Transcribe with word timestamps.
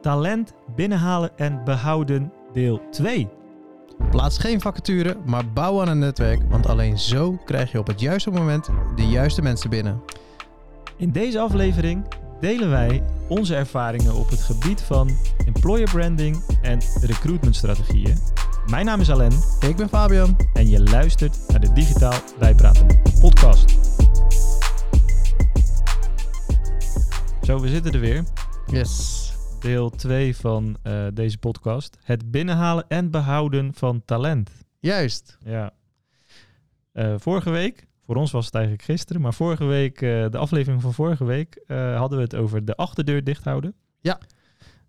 Talent 0.00 0.52
binnenhalen 0.74 1.30
en 1.36 1.64
behouden 1.64 2.32
deel 2.52 2.80
2. 2.90 3.28
Plaats 4.10 4.38
geen 4.38 4.60
vacature, 4.60 5.16
maar 5.26 5.52
bouw 5.52 5.80
aan 5.80 5.88
een 5.88 5.98
netwerk, 5.98 6.40
want 6.48 6.66
alleen 6.66 6.98
zo 6.98 7.38
krijg 7.44 7.72
je 7.72 7.78
op 7.78 7.86
het 7.86 8.00
juiste 8.00 8.30
moment 8.30 8.68
de 8.96 9.06
juiste 9.06 9.42
mensen 9.42 9.70
binnen. 9.70 10.02
In 10.96 11.12
deze 11.12 11.40
aflevering 11.40 12.04
delen 12.40 12.70
wij 12.70 13.02
onze 13.28 13.54
ervaringen 13.54 14.14
op 14.14 14.30
het 14.30 14.40
gebied 14.40 14.80
van 14.80 15.10
employer 15.46 15.90
branding 15.92 16.44
en 16.62 16.80
recruitmentstrategieën. 17.00 18.16
Mijn 18.70 18.84
naam 18.86 19.00
is 19.00 19.10
Alain 19.10 19.32
Ik 19.60 19.76
ben 19.76 19.88
Fabian. 19.88 20.36
en 20.52 20.68
je 20.68 20.82
luistert 20.82 21.38
naar 21.48 21.60
de 21.60 21.72
Digitaal 21.72 22.18
Bijpraten 22.38 22.86
podcast. 23.20 23.76
Zo, 27.42 27.60
we 27.60 27.68
zitten 27.68 27.92
er 27.92 28.00
weer. 28.00 28.24
Yes. 28.66 29.27
Deel 29.60 29.90
2 29.90 30.36
van 30.36 30.76
eh, 30.82 31.06
deze 31.14 31.38
podcast. 31.38 31.98
Het 32.02 32.30
binnenhalen 32.30 32.84
en 32.88 33.10
behouden 33.10 33.74
van 33.74 34.02
talent. 34.04 34.50
Juist. 34.78 35.38
Ja. 35.44 35.72
Eh, 36.92 37.14
vorige 37.18 37.50
week, 37.50 37.86
voor 38.06 38.16
ons 38.16 38.30
was 38.30 38.44
het 38.46 38.54
eigenlijk 38.54 38.84
gisteren, 38.84 39.22
maar 39.22 39.34
vorige 39.34 39.64
week, 39.64 40.02
eh, 40.02 40.30
de 40.30 40.38
aflevering 40.38 40.82
van 40.82 40.92
vorige 40.92 41.24
week, 41.24 41.64
hadden 41.68 42.18
we 42.18 42.24
het 42.24 42.34
over 42.34 42.64
de 42.64 42.76
achterdeur 42.76 43.24
dicht 43.24 43.44
houden. 43.44 43.74
Ja. 44.00 44.18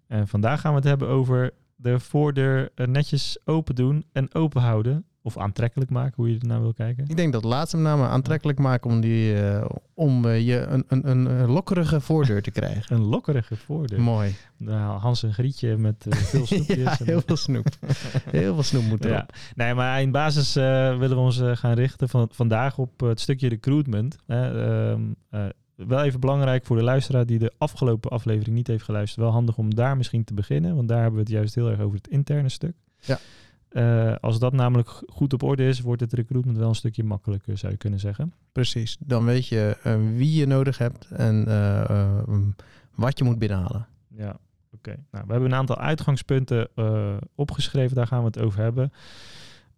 En 0.07 0.27
vandaag 0.27 0.61
gaan 0.61 0.71
we 0.71 0.77
het 0.77 0.87
hebben 0.87 1.07
over 1.07 1.53
de 1.75 1.99
voordeur 1.99 2.69
netjes 2.75 3.39
open 3.45 3.75
doen 3.75 4.05
en 4.11 4.33
open 4.33 4.61
houden. 4.61 5.05
Of 5.21 5.37
aantrekkelijk 5.37 5.89
maken, 5.89 6.13
hoe 6.15 6.29
je 6.29 6.39
er 6.39 6.47
naar 6.47 6.61
wil 6.61 6.73
kijken. 6.73 7.05
Ik 7.07 7.15
denk 7.15 7.33
dat 7.33 7.43
laatste 7.43 7.77
met 7.77 7.85
name 7.85 8.07
aantrekkelijk 8.07 8.59
maken 8.59 8.89
om, 8.89 9.01
die, 9.01 9.41
eh, 9.41 9.65
om 9.93 10.25
eh, 10.25 10.47
je 10.47 10.59
een, 10.59 10.83
een, 10.87 11.09
een, 11.09 11.49
lokkerige 11.49 12.01
voordeur 12.01 12.41
te 12.41 12.51
krijgen. 12.51 12.83
Een 12.95 13.03
lokkerige 13.03 13.55
voordeur. 13.55 14.01
Mooi. 14.01 14.35
Nou, 14.57 14.99
Hans 14.99 15.23
en 15.23 15.33
Grietje 15.33 15.77
met 15.77 16.07
eh, 16.07 16.17
veel 16.17 16.45
snoepjes. 16.55 16.77
ja, 16.77 16.99
en- 16.99 17.05
heel 17.05 17.21
veel 17.25 17.37
snoep. 17.37 17.67
heel 18.31 18.53
veel 18.53 18.63
snoep 18.63 18.83
moet 18.83 19.05
erop. 19.05 19.17
Ja, 19.17 19.27
nee, 19.55 19.73
maar 19.73 20.01
in 20.01 20.11
basis 20.11 20.53
willen 20.53 21.09
we 21.09 21.15
ons 21.15 21.41
gaan 21.53 21.73
richten 21.73 22.09
van, 22.09 22.27
vandaag 22.31 22.77
op 22.77 22.99
het 22.99 23.19
stukje 23.19 23.49
recruitment. 23.49 24.17
Ehm, 24.27 25.01
eh, 25.29 25.45
wel 25.87 26.03
even 26.03 26.19
belangrijk 26.19 26.65
voor 26.65 26.77
de 26.77 26.83
luisteraar 26.83 27.25
die 27.25 27.39
de 27.39 27.53
afgelopen 27.57 28.11
aflevering 28.11 28.55
niet 28.55 28.67
heeft 28.67 28.83
geluisterd. 28.83 29.25
Wel 29.25 29.33
handig 29.33 29.57
om 29.57 29.75
daar 29.75 29.97
misschien 29.97 30.23
te 30.23 30.33
beginnen, 30.33 30.75
want 30.75 30.87
daar 30.87 31.01
hebben 31.01 31.15
we 31.15 31.25
het 31.25 31.29
juist 31.33 31.55
heel 31.55 31.69
erg 31.69 31.79
over 31.79 31.97
het 31.97 32.07
interne 32.07 32.49
stuk. 32.49 32.73
Ja. 32.99 33.19
Eh, 33.69 34.15
als 34.21 34.39
dat 34.39 34.53
namelijk 34.53 34.89
goed 35.07 35.33
op 35.33 35.43
orde 35.43 35.67
is, 35.67 35.79
wordt 35.79 36.01
het 36.01 36.13
recruitment 36.13 36.57
wel 36.57 36.69
een 36.69 36.75
stukje 36.75 37.03
makkelijker, 37.03 37.57
zou 37.57 37.71
je 37.71 37.77
kunnen 37.77 37.99
zeggen. 37.99 38.33
Precies. 38.51 38.97
Dan 38.99 39.25
weet 39.25 39.47
je 39.47 39.77
eh, 39.83 39.95
wie 40.15 40.35
je 40.35 40.45
nodig 40.45 40.77
hebt 40.77 41.07
en 41.11 41.47
eh, 41.47 41.89
eh, 41.89 42.17
wat 42.95 43.17
je 43.17 43.23
moet 43.23 43.39
binnenhalen. 43.39 43.87
Ja, 44.07 44.37
oké. 44.73 44.95
Nou, 45.11 45.25
we 45.25 45.31
hebben 45.31 45.51
een 45.51 45.57
aantal 45.57 45.77
uitgangspunten 45.77 46.67
opgeschreven, 47.35 47.95
daar 47.95 48.07
gaan 48.07 48.19
we 48.19 48.25
het 48.25 48.39
over 48.39 48.59
hebben. 48.59 48.93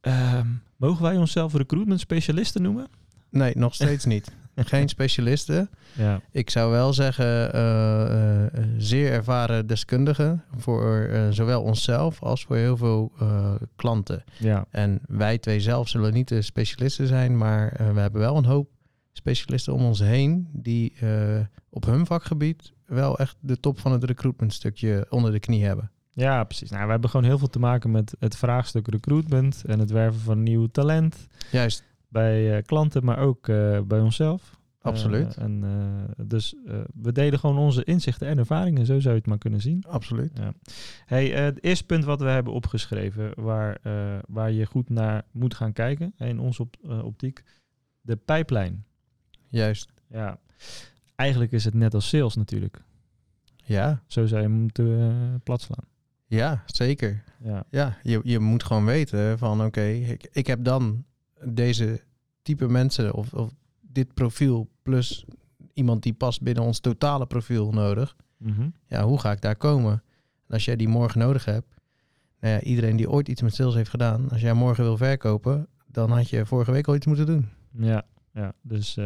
Ehm, 0.01 0.47
mogen 0.75 1.03
wij 1.03 1.17
onszelf 1.17 1.53
recruitment 1.53 1.99
specialisten 1.99 2.61
noemen? 2.61 2.87
Nee, 3.29 3.57
nog 3.57 3.73
steeds 3.73 4.05
niet. 4.05 4.31
Geen 4.55 4.89
specialisten. 4.89 5.69
Ja, 5.93 6.21
Ik 6.31 6.49
zou 6.49 6.71
wel 6.71 6.93
zeggen, 6.93 7.53
eh, 7.53 8.45
eh, 8.45 8.51
zeer 8.77 9.11
ervaren 9.11 9.67
deskundigen 9.67 10.43
voor 10.57 11.01
eh, 11.01 11.27
zowel 11.29 11.61
onszelf 11.61 12.21
als 12.23 12.43
voor 12.43 12.55
heel 12.55 12.77
veel 12.77 13.11
eh, 13.19 13.53
klanten. 13.75 14.23
ja. 14.37 14.65
En 14.69 15.01
wij 15.07 15.37
twee 15.37 15.59
zelf 15.59 15.87
zullen 15.89 16.13
niet 16.13 16.27
de 16.27 16.41
specialisten 16.41 17.07
zijn, 17.07 17.37
maar 17.37 17.71
eh, 17.71 17.93
we 17.93 17.99
hebben 17.99 18.21
wel 18.21 18.37
een 18.37 18.45
hoop 18.45 18.69
specialisten 19.13 19.73
om 19.73 19.81
ons 19.85 19.99
heen 19.99 20.49
die 20.53 20.93
eh, 20.99 21.39
op 21.69 21.85
hun 21.85 22.05
vakgebied 22.05 22.73
wel 22.85 23.17
echt 23.19 23.35
de 23.39 23.59
top 23.59 23.79
van 23.79 23.91
het 23.91 24.03
recruitment 24.03 24.53
stukje 24.53 25.05
onder 25.09 25.31
de 25.31 25.39
knie 25.39 25.65
hebben. 25.65 25.91
Ja, 26.13 26.43
precies. 26.43 26.69
Nou, 26.69 26.85
we 26.85 26.91
hebben 26.91 27.09
gewoon 27.09 27.25
heel 27.25 27.37
veel 27.37 27.49
te 27.49 27.59
maken 27.59 27.91
met 27.91 28.15
het 28.19 28.35
vraagstuk 28.35 28.87
recruitment 28.87 29.63
en 29.65 29.79
het 29.79 29.91
werven 29.91 30.21
van 30.21 30.43
nieuw 30.43 30.67
talent 30.67 31.27
Juist, 31.51 31.83
bij 32.11 32.57
eh, 32.57 32.63
klanten, 32.63 33.05
maar 33.05 33.17
ook 33.17 33.47
eh, 33.47 33.81
bij 33.81 33.99
onszelf. 33.99 34.59
absoluut. 34.81 35.35
Eh, 35.37 35.43
en, 35.43 35.63
eh, 35.63 36.25
dus 36.27 36.55
we 36.93 37.11
delen 37.11 37.39
gewoon 37.39 37.57
onze 37.57 37.83
inzichten 37.83 38.27
en 38.27 38.37
ervaringen, 38.37 38.85
zo 38.85 38.99
zou 38.99 39.13
je 39.13 39.19
het 39.19 39.27
maar 39.29 39.37
kunnen 39.37 39.61
zien. 39.61 39.83
absoluut. 39.87 40.31
Ja. 40.37 40.53
Hey, 41.05 41.27
het 41.29 41.63
eerste 41.63 41.85
punt 41.85 42.03
wat 42.03 42.19
we 42.19 42.27
hebben 42.27 42.53
opgeschreven, 42.53 43.31
waar, 43.35 43.79
waar 44.27 44.51
je 44.51 44.65
goed 44.65 44.89
naar 44.89 45.25
moet 45.31 45.53
gaan 45.55 45.73
kijken, 45.73 46.13
in 46.17 46.39
onze 46.39 46.61
op, 46.61 46.75
optiek, 47.03 47.43
de 48.01 48.15
pijplijn. 48.15 48.85
Juist. 49.47 49.91
Ja, 50.09 50.39
eigenlijk 51.15 51.51
is 51.51 51.65
het 51.65 51.73
net 51.73 51.93
als 51.93 52.09
sales 52.09 52.35
natuurlijk. 52.35 52.81
Ja, 53.63 54.03
Zo 54.07 54.25
zou 54.25 54.41
je 54.41 54.47
hem 54.47 54.57
moeten 54.57 55.41
platslaan. 55.43 55.85
ja, 56.27 56.63
zeker. 56.65 57.23
Ja, 57.43 57.63
Ja, 57.69 57.97
je, 58.03 58.19
je 58.23 58.39
moet 58.39 58.63
gewoon 58.63 58.85
weten 58.85 59.37
van 59.37 59.63
oké, 59.65 59.83
ik, 59.83 60.29
ik 60.31 60.47
heb 60.47 60.63
dan 60.63 61.05
deze 61.43 62.01
type 62.41 62.67
mensen 62.67 63.13
of, 63.13 63.33
of 63.33 63.51
dit 63.81 64.13
profiel 64.13 64.69
plus 64.83 65.25
iemand 65.73 66.03
die 66.03 66.13
past 66.13 66.41
binnen 66.41 66.63
ons 66.63 66.79
totale 66.79 67.25
profiel 67.25 67.71
nodig. 67.71 68.15
Mhm. 68.37 68.69
Ja, 68.87 69.03
hoe 69.03 69.19
ga 69.19 69.31
ik 69.31 69.41
daar 69.41 69.55
komen? 69.55 69.91
En 70.47 70.53
als 70.53 70.65
jij 70.65 70.75
die 70.75 70.87
morgen 70.87 71.19
nodig 71.19 71.45
hebt, 71.45 71.75
nou 72.39 72.53
ja, 72.53 72.61
iedereen 72.61 72.95
die 72.95 73.09
ooit 73.09 73.27
iets 73.27 73.41
met 73.41 73.55
sales 73.55 73.73
heeft 73.75 73.89
gedaan, 73.89 74.29
als 74.29 74.41
jij 74.41 74.53
morgen 74.53 74.83
wil 74.83 74.97
verkopen, 74.97 75.67
dan 75.87 76.11
had 76.11 76.29
je 76.29 76.45
vorige 76.45 76.71
week 76.71 76.87
al 76.87 76.95
iets 76.95 77.05
moeten 77.05 77.25
doen. 77.25 77.49
Ja, 77.77 78.03
ja. 78.33 78.53
dus 78.61 78.97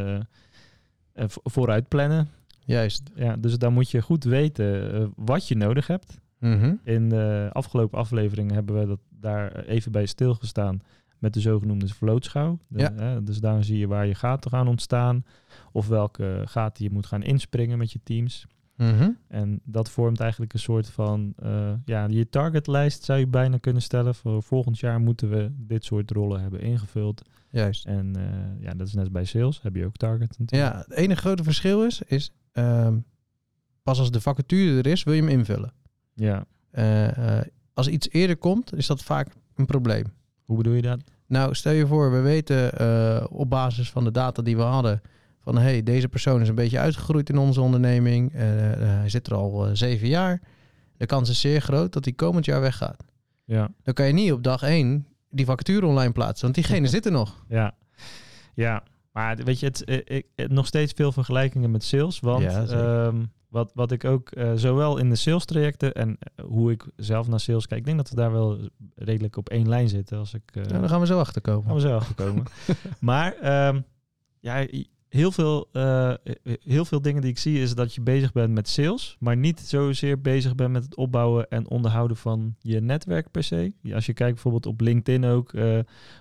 vo- 1.14 1.40
vooruit 1.44 1.88
plannen. 1.88 2.28
Juist. 2.64 3.02
Ja, 3.14 3.36
dus 3.36 3.58
dan 3.58 3.72
moet 3.72 3.90
je 3.90 4.02
goed 4.02 4.24
weten 4.24 4.92
eh, 4.94 5.06
wat 5.16 5.48
je 5.48 5.56
nodig 5.56 5.86
hebt. 5.86 6.20
Mhm. 6.38 6.74
In 6.84 7.08
de 7.08 7.48
afgelopen 7.52 7.98
afleveringen 7.98 8.54
hebben 8.54 8.78
we 8.80 8.86
dat 8.86 9.00
daar 9.08 9.64
even 9.64 9.92
bij 9.92 10.06
stilgestaan 10.06 10.80
met 11.18 11.32
de 11.34 11.40
zogenoemde 11.40 11.88
vlootschouw. 11.88 12.58
De- 12.68 12.78
Ja. 12.78 12.92
hè, 12.94 13.22
dus 13.22 13.38
daar 13.38 13.64
zie 13.64 13.78
je 13.78 13.86
waar 13.86 14.06
je 14.06 14.14
gaten 14.14 14.50
gaan 14.50 14.68
ontstaan 14.68 15.24
of 15.72 15.88
welke 15.88 16.42
gaten 16.44 16.84
je 16.84 16.90
moet 16.90 17.06
gaan 17.06 17.22
inspringen 17.22 17.78
met 17.78 17.92
je 17.92 18.00
teams. 18.02 18.46
Mhm. 18.76 19.10
En 19.28 19.60
dat 19.64 19.90
vormt 19.90 20.20
eigenlijk 20.20 20.52
een 20.52 20.58
soort 20.58 20.88
van, 20.88 21.32
eh, 21.36 21.72
ja, 21.84 22.06
je 22.10 22.28
targetlijst 22.28 23.02
zou 23.04 23.18
je 23.18 23.26
bijna 23.26 23.58
kunnen 23.58 23.82
stellen. 23.82 24.14
Voor 24.14 24.42
volgend 24.42 24.78
jaar 24.78 25.00
moeten 25.00 25.28
we 25.30 25.50
dit 25.56 25.84
soort 25.84 26.10
rollen 26.10 26.40
hebben 26.40 26.60
ingevuld. 26.60 27.22
Juist. 27.50 27.84
En 27.86 28.16
eh, 28.16 28.62
ja, 28.62 28.74
dat 28.74 28.86
is 28.86 28.94
net 28.94 29.12
bij 29.12 29.24
sales, 29.24 29.62
heb 29.62 29.74
je 29.76 29.84
ook 29.84 29.96
target 29.96 30.38
natuurlijk. 30.38 30.72
Ja, 30.72 30.78
het 30.78 30.92
enige 30.92 31.20
grote 31.20 31.42
verschil 31.42 31.84
is, 31.84 32.02
is 32.02 32.30
ehm, 32.52 32.98
pas 33.82 33.98
als 33.98 34.10
de 34.10 34.20
vacature 34.20 34.78
er 34.78 34.86
is, 34.86 35.02
wil 35.02 35.14
je 35.14 35.20
hem 35.20 35.30
invullen. 35.30 35.72
Ja, 36.14 36.44
eh, 36.70 37.40
als 37.74 37.88
iets 37.88 38.08
eerder 38.10 38.36
komt, 38.36 38.74
is 38.74 38.86
dat 38.86 39.02
vaak 39.02 39.28
een 39.54 39.66
probleem. 39.66 40.04
Hoe 40.46 40.56
bedoel 40.56 40.72
je 40.72 40.82
dat? 40.82 41.00
Nou, 41.26 41.54
stel 41.54 41.72
je 41.72 41.86
voor, 41.86 42.10
we 42.12 42.20
weten 42.20 42.72
eh, 42.78 43.24
op 43.30 43.50
basis 43.50 43.90
van 43.90 44.04
de 44.04 44.10
data 44.10 44.42
die 44.42 44.56
we 44.56 44.62
hadden... 44.62 45.02
van 45.40 45.58
hey, 45.58 45.82
deze 45.82 46.08
persoon 46.08 46.40
is 46.40 46.48
een 46.48 46.54
beetje 46.54 46.78
uitgegroeid 46.78 47.28
in 47.28 47.38
onze 47.38 47.60
onderneming. 47.60 48.32
eh, 48.32 48.72
eh, 48.72 48.78
hij 48.98 49.08
zit 49.08 49.26
er 49.26 49.34
al 49.34 49.68
zeven 49.72 50.08
jaar. 50.08 50.40
De 50.96 51.06
kans 51.06 51.28
is 51.30 51.40
zeer 51.40 51.60
groot 51.60 51.92
dat 51.92 52.04
hij 52.04 52.14
komend 52.14 52.44
jaar 52.44 52.60
weggaat. 52.60 53.04
Ja, 53.44 53.68
Dan 53.82 53.94
kan 53.94 54.06
je 54.06 54.12
niet 54.12 54.32
op 54.32 54.42
dag 54.42 54.62
één 54.62 55.06
die 55.30 55.44
vacature 55.46 55.86
online 55.86 56.12
plaatsen, 56.12 56.42
want 56.42 56.54
diegene 56.54 56.86
zit 56.96 57.06
er 57.06 57.12
nog. 57.12 57.44
ja, 57.48 57.74
ja. 58.54 58.82
Maar 59.12 59.36
weet 59.36 59.60
je, 59.60 59.66
het, 59.66 59.82
ik, 60.04 60.26
nog 60.48 60.66
steeds 60.66 60.92
veel 60.96 61.12
vergelijkingen 61.12 61.70
met 61.70 61.84
sales. 61.84 62.20
Want 62.20 62.42
Ja. 62.42 63.12
Wat, 63.56 63.70
wat 63.74 63.92
ik 63.92 64.04
ook 64.04 64.30
eh, 64.30 64.52
zowel 64.54 64.98
in 64.98 65.08
de 65.08 65.16
sales 65.16 65.44
trajecten 65.44 65.94
en 65.94 66.18
eh, 66.18 66.44
hoe 66.44 66.70
ik 66.70 66.86
zelf 66.96 67.28
naar 67.28 67.40
sales 67.40 67.66
kijk, 67.66 67.80
ik 67.80 67.86
denk 67.86 67.98
dat 67.98 68.10
we 68.10 68.16
daar 68.16 68.32
wel 68.32 68.58
redelijk 68.94 69.36
op 69.36 69.48
één 69.48 69.68
lijn 69.68 69.88
zitten. 69.88 70.18
Als 70.18 70.34
ik, 70.34 70.54
Nou, 70.54 70.68
daar 70.68 70.88
gaan 70.88 71.00
we 71.00 71.06
zo 71.06 71.18
achter 71.18 71.42
gaan 71.44 71.54
komen. 71.54 71.74
we 71.74 71.80
zo 71.80 71.96
achterkomen. 71.96 72.44
maar 73.00 73.32
ehm, 73.34 73.80
ja, 74.40 74.66
heel 75.08 75.32
veel, 75.32 75.68
heel 76.60 76.84
veel 76.84 77.02
dingen 77.02 77.22
die 77.22 77.30
ik 77.30 77.38
zie 77.38 77.60
is 77.60 77.74
dat 77.74 77.94
je 77.94 78.00
bezig 78.00 78.32
bent 78.32 78.52
met 78.52 78.68
sales, 78.68 79.16
maar 79.20 79.36
niet 79.36 79.60
zozeer 79.60 80.20
bezig 80.20 80.54
bent 80.54 80.72
met 80.72 80.84
het 80.84 80.96
opbouwen 80.96 81.48
en 81.48 81.68
onderhouden 81.68 82.16
van 82.16 82.54
je 82.60 82.80
netwerk 82.80 83.30
per 83.30 83.42
se. 83.42 83.72
Ja, 83.82 83.94
Als 83.94 84.06
je 84.06 84.12
kijkt 84.12 84.32
bijvoorbeeld 84.32 84.66
op 84.66 84.80
LinkedIn 84.80 85.24
ook, 85.24 85.52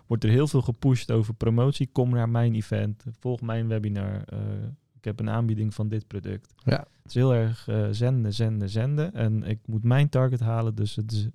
wordt 0.07 0.23
er 0.23 0.29
heel 0.29 0.47
veel 0.47 0.61
gepusht 0.61 1.11
over 1.11 1.33
promotie. 1.33 1.89
Kom 1.91 2.09
naar 2.09 2.29
mijn 2.29 2.55
event, 2.55 3.03
volg 3.19 3.41
mijn 3.41 3.67
webinar. 3.67 4.23
Ik 5.05 5.17
heb 5.17 5.27
een 5.27 5.33
aanbieding 5.33 5.73
van 5.73 5.87
dit 5.87 6.07
product. 6.07 6.53
Ja. 6.63 6.77
Het 6.77 7.05
is 7.05 7.13
heel 7.13 7.33
erg 7.33 7.67
eh, 7.67 7.87
zenden, 7.91 8.33
zenden, 8.33 8.69
zenden. 8.69 9.13
En 9.13 9.43
ik 9.43 9.59
moet 9.65 9.83
mijn 9.83 10.09
target 10.09 10.39
halen. 10.39 10.75
Dus 10.75 10.95
het 10.95 11.11
is, 11.11 11.27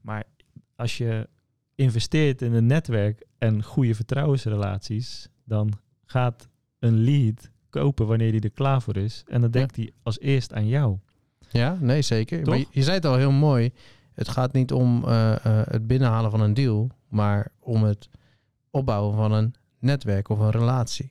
maar 0.00 0.24
als 0.76 0.98
je 0.98 1.28
investeert 1.74 2.42
in 2.42 2.52
een 2.52 2.66
netwerk 2.66 3.26
en 3.38 3.62
goede 3.62 3.94
vertrouwensrelaties, 3.94 5.28
dan 5.44 5.72
gaat 6.04 6.48
een 6.78 6.98
lead 6.98 7.50
kopen 7.68 8.06
wanneer 8.06 8.30
die 8.30 8.40
er 8.40 8.50
klaar 8.50 8.82
voor 8.82 8.96
is. 8.96 9.22
En 9.26 9.40
dan 9.40 9.50
denkt 9.50 9.76
hij 9.76 9.92
als 10.02 10.20
eerst 10.20 10.52
aan 10.52 10.66
jou. 10.66 10.98
Ja, 11.50 11.76
nee, 11.80 12.02
zeker. 12.02 12.38
Toch? 12.38 12.48
Maar 12.48 12.58
je, 12.58 12.66
je 12.70 12.82
zei 12.82 12.96
het 12.96 13.04
al 13.04 13.16
heel 13.16 13.32
mooi. 13.32 13.72
Het 14.14 14.28
gaat 14.28 14.52
niet 14.52 14.72
om 14.72 15.04
eh, 15.04 15.32
eh, 15.32 15.66
het 15.66 15.86
binnenhalen 15.86 16.30
van 16.30 16.40
een 16.40 16.54
deal, 16.54 16.90
maar 17.08 17.52
om 17.60 17.82
het 17.82 18.08
opbouwen 18.70 19.16
van 19.16 19.32
een 19.32 19.54
netwerk 19.78 20.28
of 20.28 20.38
een 20.38 20.50
relatie. 20.50 21.10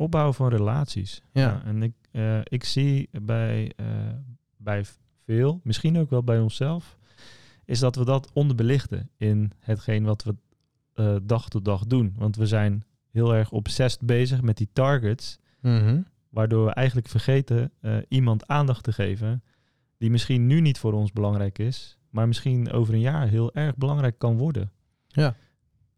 Opbouwen 0.00 0.34
van 0.34 0.48
relaties. 0.48 1.22
Ja. 1.32 1.62
en 1.64 1.82
ik, 1.82 1.92
eh, 2.10 2.38
ik 2.44 2.64
zie 2.64 3.08
bij, 3.22 3.72
eh, 3.76 3.86
bij 4.56 4.84
veel, 5.24 5.60
misschien 5.62 5.98
ook 5.98 6.10
wel 6.10 6.22
bij 6.24 6.40
onszelf, 6.40 6.98
is 7.64 7.78
dat 7.78 7.96
we 7.96 8.04
dat 8.04 8.30
onderbelichten 8.32 9.10
in 9.16 9.52
hetgeen 9.58 10.04
wat 10.04 10.22
we 10.22 10.34
eh, 10.94 11.16
dag 11.22 11.48
tot 11.48 11.64
dag 11.64 11.86
doen. 11.86 12.14
Want 12.16 12.36
we 12.36 12.46
zijn 12.46 12.84
heel 13.10 13.34
erg 13.34 13.50
obsessed 13.50 14.00
bezig 14.06 14.42
met 14.42 14.56
die 14.56 14.68
targets, 14.72 15.38
Mhm. 15.60 16.00
waardoor 16.28 16.64
we 16.64 16.72
eigenlijk 16.72 17.08
vergeten 17.08 17.72
iemand 18.08 18.46
aandacht 18.46 18.84
te 18.84 18.92
geven 18.92 19.42
die 19.98 20.10
misschien 20.10 20.46
nu 20.46 20.60
niet 20.60 20.78
voor 20.78 20.92
ons 20.92 21.12
belangrijk 21.12 21.58
is, 21.58 21.98
maar 22.10 22.26
misschien 22.28 22.70
over 22.70 22.94
een 22.94 23.00
jaar 23.00 23.28
heel 23.28 23.54
erg 23.54 23.76
belangrijk 23.76 24.18
kan 24.18 24.36
worden. 24.38 24.70
Ja. 25.06 25.34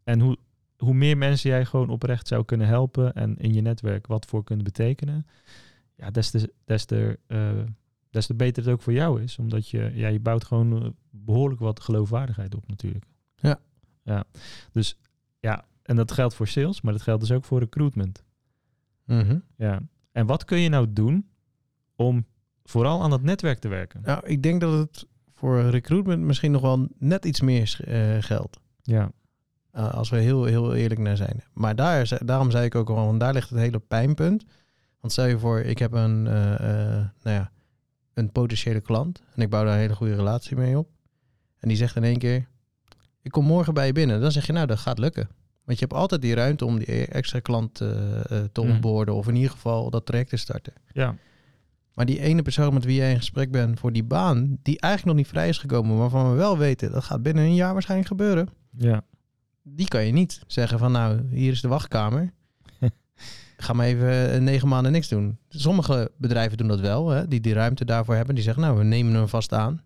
En 0.03 0.19
hoe, 0.19 0.37
hoe 0.83 0.93
meer 0.93 1.17
mensen 1.17 1.49
jij 1.49 1.65
gewoon 1.65 1.89
oprecht 1.89 2.27
zou 2.27 2.45
kunnen 2.45 2.67
helpen 2.67 3.13
en 3.13 3.37
in 3.37 3.53
je 3.53 3.61
netwerk 3.61 4.07
wat 4.07 4.25
voor 4.25 4.43
kunnen 4.43 4.65
betekenen, 4.65 5.25
ja, 5.95 6.11
des 6.11 6.29
te, 6.29 6.53
des 6.65 6.85
te, 6.85 7.19
eh, 7.27 7.63
des 8.09 8.25
te 8.25 8.33
beter 8.33 8.63
het 8.63 8.71
ook 8.73 8.81
voor 8.81 8.93
jou 8.93 9.21
is. 9.21 9.37
Omdat 9.37 9.69
je, 9.69 9.91
ja, 9.93 10.07
je 10.07 10.19
bouwt 10.19 10.43
gewoon 10.43 10.83
eh, 10.83 10.89
behoorlijk 11.09 11.61
wat 11.61 11.79
geloofwaardigheid 11.79 12.55
op 12.55 12.67
natuurlijk. 12.67 13.05
Ja. 13.35 13.59
ja. 14.03 14.23
Dus 14.71 14.97
ja, 15.39 15.65
en 15.81 15.95
dat 15.95 16.11
geldt 16.11 16.35
voor 16.35 16.47
sales, 16.47 16.81
maar 16.81 16.93
dat 16.93 17.01
geldt 17.01 17.21
dus 17.21 17.31
ook 17.31 17.43
voor 17.43 17.59
recruitment. 17.59 18.23
Mhm. 19.05 19.39
Ja. 19.57 19.81
En 20.11 20.25
wat 20.25 20.45
kun 20.45 20.59
je 20.59 20.69
nou 20.69 20.93
doen 20.93 21.29
om 21.95 22.25
vooral 22.63 23.01
aan 23.01 23.09
dat 23.09 23.21
netwerk 23.21 23.59
te 23.59 23.67
werken? 23.67 24.01
Nou, 24.01 24.27
ik 24.27 24.43
denk 24.43 24.61
dat 24.61 24.73
het 24.73 25.07
voor 25.31 25.61
recruitment 25.61 26.21
misschien 26.21 26.51
nog 26.51 26.61
wel 26.61 26.87
net 26.97 27.25
iets 27.25 27.41
meer 27.41 27.77
eh, 27.85 28.17
geldt. 28.19 28.59
Ja. 28.81 29.11
Uh, 29.77 29.93
als 29.93 30.09
we 30.09 30.17
heel, 30.17 30.43
heel 30.45 30.73
eerlijk 30.75 30.99
naar 30.99 31.17
zijn. 31.17 31.43
Maar 31.53 31.75
daar, 31.75 32.17
daarom 32.25 32.51
zei 32.51 32.65
ik 32.65 32.75
ook 32.75 32.89
al, 32.89 32.95
want 32.95 33.19
daar 33.19 33.33
ligt 33.33 33.49
het 33.49 33.59
hele 33.59 33.79
pijnpunt. 33.79 34.43
Want 34.99 35.13
stel 35.13 35.25
je 35.25 35.39
voor, 35.39 35.59
ik 35.59 35.77
heb 35.79 35.91
een, 35.93 36.27
eh, 36.27 36.53
eh, 36.53 37.05
nou 37.23 37.35
ja, 37.35 37.51
een 38.13 38.31
potentiële 38.31 38.81
klant 38.81 39.21
en 39.35 39.41
ik 39.41 39.49
bouw 39.49 39.63
daar 39.63 39.73
een 39.73 39.79
hele 39.79 39.95
goede 39.95 40.15
relatie 40.15 40.55
mee 40.57 40.77
op. 40.77 40.89
En 41.59 41.67
die 41.67 41.77
zegt 41.77 41.95
in 41.95 42.03
één 42.03 42.17
keer, 42.17 42.47
ik 43.21 43.31
kom 43.31 43.45
morgen 43.45 43.73
bij 43.73 43.85
je 43.85 43.91
binnen. 43.93 44.21
Dan 44.21 44.31
zeg 44.31 44.45
je, 44.45 44.53
nou, 44.53 44.67
dat 44.67 44.77
gaat 44.79 44.99
lukken. 44.99 45.27
Want 45.65 45.79
je 45.79 45.85
hebt 45.85 45.97
altijd 45.99 46.21
die 46.21 46.35
ruimte 46.35 46.65
om 46.65 46.79
die 46.79 47.05
extra 47.07 47.39
klant 47.39 47.81
eh, 47.81 48.19
eh, 48.19 48.25
te 48.51 48.61
Mhm. 48.61 48.71
onboorden 48.71 49.15
of 49.15 49.27
in 49.27 49.35
ieder 49.35 49.51
geval 49.51 49.89
dat 49.89 50.05
traject 50.05 50.29
te 50.29 50.37
starten. 50.37 50.73
Ja. 50.91 51.15
Maar 51.93 52.05
die 52.05 52.19
ene 52.19 52.41
persoon 52.41 52.73
met 52.73 52.85
wie 52.85 52.95
jij 52.95 53.11
in 53.11 53.17
gesprek 53.17 53.51
bent 53.51 53.79
voor 53.79 53.91
die 53.93 54.03
baan, 54.03 54.57
die 54.61 54.79
eigenlijk 54.79 55.05
nog 55.05 55.25
niet 55.25 55.33
vrij 55.33 55.49
is 55.49 55.57
gekomen, 55.57 55.97
waarvan 55.97 56.29
we 56.31 56.35
wel 56.37 56.57
weten, 56.57 56.91
dat 56.91 57.03
gaat 57.03 57.21
binnen 57.23 57.43
een 57.43 57.55
jaar 57.55 57.73
waarschijnlijk 57.73 58.09
gebeuren 58.09 58.47
Ja. 58.77 59.03
Die 59.63 59.87
kan 59.87 60.05
je 60.05 60.11
niet 60.11 60.41
zeggen 60.47 60.79
van 60.79 60.91
nou, 60.91 61.21
hier 61.29 61.51
is 61.51 61.61
de 61.61 61.67
wachtkamer. 61.67 62.33
Ga 63.57 63.73
maar 63.73 63.85
even 63.85 64.31
eh, 64.31 64.39
negen 64.41 64.67
maanden 64.67 64.91
niks 64.91 65.07
doen. 65.07 65.37
Sommige 65.49 66.11
bedrijven 66.17 66.57
doen 66.57 66.67
dat 66.67 66.79
wel, 66.79 67.09
hè, 67.09 67.27
die 67.27 67.39
die 67.39 67.53
ruimte 67.53 67.85
daarvoor 67.85 68.15
hebben. 68.15 68.35
Die 68.35 68.43
zeggen 68.43 68.63
nou, 68.63 68.77
we 68.77 68.83
nemen 68.83 69.13
hem 69.13 69.27
vast 69.27 69.53
aan. 69.53 69.81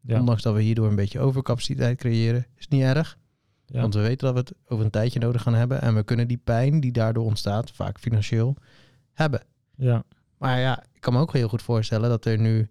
Ja. 0.00 0.18
Ondanks 0.18 0.42
dat 0.42 0.54
we 0.54 0.62
hierdoor 0.62 0.88
een 0.88 0.94
beetje 0.96 1.20
overcapaciteit 1.20 1.98
creëren. 1.98 2.46
Is 2.56 2.68
niet 2.68 2.82
erg, 2.82 3.18
Ja. 3.66 3.80
want 3.80 3.94
we 3.94 4.00
weten 4.00 4.26
dat 4.26 4.32
we 4.32 4.38
het 4.40 4.52
over 4.68 4.84
een 4.84 4.90
tijdje 4.90 5.18
nodig 5.20 5.42
gaan 5.42 5.54
hebben. 5.54 5.80
En 5.82 5.94
we 5.94 6.02
kunnen 6.02 6.28
die 6.28 6.40
pijn 6.44 6.80
die 6.80 6.92
daardoor 6.92 7.24
ontstaat, 7.24 7.70
vaak 7.70 7.98
financieel, 7.98 8.56
hebben. 9.12 9.42
ja. 9.76 10.04
Maar 10.38 10.58
ja, 10.60 10.82
ik 10.92 11.00
kan 11.00 11.12
me 11.12 11.18
ook 11.20 11.32
heel 11.32 11.48
goed 11.48 11.62
voorstellen 11.62 12.08
dat 12.08 12.24
er 12.24 12.38
nu 12.38 12.68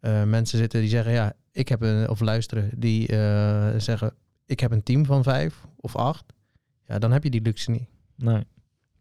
eh, 0.00 0.22
mensen 0.24 0.58
zitten 0.58 0.80
die 0.80 0.88
zeggen, 0.88 1.12
ja, 1.12 1.32
ik 1.52 1.68
heb 1.68 1.82
een, 1.82 2.08
of 2.08 2.20
luisteren, 2.20 2.70
die 2.76 3.06
eh, 3.08 3.68
zeggen, 3.76 4.14
ik 4.50 4.60
heb 4.60 4.70
een 4.70 4.82
team 4.82 5.04
van 5.04 5.22
vijf 5.22 5.66
of 5.76 5.96
acht. 5.96 6.32
Ja, 6.86 6.98
dan 6.98 7.12
heb 7.12 7.24
je 7.24 7.30
die 7.30 7.40
luxe 7.40 7.70
niet. 7.70 7.88
Nee. 8.16 8.44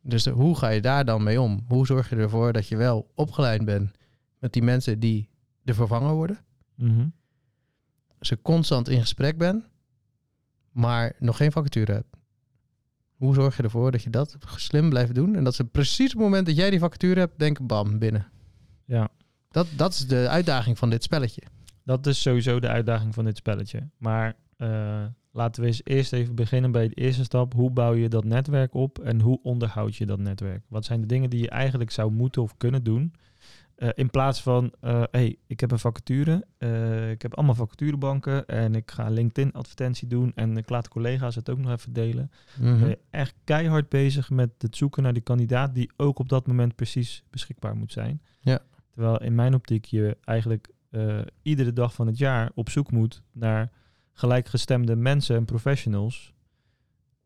Dus 0.01 0.25
hoe 0.25 0.57
ga 0.57 0.69
je 0.69 0.81
daar 0.81 1.05
dan 1.05 1.23
mee 1.23 1.41
om? 1.41 1.63
Hoe 1.67 1.85
zorg 1.85 2.09
je 2.09 2.15
ervoor 2.15 2.53
dat 2.53 2.67
je 2.67 2.77
wel 2.77 3.11
opgeleid 3.15 3.65
bent 3.65 3.91
met 4.39 4.53
die 4.53 4.63
mensen 4.63 4.99
die 4.99 5.29
de 5.61 5.73
vervanger 5.73 6.13
worden? 6.13 6.37
Mhm. 6.75 7.07
Ze 8.19 8.41
constant 8.41 8.89
in 8.89 8.99
gesprek 8.99 9.37
bent, 9.37 9.67
maar 10.71 11.15
nog 11.19 11.37
geen 11.37 11.51
vacature 11.51 11.91
hebt. 11.91 12.17
Hoe 13.15 13.33
zorg 13.33 13.57
je 13.57 13.63
ervoor 13.63 13.91
dat 13.91 14.03
je 14.03 14.09
dat 14.09 14.37
slim 14.55 14.89
blijft 14.89 15.15
doen? 15.15 15.35
En 15.35 15.43
dat 15.43 15.55
ze 15.55 15.65
precies 15.65 16.13
op 16.13 16.19
het 16.19 16.29
moment 16.29 16.45
dat 16.45 16.55
jij 16.55 16.69
die 16.69 16.79
vacature 16.79 17.19
hebt, 17.19 17.39
denken 17.39 17.67
bam, 17.67 17.99
binnen. 17.99 18.27
Ja. 18.85 19.09
Dat, 19.49 19.67
dat 19.75 19.93
is 19.93 20.07
de 20.07 20.27
uitdaging 20.29 20.77
van 20.77 20.89
dit 20.89 21.03
spelletje. 21.03 21.41
Dat 21.83 22.07
is 22.07 22.21
sowieso 22.21 22.59
de 22.59 22.67
uitdaging 22.67 23.13
van 23.13 23.25
dit 23.25 23.37
spelletje. 23.37 23.89
Maar 23.97 24.35
eh, 24.59 25.05
laten 25.31 25.61
we 25.61 25.67
eens 25.67 25.81
eerst 25.83 26.13
even 26.13 26.35
beginnen 26.35 26.71
bij 26.71 26.87
de 26.87 26.95
eerste 26.95 27.23
stap. 27.23 27.53
Hoe 27.53 27.71
bouw 27.71 27.93
je 27.93 28.09
dat 28.09 28.23
netwerk 28.23 28.73
op 28.73 28.99
en 28.99 29.21
hoe 29.21 29.39
onderhoud 29.43 29.95
je 29.95 30.05
dat 30.05 30.19
netwerk? 30.19 30.63
Wat 30.67 30.85
zijn 30.85 31.01
de 31.01 31.07
dingen 31.07 31.29
die 31.29 31.41
je 31.41 31.49
eigenlijk 31.49 31.91
zou 31.91 32.11
moeten 32.11 32.41
of 32.41 32.57
kunnen 32.57 32.83
doen? 32.83 33.13
Eh, 33.75 33.89
in 33.95 34.09
plaats 34.09 34.41
van, 34.41 34.73
hé, 34.79 35.03
hey, 35.11 35.37
ik 35.47 35.59
heb 35.59 35.71
een 35.71 35.79
vacature, 35.79 36.45
ik 37.11 37.21
heb 37.21 37.35
allemaal 37.35 37.55
vacaturebanken 37.55 38.47
en 38.47 38.75
ik 38.75 38.91
ga 38.91 39.09
LinkedIn 39.09 39.53
advertentie 39.53 40.07
doen 40.07 40.31
en 40.35 40.57
ik 40.57 40.69
laat 40.69 40.83
de 40.83 40.89
collega's 40.89 41.35
het 41.35 41.49
ook 41.49 41.57
nog 41.57 41.71
even 41.71 41.93
delen. 41.93 42.31
Mhm. 42.59 42.79
Ben 42.79 42.89
je 42.89 42.99
echt 43.09 43.35
keihard 43.43 43.89
bezig 43.89 44.29
met 44.29 44.49
het 44.57 44.75
zoeken 44.75 45.03
naar 45.03 45.13
die 45.13 45.23
kandidaat 45.23 45.75
die 45.75 45.91
ook 45.97 46.19
op 46.19 46.29
dat 46.29 46.47
moment 46.47 46.75
precies 46.75 47.23
beschikbaar 47.29 47.75
moet 47.75 47.91
zijn. 47.91 48.21
Ja. 48.39 48.59
Terwijl 48.91 49.21
in 49.21 49.35
mijn 49.35 49.53
optiek 49.53 49.85
je 49.85 50.17
eigenlijk 50.23 50.69
iedere 51.41 51.73
dag 51.73 51.93
van 51.93 52.07
het 52.07 52.17
jaar 52.17 52.51
op 52.55 52.69
zoek 52.69 52.91
moet 52.91 53.23
naar 53.31 53.71
gelijkgestemde 54.19 54.95
mensen 54.95 55.35
en 55.35 55.45
professionals 55.45 56.33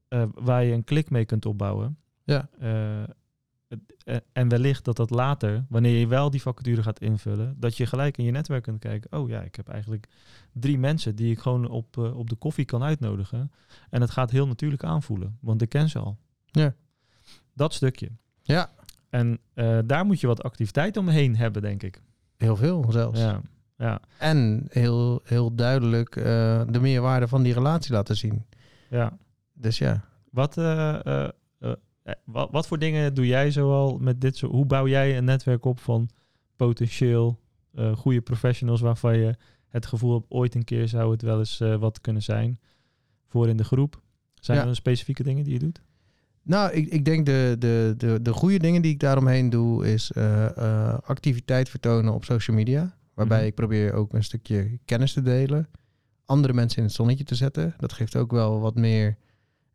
eh, 0.07 0.23
waar 0.33 0.63
je 0.63 0.73
een 0.73 0.83
klik 0.83 1.09
mee 1.09 1.25
kunt 1.25 1.45
opbouwen. 1.45 1.97
Ja. 2.23 2.49
Eh, 2.59 3.03
eh, 3.03 4.17
en 4.31 4.47
wellicht 4.47 4.85
dat 4.85 4.95
dat 4.95 5.09
later, 5.09 5.65
wanneer 5.69 5.99
je 5.99 6.07
wel 6.07 6.29
die 6.29 6.41
vacature 6.41 6.83
gaat 6.83 6.99
invullen, 6.99 7.55
dat 7.59 7.77
je 7.77 7.85
gelijk 7.85 8.17
in 8.17 8.25
je 8.25 8.31
netwerk 8.31 8.63
kunt 8.63 8.79
kijken. 8.79 9.19
Oh 9.19 9.29
ja, 9.29 9.41
ik 9.41 9.55
heb 9.55 9.67
eigenlijk 9.67 10.07
drie 10.51 10.77
mensen 10.77 11.15
die 11.15 11.31
ik 11.31 11.39
gewoon 11.39 11.69
op, 11.69 11.97
op 11.97 12.29
de 12.29 12.35
koffie 12.35 12.65
kan 12.65 12.83
uitnodigen. 12.83 13.51
En 13.89 14.01
het 14.01 14.11
gaat 14.11 14.31
heel 14.31 14.47
natuurlijk 14.47 14.83
aanvoelen, 14.83 15.37
want 15.41 15.61
ik 15.61 15.69
ken 15.69 15.89
ze 15.89 15.99
al. 15.99 16.17
Ja. 16.45 16.75
Dat 17.53 17.73
stukje. 17.73 18.11
Ja, 18.41 18.71
En 19.09 19.39
daar 19.85 20.05
moet 20.05 20.19
je 20.19 20.27
wat 20.27 20.43
activiteit 20.43 20.97
omheen 20.97 21.35
hebben, 21.35 21.61
denk 21.61 21.83
ik. 21.83 22.01
heel 22.37 22.55
veel 22.55 22.85
zelfs. 22.91 23.19
Ja, 23.19 23.41
ja, 23.77 24.01
En 24.19 24.67
heel, 24.69 25.21
heel 25.23 25.55
duidelijk 25.55 26.15
eh, 26.15 26.61
de 26.69 26.79
meerwaarde 26.79 27.27
van 27.27 27.43
die 27.43 27.53
relatie 27.53 27.93
laten 27.93 28.17
zien. 28.17 28.45
ja. 28.89 29.17
Dus 29.55 29.77
ja. 29.77 30.05
Wat, 30.31 30.57
eh, 30.57 31.05
eh, 31.05 31.29
wat, 32.25 32.51
wat 32.51 32.67
voor 32.67 32.79
dingen 32.79 33.13
doe 33.13 33.27
jij 33.27 33.51
zoal 33.51 33.97
met 33.97 34.21
dit 34.21 34.37
soort... 34.37 34.51
Hoe 34.51 34.65
bouw 34.65 34.87
jij 34.87 35.17
een 35.17 35.25
netwerk 35.25 35.65
op 35.65 35.79
van 35.79 36.09
potentieel 36.55 37.39
goede 37.95 38.21
professionals... 38.21 38.81
waarvan 38.81 39.17
je 39.17 39.35
het 39.67 39.85
gevoel 39.85 40.13
hebt... 40.13 40.25
ooit 40.29 40.55
een 40.55 40.63
keer 40.63 40.87
zou 40.87 41.11
het 41.11 41.21
wel 41.21 41.39
eens 41.39 41.57
wat 41.79 42.01
kunnen 42.01 42.21
zijn 42.21 42.59
voor 43.27 43.47
in 43.47 43.57
de 43.57 43.63
groep? 43.63 44.01
Zijn 44.33 44.57
Ja. 44.57 44.67
er 44.67 44.75
specifieke 44.75 45.23
dingen 45.23 45.43
die 45.43 45.53
je 45.53 45.59
doet? 45.59 45.81
Nou, 46.41 46.71
ik, 46.71 46.89
ik 46.89 47.05
denk 47.05 47.25
de, 47.25 47.55
de, 47.59 47.93
de, 47.97 48.21
de 48.21 48.33
goede 48.33 48.59
dingen 48.59 48.81
die 48.81 48.91
ik 48.91 48.99
daaromheen 48.99 49.49
doe, 49.49 49.91
is 49.93 50.13
activiteit 51.03 51.69
vertonen 51.69 52.13
op 52.13 52.25
social 52.25 52.55
media. 52.57 52.95
Waarbij 53.13 53.37
Mhm. 53.37 53.47
ik 53.47 53.55
probeer 53.55 53.93
ook 53.93 54.13
een 54.13 54.23
stukje 54.23 54.79
kennis 54.85 55.13
te 55.13 55.21
delen. 55.21 55.69
Andere 56.25 56.53
mensen 56.53 56.77
in 56.77 56.83
het 56.83 56.93
zonnetje 56.93 57.23
te 57.23 57.35
zetten. 57.35 57.73
Dat 57.77 57.93
geeft 57.93 58.15
ook 58.15 58.31
wel 58.31 58.59
wat 58.59 58.75
meer 58.75 59.17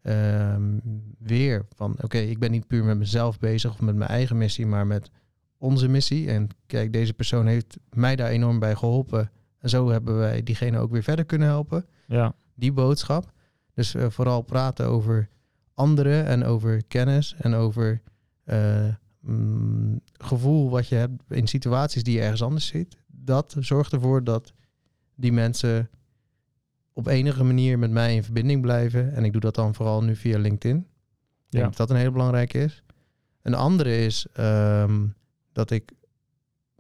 ehm, 0.03 0.79
weer 1.19 1.67
van, 1.75 1.97
oké, 2.03 2.19
ik 2.19 2.39
ben 2.39 2.51
niet 2.51 2.67
puur 2.67 2.85
met 2.85 2.99
mezelf 2.99 3.39
bezig 3.39 3.71
of 3.73 3.81
met 3.81 3.97
mijn 3.97 4.11
eigen 4.11 4.39
missie, 4.39 4.67
maar 4.67 4.87
met 4.87 5.11
onze 5.59 5.89
missie. 5.89 6.31
En 6.31 6.49
kijk, 6.67 6.93
deze 6.93 7.15
persoon 7.15 7.47
heeft 7.47 7.79
mij 7.93 8.17
daar 8.17 8.29
enorm 8.29 8.59
bij 8.59 8.75
geholpen. 8.75 9.31
En 9.59 9.69
zo 9.69 9.89
hebben 9.89 10.19
wij 10.19 10.43
diegene 10.43 10.79
ook 10.79 10.91
weer 10.91 11.03
verder 11.03 11.25
kunnen 11.25 11.49
helpen 11.49 11.87
Ja, 12.07 12.35
die 12.55 12.73
boodschap. 12.73 13.33
Dus 13.75 13.95
eh, 13.95 14.07
vooral 14.09 14.43
praten 14.43 14.87
over 14.87 15.29
anderen 15.75 16.27
en 16.27 16.45
over 16.45 16.85
kennis 16.85 17.35
en 17.39 17.55
over 17.55 18.01
eh, 18.45 18.89
mm, 19.21 20.01
gevoel 20.13 20.71
wat 20.71 20.89
je 20.89 20.95
hebt 20.95 21.23
in 21.29 21.47
situaties 21.47 22.03
die 22.03 22.15
je 22.15 22.21
ergens 22.23 22.43
anders 22.43 22.67
ziet. 22.67 22.97
Dat 23.29 23.57
zorgt 23.59 23.93
ervoor 23.93 24.25
dat 24.25 24.53
die 25.15 25.33
mensen 25.33 25.91
op 26.93 27.07
enige 27.07 27.45
manier 27.45 27.79
met 27.79 27.91
mij 27.91 28.15
in 28.15 28.25
verbinding 28.25 28.63
blijven. 28.63 29.15
En 29.15 29.25
ik 29.25 29.33
doe 29.33 29.41
dat 29.41 29.55
dan 29.55 29.75
vooral 29.75 30.03
nu 30.03 30.17
via 30.17 30.39
LinkedIn. 30.39 30.77
Ik 30.77 30.85
denk 31.49 31.65
ja. 31.65 31.69
dat 31.69 31.77
dat 31.77 31.91
een 31.91 31.97
hele 31.97 32.11
belangrijke 32.11 32.59
is. 32.59 32.83
Een 33.43 33.55
andere 33.55 34.05
is 34.05 34.27
ehm, 34.33 35.07
dat 35.53 35.71
ik 35.71 35.93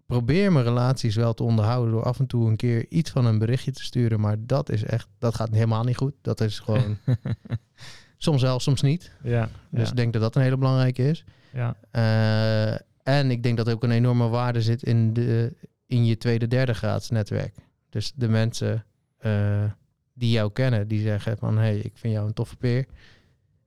probeer 0.06 0.52
mijn 0.52 0.64
relaties 0.64 1.16
wel 1.16 1.34
te 1.34 1.42
onderhouden 1.42 1.92
door 1.92 2.02
af 2.02 2.18
en 2.18 2.26
toe 2.26 2.48
een 2.48 2.56
keer 2.56 2.86
iets 2.88 3.10
van 3.10 3.24
een 3.24 3.38
berichtje 3.38 3.72
te 3.72 3.84
sturen. 3.84 4.20
Maar 4.20 4.36
dat 4.40 4.70
is 4.70 4.84
echt, 4.84 5.08
dat 5.18 5.34
gaat 5.34 5.50
helemaal 5.50 5.84
niet 5.84 5.96
goed. 5.96 6.14
Dat 6.22 6.40
is 6.40 6.58
gewoon 6.58 6.96
soms 8.16 8.42
wel, 8.42 8.60
soms 8.60 8.82
niet. 8.82 9.12
ja, 9.22 9.48
Dus 9.70 9.82
ja, 9.82 9.90
ik 9.90 9.96
denk 9.96 10.12
dat 10.12 10.22
dat 10.22 10.36
een 10.36 10.42
hele 10.42 10.56
belangrijke 10.56 11.08
is. 11.08 11.24
ja, 11.52 11.76
Eh, 11.90 12.80
en 13.02 13.30
ik 13.30 13.42
denk 13.42 13.56
dat 13.56 13.66
er 13.66 13.74
ook 13.74 13.82
een 13.82 13.90
enorme 13.90 14.28
waarde 14.28 14.62
zit 14.62 14.82
in, 14.82 15.12
de, 15.12 15.56
in 15.88 16.04
je 16.04 16.16
tweede, 16.16 16.46
derde 16.46 16.74
graads 16.74 17.10
netwerk. 17.10 17.54
Dus 17.88 18.12
de 18.16 18.28
mensen 18.28 18.84
eh, 19.18 19.64
die 20.14 20.30
jou 20.30 20.52
kennen, 20.52 20.88
die 20.88 21.00
zeggen 21.00 21.38
van... 21.38 21.56
hé, 21.56 21.62
hey, 21.62 21.78
ik 21.78 21.96
vind 21.96 22.14
jou 22.14 22.26
een 22.26 22.34
toffe 22.34 22.56
peer. 22.56 22.86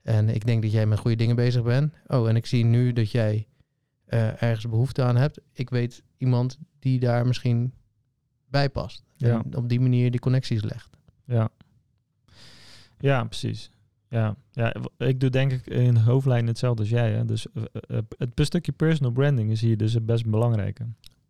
En 0.02 0.28
ik 0.28 0.46
denk 0.46 0.62
dat 0.62 0.72
jij 0.72 0.86
met 0.86 0.98
goede 0.98 1.16
dingen 1.16 1.36
bezig 1.36 1.62
bent. 1.62 1.94
Oh, 2.06 2.28
en 2.28 2.36
ik 2.36 2.46
zie 2.46 2.64
nu 2.64 2.92
dat 2.92 3.10
jij 3.10 3.46
eh, 4.04 4.42
ergens 4.42 4.68
behoefte 4.68 5.02
aan 5.02 5.16
hebt. 5.16 5.40
Ik 5.52 5.70
weet 5.70 6.02
iemand 6.16 6.58
die 6.78 7.00
daar 7.00 7.26
misschien 7.26 7.72
bij 8.48 8.70
past. 8.70 9.04
Ja. 9.16 9.42
En 9.44 9.56
op 9.56 9.68
die 9.68 9.80
manier 9.80 10.10
die 10.10 10.20
connecties 10.20 10.62
legt. 10.62 10.96
Ja. 11.24 11.48
Ja, 12.98 13.24
precies. 13.24 13.70
Ja. 14.08 14.36
ja, 14.50 14.74
ik 14.96 15.20
doe 15.20 15.30
denk 15.30 15.52
ik 15.52 15.66
in 15.66 15.96
hoofdlijn 15.96 16.46
hetzelfde 16.46 16.82
als 16.82 16.90
jij. 16.90 17.12
Hè? 17.12 17.24
Dus 17.24 17.46
eh, 17.52 17.98
het 18.18 18.30
stukje 18.34 18.72
personal 18.72 19.12
branding 19.12 19.50
is 19.50 19.60
hier 19.60 19.76
dus 19.76 20.04
best 20.04 20.26
belangrijk. 20.26 20.78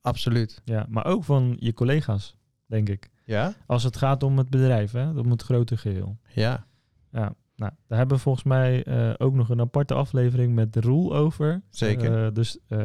Absoluut. 0.02 0.60
Ja, 0.64 0.86
maar 0.88 1.04
ook 1.04 1.24
van 1.24 1.56
je 1.58 1.72
collega's, 1.72 2.36
denk 2.66 2.88
ik. 2.88 3.10
Ja? 3.24 3.54
Als 3.66 3.82
het 3.82 3.96
gaat 3.96 4.22
om 4.22 4.38
het 4.38 4.50
bedrijf, 4.50 4.92
hè? 4.92 5.10
om 5.10 5.30
het 5.30 5.42
grote 5.42 5.76
geheel. 5.76 6.18
Ja. 6.34 6.66
Ja, 7.10 7.34
nou, 7.56 7.72
daar 7.86 7.98
hebben 7.98 8.16
we 8.16 8.22
volgens 8.22 8.44
mij 8.44 8.84
eh, 8.84 9.10
ook 9.18 9.34
nog 9.34 9.48
een 9.48 9.60
aparte 9.60 9.94
aflevering 9.94 10.54
met 10.54 10.72
de 10.72 10.80
Roel 10.80 11.16
over. 11.16 11.62
Zeker. 11.70 12.24
Eh, 12.24 12.32
dus 12.32 12.58
eh, 12.68 12.82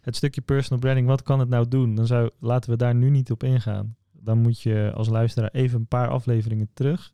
het 0.00 0.16
stukje 0.16 0.40
personal 0.40 0.78
branding, 0.78 1.06
wat 1.06 1.22
kan 1.22 1.38
het 1.38 1.48
nou 1.48 1.68
doen? 1.68 1.94
Dan 1.94 2.06
zou, 2.06 2.30
laten 2.38 2.70
we 2.70 2.76
daar 2.76 2.94
nu 2.94 3.10
niet 3.10 3.30
op 3.30 3.42
ingaan. 3.42 3.96
Dan 4.12 4.38
moet 4.38 4.60
je 4.60 4.92
als 4.94 5.08
luisteraar 5.08 5.50
even 5.50 5.78
een 5.78 5.86
paar 5.86 6.08
afleveringen 6.08 6.70
terug. 6.74 7.12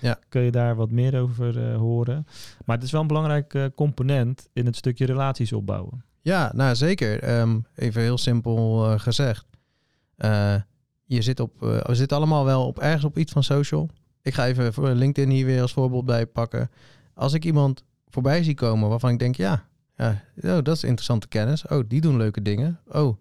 Ja. 0.00 0.18
Kun 0.28 0.42
je 0.42 0.50
daar 0.50 0.76
wat 0.76 0.90
meer 0.90 1.20
over 1.20 1.74
horen. 1.74 2.26
Maar 2.64 2.76
het 2.76 2.84
is 2.84 2.92
wel 2.92 3.00
een 3.00 3.06
belangrijk 3.06 3.70
component 3.74 4.48
in 4.52 4.66
het 4.66 4.76
stukje 4.76 5.06
relaties 5.06 5.52
opbouwen. 5.52 6.04
Ja, 6.28 6.52
nou 6.54 6.76
zeker. 6.76 7.22
Ehm, 7.22 7.58
even 7.74 8.02
heel 8.02 8.18
simpel 8.18 8.84
eh, 8.84 9.00
gezegd. 9.00 9.46
Eh, 10.16 10.54
je 11.04 11.22
zit 11.22 11.40
op, 11.40 11.62
eh, 11.62 11.80
we 11.80 11.94
zitten 11.94 12.16
allemaal 12.16 12.44
wel 12.44 12.66
op 12.66 12.78
ergens 12.78 13.04
op 13.04 13.18
iets 13.18 13.32
van 13.32 13.42
social. 13.42 13.88
Ik 14.22 14.34
ga 14.34 14.46
even 14.46 14.72
voor 14.72 14.88
LinkedIn 14.88 15.30
hier 15.30 15.46
weer 15.46 15.60
als 15.60 15.72
voorbeeld 15.72 16.04
bij 16.04 16.26
pakken. 16.26 16.70
Als 17.14 17.32
ik 17.32 17.44
iemand 17.44 17.84
voorbij 18.08 18.42
zie 18.42 18.54
komen 18.54 18.88
waarvan 18.88 19.10
ik 19.10 19.18
denk, 19.18 19.36
ja, 19.36 19.68
ja 19.96 20.22
oh, 20.36 20.62
dat 20.62 20.68
is 20.68 20.84
interessante 20.84 21.28
kennis. 21.28 21.66
Oh, 21.66 21.84
die 21.88 22.00
doen 22.00 22.16
leuke 22.16 22.42
dingen. 22.42 22.80
Oh, 22.88 23.16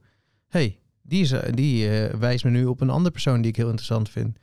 hey, 0.47 0.79
die, 1.01 1.21
is, 1.21 1.33
die 1.51 1.89
wijst 2.19 2.43
me 2.43 2.49
nu 2.49 2.65
op 2.65 2.81
een 2.81 2.89
andere 2.89 3.11
persoon 3.11 3.41
die 3.41 3.51
ik 3.51 3.55
heel 3.55 3.69
interessant 3.69 4.09
vind. 4.09 4.37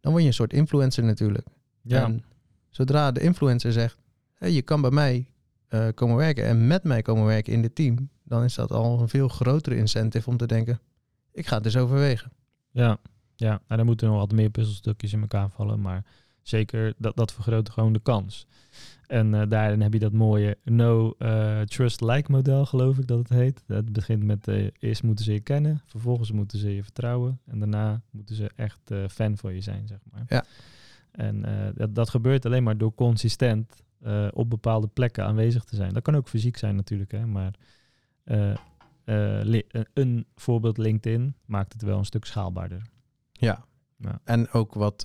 Dan 0.00 0.10
word 0.10 0.22
je 0.22 0.28
een 0.28 0.34
soort 0.34 0.52
influencer 0.52 1.04
natuurlijk. 1.04 1.46
En 1.88 2.24
zodra 2.70 3.12
de 3.12 3.20
influencer 3.20 3.72
zegt, 3.72 3.98
hey, 4.34 4.50
je 4.50 4.62
kan 4.62 4.80
bij 4.80 4.90
mij 4.90 5.26
eh, 5.68 5.88
komen 5.94 6.16
werken 6.16 6.44
en 6.44 6.66
met 6.66 6.84
mij 6.84 7.02
komen 7.02 7.24
werken 7.24 7.52
in 7.52 7.62
dit 7.62 7.74
team, 7.74 8.10
dan 8.24 8.42
is 8.44 8.54
dat 8.54 8.70
al 8.70 9.00
een 9.00 9.08
veel 9.08 9.28
grotere 9.28 9.76
incentive 9.76 10.30
om 10.30 10.36
te 10.36 10.46
denken, 10.46 10.80
ik 11.32 11.46
ga 11.46 11.54
het 11.54 11.64
dus 11.64 11.76
overwegen. 11.76 12.32
Ja, 12.70 12.98
ja. 13.34 13.48
Nou, 13.48 13.76
dan 13.76 13.86
moeten 13.86 14.08
nog 14.08 14.16
wat 14.16 14.32
meer 14.32 14.50
puzzelstukjes 14.50 15.12
in 15.12 15.20
elkaar 15.20 15.50
vallen. 15.50 15.80
Maar 15.80 16.04
zeker, 16.42 16.94
dat, 16.98 17.16
dat 17.16 17.32
vergroot 17.32 17.70
gewoon 17.70 17.92
de 17.92 18.00
kans. 18.00 18.46
En 19.06 19.34
eh, 19.34 19.48
daarin 19.48 19.80
heb 19.80 19.92
je 19.92 19.98
dat 19.98 20.12
mooie 20.12 20.58
no 20.64 21.14
eh, 21.18 21.60
trust 21.60 22.00
like 22.00 22.30
model, 22.30 22.66
geloof 22.66 22.98
ik 22.98 23.06
dat 23.06 23.18
het 23.18 23.28
heet. 23.28 23.62
Het 23.66 23.92
begint 23.92 24.22
met 24.22 24.48
eerst 24.78 25.02
moeten 25.02 25.24
ze 25.24 25.32
je 25.32 25.40
kennen, 25.40 25.82
vervolgens 25.86 26.32
moeten 26.32 26.58
ze 26.58 26.74
je 26.74 26.82
vertrouwen 26.82 27.40
en 27.46 27.58
daarna 27.58 28.02
moeten 28.10 28.36
ze 28.36 28.50
echt 28.56 28.90
fan 29.08 29.36
van 29.36 29.54
je 29.54 29.60
zijn, 29.60 29.86
zeg 29.86 29.98
maar. 30.10 30.24
Ja. 30.28 30.44
En 31.10 31.44
dat, 31.74 31.94
dat 31.94 32.10
gebeurt 32.10 32.46
alleen 32.46 32.62
maar 32.62 32.78
door 32.78 32.94
consistent 32.94 33.84
eh, 34.06 34.28
op 34.32 34.50
bepaalde 34.50 34.86
plekken 34.86 35.24
aanwezig 35.24 35.64
te 35.64 35.76
zijn. 35.76 35.92
Dat 35.92 36.02
kan 36.02 36.16
ook 36.16 36.28
fysiek 36.28 36.56
zijn 36.56 36.76
natuurlijk, 36.76 37.10
hè, 37.10 37.26
maar 37.26 37.54
eh, 38.24 38.50
eh, 39.04 39.64
een- 39.94 40.26
voorbeeld 40.34 40.78
LinkedIn 40.78 41.34
maakt 41.44 41.72
het 41.72 41.82
wel 41.82 41.98
een 41.98 42.04
stuk 42.04 42.24
schaalbaarder. 42.24 42.82
Ja. 43.32 43.64
Ja. 43.98 44.20
En 44.24 44.50
ook 44.50 44.74
wat 44.74 45.04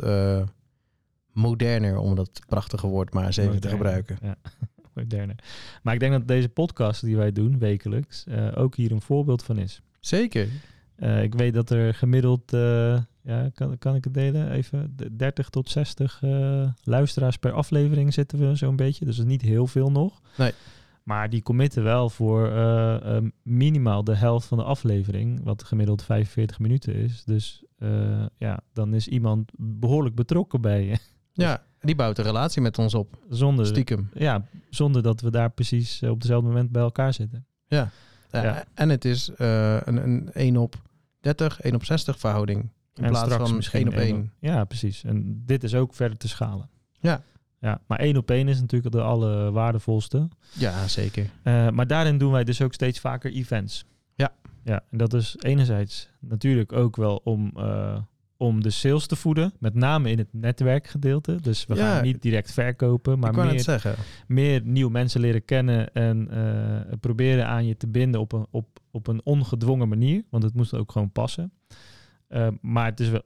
moderner, 1.32 1.98
om 1.98 2.16
dat 2.16 2.42
prachtige 2.48 2.88
woord 2.88 3.14
maar 3.14 3.26
eens 3.26 3.38
even 3.38 3.60
te 3.60 3.70
gebruiken. 3.70 4.18
Ja, 4.22 4.36
moderner. 4.96 5.36
Maar 5.84 5.94
ik 5.94 6.00
denk 6.00 6.12
dat 6.12 6.28
deze 6.28 6.50
podcast 6.50 7.02
die 7.02 7.16
wij 7.18 7.32
doen 7.32 7.60
wekelijks 7.60 8.26
ook 8.56 8.76
hier 8.76 8.92
een 8.92 9.02
voorbeeld 9.02 9.44
van 9.44 9.58
is. 9.58 9.82
Zeker. 10.00 10.48
Ik 11.22 11.34
weet 11.34 11.54
dat 11.54 11.70
er 11.70 11.94
gemiddeld, 11.94 12.52
ja, 13.24 13.50
kan, 13.54 13.78
kan 13.78 13.96
ik 13.96 14.04
het 14.04 14.14
delen 14.14 14.52
even, 14.52 14.94
de 14.96 15.16
30 15.16 15.50
tot 15.50 15.70
60 15.70 16.20
eh, 16.22 16.68
luisteraars 16.84 17.38
per 17.38 17.52
aflevering 17.52 18.14
zitten 18.14 18.40
we 18.40 18.56
zo'n 18.56 18.76
beetje. 18.76 19.06
Dus 19.06 19.16
dat 19.16 19.26
is 19.26 19.32
niet 19.32 19.42
heel 19.42 19.68
veel 19.68 19.92
nog. 19.92 20.22
Nee. 20.38 20.52
Maar 21.04 21.30
die 21.30 21.42
committen 21.42 21.84
wel 21.84 22.10
voor 22.10 22.48
eh, 22.48 23.16
eh, 23.18 23.24
minimaal 23.44 24.04
de 24.04 24.16
helft 24.16 24.48
van 24.48 24.58
de 24.58 24.64
aflevering, 24.64 25.44
wat 25.44 25.64
gemiddeld 25.64 26.04
45 26.04 26.60
minuten 26.60 26.96
is. 26.96 27.24
Dus 27.24 27.64
ja, 28.38 28.60
dan 28.74 28.94
is 28.94 29.08
iemand 29.08 29.52
behoorlijk 29.58 30.16
betrokken 30.16 30.62
bij 30.62 30.86
je. 30.86 30.98
Ja, 31.34 31.64
die 31.80 31.96
bouwt 31.96 32.18
een 32.18 32.24
relatie 32.24 32.62
met 32.62 32.78
ons 32.78 32.94
op, 32.94 33.18
Zonder, 33.30 33.66
stiekem. 33.66 34.10
ja, 34.14 34.46
zonder 34.70 35.04
dat 35.04 35.22
we 35.22 35.32
daar 35.32 35.50
precies 35.52 36.04
op 36.04 36.22
dezelfde 36.22 36.48
moment 36.48 36.72
bij 36.72 36.82
elkaar 36.82 37.14
zitten. 37.14 37.46
Ja. 37.68 37.90
Ja. 38.32 38.64
En 38.74 38.90
het 38.90 39.06
is 39.06 39.32
een, 39.36 39.98
een 39.98 40.32
1 40.34 40.58
op 40.58 40.76
30, 41.20 41.62
1 41.62 41.76
op 41.76 41.86
60 41.86 42.20
verhouding. 42.20 42.70
In 42.94 43.04
en 43.04 43.10
plaats 43.10 43.26
straks 43.26 43.48
van 43.48 43.56
misschien 43.56 43.80
1 43.86 43.88
op 43.88 43.94
1. 43.94 44.32
Ja, 44.40 44.64
precies. 44.64 45.04
En 45.04 45.44
dit 45.46 45.64
is 45.64 45.76
ook 45.76 45.94
verder 45.94 46.18
te 46.18 46.28
schalen. 46.28 46.70
Ja. 47.00 47.22
Ja, 47.60 47.82
maar 47.88 48.00
één 48.00 48.18
op 48.18 48.32
één 48.32 48.48
is 48.48 48.60
natuurlijk 48.60 48.94
de 48.94 49.02
allerwaardevolste. 49.02 50.28
Ja, 50.52 50.88
zeker. 50.88 51.30
Eh, 51.44 51.70
maar 51.70 51.88
daarin 51.88 52.18
doen 52.18 52.32
wij 52.32 52.44
dus 52.44 52.62
ook 52.62 52.74
steeds 52.74 53.00
vaker 53.00 53.32
events. 53.32 53.86
Ja. 54.16 54.34
Ja, 54.64 54.84
en 54.92 54.98
dat 54.98 55.14
is 55.14 55.36
enerzijds 55.40 56.10
natuurlijk 56.20 56.74
ook 56.74 56.96
wel 56.96 57.22
om, 57.24 57.52
eh, 57.56 57.98
om 58.38 58.62
de 58.64 58.70
sales 58.70 59.06
te 59.08 59.16
voeden. 59.16 59.54
Met 59.60 59.74
name 59.74 60.10
in 60.12 60.18
het 60.18 60.28
netwerkgedeelte. 60.32 61.36
Dus 61.42 61.66
we 61.66 61.76
Ja. 61.76 61.94
gaan 61.94 62.04
niet 62.04 62.22
direct 62.22 62.52
verkopen, 62.52 63.20
maar 63.20 63.36
meer 63.36 63.96
meer 64.28 64.62
nieuwe 64.64 64.92
mensen 64.92 65.22
leren 65.22 65.46
kennen 65.46 65.94
en 65.94 66.30
eh, 66.32 66.98
proberen 67.00 67.48
aan 67.48 67.66
je 67.66 67.78
te 67.78 67.88
binden 67.88 68.22
op 68.22 68.32
een, 68.32 68.46
op, 68.52 68.80
op 68.92 69.08
een 69.08 69.22
ongedwongen 69.24 69.88
manier. 69.90 70.24
Want 70.30 70.44
het 70.44 70.54
moest 70.54 70.74
ook 70.74 70.92
gewoon 70.92 71.12
passen. 71.12 71.52
Eh, 72.32 72.48
maar 72.62 72.86
het 72.86 73.00
is 73.00 73.10
wel 73.10 73.22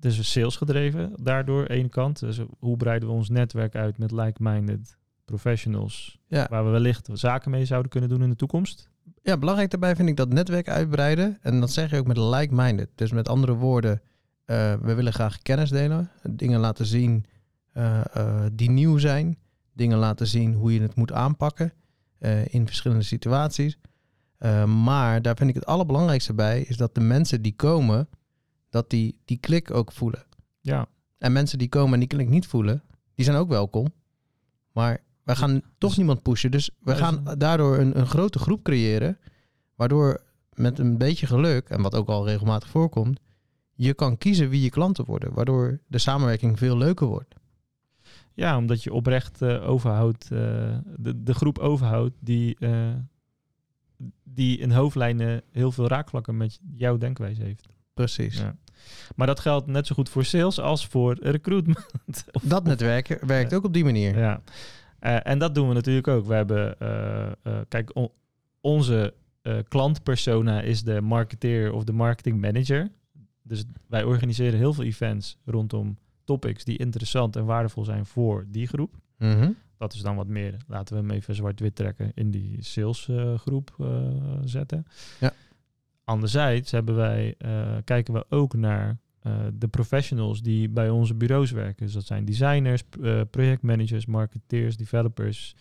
het 0.00 0.04
is 0.12 0.30
sales 0.32 0.56
gedreven 0.56 1.12
daardoor, 1.22 1.64
ene 1.66 1.88
kant. 1.88 2.18
Dus 2.20 2.40
hoe 2.58 2.76
breiden 2.76 3.08
we 3.08 3.14
ons 3.14 3.28
netwerk 3.28 3.74
uit 3.74 3.98
met 3.98 4.10
like-minded 4.10 4.96
professionals, 5.24 6.18
Ja. 6.26 6.46
waar 6.50 6.64
we 6.64 6.70
wellicht 6.70 7.08
zaken 7.12 7.50
mee 7.50 7.64
zouden 7.64 7.90
kunnen 7.90 8.08
doen 8.08 8.22
in 8.22 8.28
de 8.28 8.36
toekomst. 8.36 8.88
Ja, 9.22 9.36
belangrijk 9.38 9.70
daarbij 9.70 9.96
vind 9.96 10.08
ik 10.08 10.16
dat 10.16 10.32
netwerk 10.32 10.68
uitbreiden. 10.68 11.38
En 11.40 11.60
dat 11.60 11.70
zeg 11.70 11.90
je 11.90 11.98
ook 11.98 12.06
met 12.06 12.16
like-minded. 12.16 12.88
Dus 12.94 13.12
met 13.12 13.28
andere 13.28 13.54
woorden, 13.54 14.00
eh, 14.44 14.74
we 14.74 14.94
willen 14.94 15.12
graag 15.12 15.38
kennis 15.38 15.70
delen. 15.70 16.10
Dingen 16.30 16.60
laten 16.60 16.86
zien 16.86 17.24
eh, 17.72 18.00
die 18.52 18.70
nieuw 18.70 18.98
zijn. 18.98 19.38
Dingen 19.72 19.98
laten 19.98 20.26
zien 20.26 20.54
hoe 20.54 20.74
je 20.74 20.80
het 20.80 20.94
moet 20.94 21.12
aanpakken 21.12 21.72
in 22.44 22.66
verschillende 22.66 23.04
situaties. 23.04 23.78
Maar 24.66 25.22
daar 25.22 25.36
vind 25.36 25.48
ik 25.50 25.54
het 25.54 25.66
allerbelangrijkste 25.66 26.34
bij, 26.34 26.60
is 26.60 26.76
dat 26.76 26.94
de 26.94 27.00
mensen 27.00 27.42
die 27.42 27.54
komen, 27.56 28.08
dat 28.70 28.90
die 28.90 29.18
die 29.24 29.36
klik 29.38 29.70
ook 29.74 29.92
voelen. 29.92 30.24
Ja, 30.60 30.86
En 31.18 31.32
mensen 31.32 31.58
die 31.58 31.68
komen 31.68 31.92
en 31.92 31.98
die 31.98 32.08
klik 32.08 32.28
niet 32.28 32.46
voelen, 32.46 32.82
die 33.14 33.24
zijn 33.24 33.36
ook 33.36 33.48
welkom. 33.48 33.92
Maar 34.72 34.98
we 35.22 35.36
gaan 35.36 35.60
toch 35.78 35.88
dus- 35.90 35.96
niemand 35.96 36.22
pushen. 36.22 36.50
Dus 36.50 36.70
we 36.80 36.90
Dus- 36.90 37.00
gaan 37.00 37.24
daardoor 37.38 37.78
een, 37.78 37.98
een 37.98 38.06
grote 38.06 38.38
groep 38.38 38.62
creëren. 38.62 39.18
Waardoor 39.74 40.20
met 40.54 40.78
een 40.78 40.98
beetje 40.98 41.26
geluk, 41.26 41.68
en 41.68 41.82
wat 41.82 41.94
ook 41.94 42.08
al 42.08 42.26
regelmatig 42.26 42.68
voorkomt, 42.68 43.20
je 43.74 43.94
kan 43.94 44.18
kiezen 44.18 44.48
wie 44.48 44.62
je 44.62 44.70
klanten 44.70 45.04
worden. 45.04 45.34
Waardoor 45.34 45.80
de 45.86 45.98
samenwerking 45.98 46.58
veel 46.58 46.76
leuker 46.76 47.06
wordt. 47.06 47.34
ja 48.34 48.56
omdat 48.56 48.82
je 48.82 48.92
oprecht 48.92 49.42
eh, 49.42 49.68
overhoudt, 49.68 50.24
eh, 50.24 50.30
de, 50.96 51.22
de 51.22 51.34
groep 51.34 51.58
overhoudt 51.58 52.16
die, 52.20 52.56
eh, 52.58 52.94
die 54.24 54.58
in 54.58 54.70
hoofdlijnen 54.70 55.42
heel 55.50 55.72
veel 55.72 55.86
raakvlakken 55.88 56.36
met 56.36 56.58
jouw 56.74 56.96
denkwijze 56.96 57.42
heeft. 57.42 57.68
Precies. 58.04 58.38
Ja. 58.38 58.56
Maar 59.16 59.26
dat 59.26 59.40
geldt 59.40 59.66
net 59.66 59.86
zo 59.86 59.94
goed 59.94 60.08
voor 60.08 60.24
sales 60.24 60.58
als 60.60 60.86
voor 60.86 61.16
recruitment. 61.20 61.86
Of- 62.32 62.42
Dat 62.42 62.64
netwerken 62.64 63.26
werkt 63.26 63.54
ook 63.54 63.64
op 63.64 63.72
die 63.72 63.84
manier. 63.84 64.18
Ja. 64.18 64.40
Eh, 64.98 65.26
en 65.26 65.38
dat 65.38 65.54
doen 65.54 65.68
we 65.68 65.74
natuurlijk 65.74 66.08
ook. 66.08 66.26
We 66.26 66.34
hebben, 66.34 66.78
eh, 66.78 67.26
eh, 67.26 67.32
kijk, 67.68 67.96
on- 67.96 68.10
onze 68.60 69.14
klantpersona 69.68 70.60
is 70.60 70.82
de 70.82 71.00
marketeer 71.00 71.72
of 71.72 71.84
de 71.84 71.92
marketing 71.92 72.40
manager. 72.40 72.90
Dus 73.42 73.64
wij 73.88 74.04
organiseren 74.04 74.58
heel 74.58 74.72
veel 74.74 74.84
events 74.84 75.36
rondom 75.44 75.98
topics 76.24 76.64
die 76.64 76.78
interessant 76.78 77.36
en 77.36 77.44
waardevol 77.44 77.84
zijn 77.84 78.06
voor 78.06 78.44
die 78.48 78.66
groep. 78.66 78.94
Mhm. 79.18 79.50
Dat 79.78 79.94
is 79.94 80.00
dan 80.00 80.16
wat 80.16 80.26
meer, 80.26 80.56
laten 80.66 80.94
we 80.94 81.00
hem 81.00 81.10
even 81.10 81.34
zwart-wit 81.34 81.74
trekken, 81.74 82.12
in 82.14 82.30
die 82.30 82.56
salesgroep 82.64 83.76
zetten. 84.44 84.86
Ja. 85.20 85.32
Anderzijds 86.10 86.70
hebben 86.70 86.94
wij, 86.94 87.34
eh, 87.38 87.76
kijken 87.84 88.14
we 88.14 88.24
ook 88.28 88.54
naar 88.54 88.98
eh, 89.20 89.32
de 89.54 89.68
professionals 89.68 90.42
die 90.42 90.68
bij 90.68 90.90
onze 90.90 91.14
bureaus 91.14 91.50
werken. 91.50 91.84
Dus 91.84 91.94
dat 91.94 92.04
zijn 92.04 92.24
designers, 92.24 92.82
eh, 93.02 93.20
projectmanagers, 93.30 94.06
marketeers, 94.06 94.76
developers. 94.76 95.54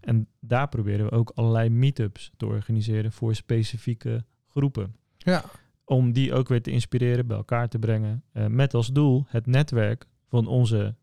En 0.00 0.28
daar 0.40 0.68
proberen 0.68 1.06
we 1.06 1.10
ook 1.10 1.32
allerlei 1.34 1.68
meetups 1.68 2.32
te 2.36 2.46
organiseren 2.46 3.12
voor 3.12 3.34
specifieke 3.34 4.24
groepen. 4.48 4.96
Ja. 5.16 5.44
Om 5.84 6.12
die 6.12 6.32
ook 6.32 6.48
weer 6.48 6.62
te 6.62 6.70
inspireren, 6.70 7.26
bij 7.26 7.36
elkaar 7.36 7.68
te 7.68 7.78
brengen. 7.78 8.22
met 8.32 8.74
als 8.74 8.92
doel 8.92 9.24
het 9.28 9.46
netwerk 9.46 10.06
van 10.28 10.46
onze, 10.46 10.94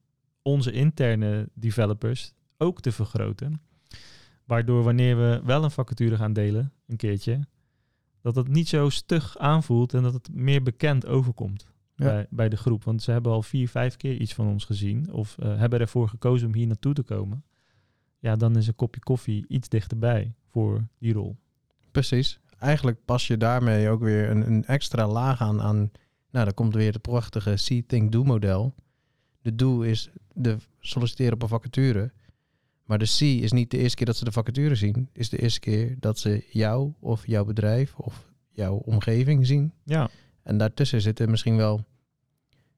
onze 0.42 0.72
interne 0.72 1.50
developers 1.54 2.34
ook 2.58 2.82
te 2.82 2.92
vergroten. 2.92 3.62
Waardoor 4.46 4.84
wanneer 4.84 5.18
we 5.18 5.42
wel 5.44 5.64
een 5.64 5.72
vacature 5.72 6.16
gaan 6.16 6.34
delen, 6.34 6.74
een 6.88 6.98
keertje, 6.98 7.40
dat 8.22 8.36
het 8.36 8.48
niet 8.48 8.68
zo 8.68 8.90
stug 8.90 9.38
aanvoelt 9.38 9.94
en 9.94 10.04
dat 10.04 10.14
het 10.14 10.34
meer 10.34 10.64
bekend 10.64 11.06
overkomt. 11.06 11.66
Ja. 11.96 12.08
bij, 12.08 12.28
bij 12.30 12.50
de 12.50 12.58
groep. 12.58 12.84
Want 12.84 13.02
ze 13.02 13.12
hebben 13.12 13.32
al 13.32 13.42
vier, 13.42 13.70
vijf 13.70 13.98
keer 13.98 14.18
iets 14.18 14.34
van 14.34 14.48
ons 14.48 14.66
gezien. 14.66 15.12
Of 15.12 15.38
eh, 15.38 15.58
hebben 15.58 15.80
ervoor 15.80 16.10
gekozen 16.10 16.48
om 16.48 16.54
hier 16.54 16.68
naartoe 16.68 16.94
te 16.94 17.04
komen. 17.04 17.44
Ja, 18.20 18.36
dan 18.36 18.56
is 18.56 18.68
een 18.68 18.76
kopje 18.76 19.02
koffie 19.02 19.46
iets 19.48 19.70
dichterbij 19.70 20.34
voor 20.48 20.88
die 20.98 21.14
rol. 21.14 21.38
Precies. 21.92 22.40
Eigenlijk 22.58 23.06
pas 23.06 23.28
je 23.28 23.38
daarmee 23.38 23.90
ook 23.90 24.02
weer 24.02 24.30
een, 24.30 24.48
een 24.48 24.66
extra 24.66 25.08
laag 25.08 25.42
aan, 25.42 25.62
aan... 25.62 25.92
Nou, 26.30 26.46
dan 26.46 26.54
komt 26.54 26.74
weer 26.74 26.94
het 26.94 27.02
prachtige 27.02 27.58
See, 27.58 27.86
Think, 27.86 28.12
Do 28.12 28.24
model. 28.24 28.76
De 29.42 29.56
Do 29.56 29.82
is 29.82 30.10
de 30.34 30.58
solliciteren 30.80 31.34
op 31.34 31.42
een 31.42 31.48
vacature. 31.48 32.12
Maar 32.92 33.00
de 33.00 33.16
C 33.18 33.22
is 33.22 33.52
niet 33.52 33.72
de 33.72 33.78
eerste 33.78 33.96
keer 33.98 34.06
dat 34.06 34.16
ze 34.16 34.24
de 34.26 34.32
vacature 34.32 34.76
zien. 34.76 35.10
Is 35.14 35.30
de 35.30 35.38
eerste 35.42 35.60
keer 35.60 35.96
dat 36.00 36.20
ze 36.20 36.46
jou 36.50 36.94
of 37.00 37.28
jouw 37.28 37.46
bedrijf 37.46 37.96
of 37.96 38.32
jouw 38.50 38.76
omgeving 38.76 39.46
zien. 39.46 39.74
Ja, 39.84 40.10
En 40.44 40.58
daartussen 40.58 41.02
zitten 41.02 41.30
misschien 41.30 41.56
wel 41.58 41.86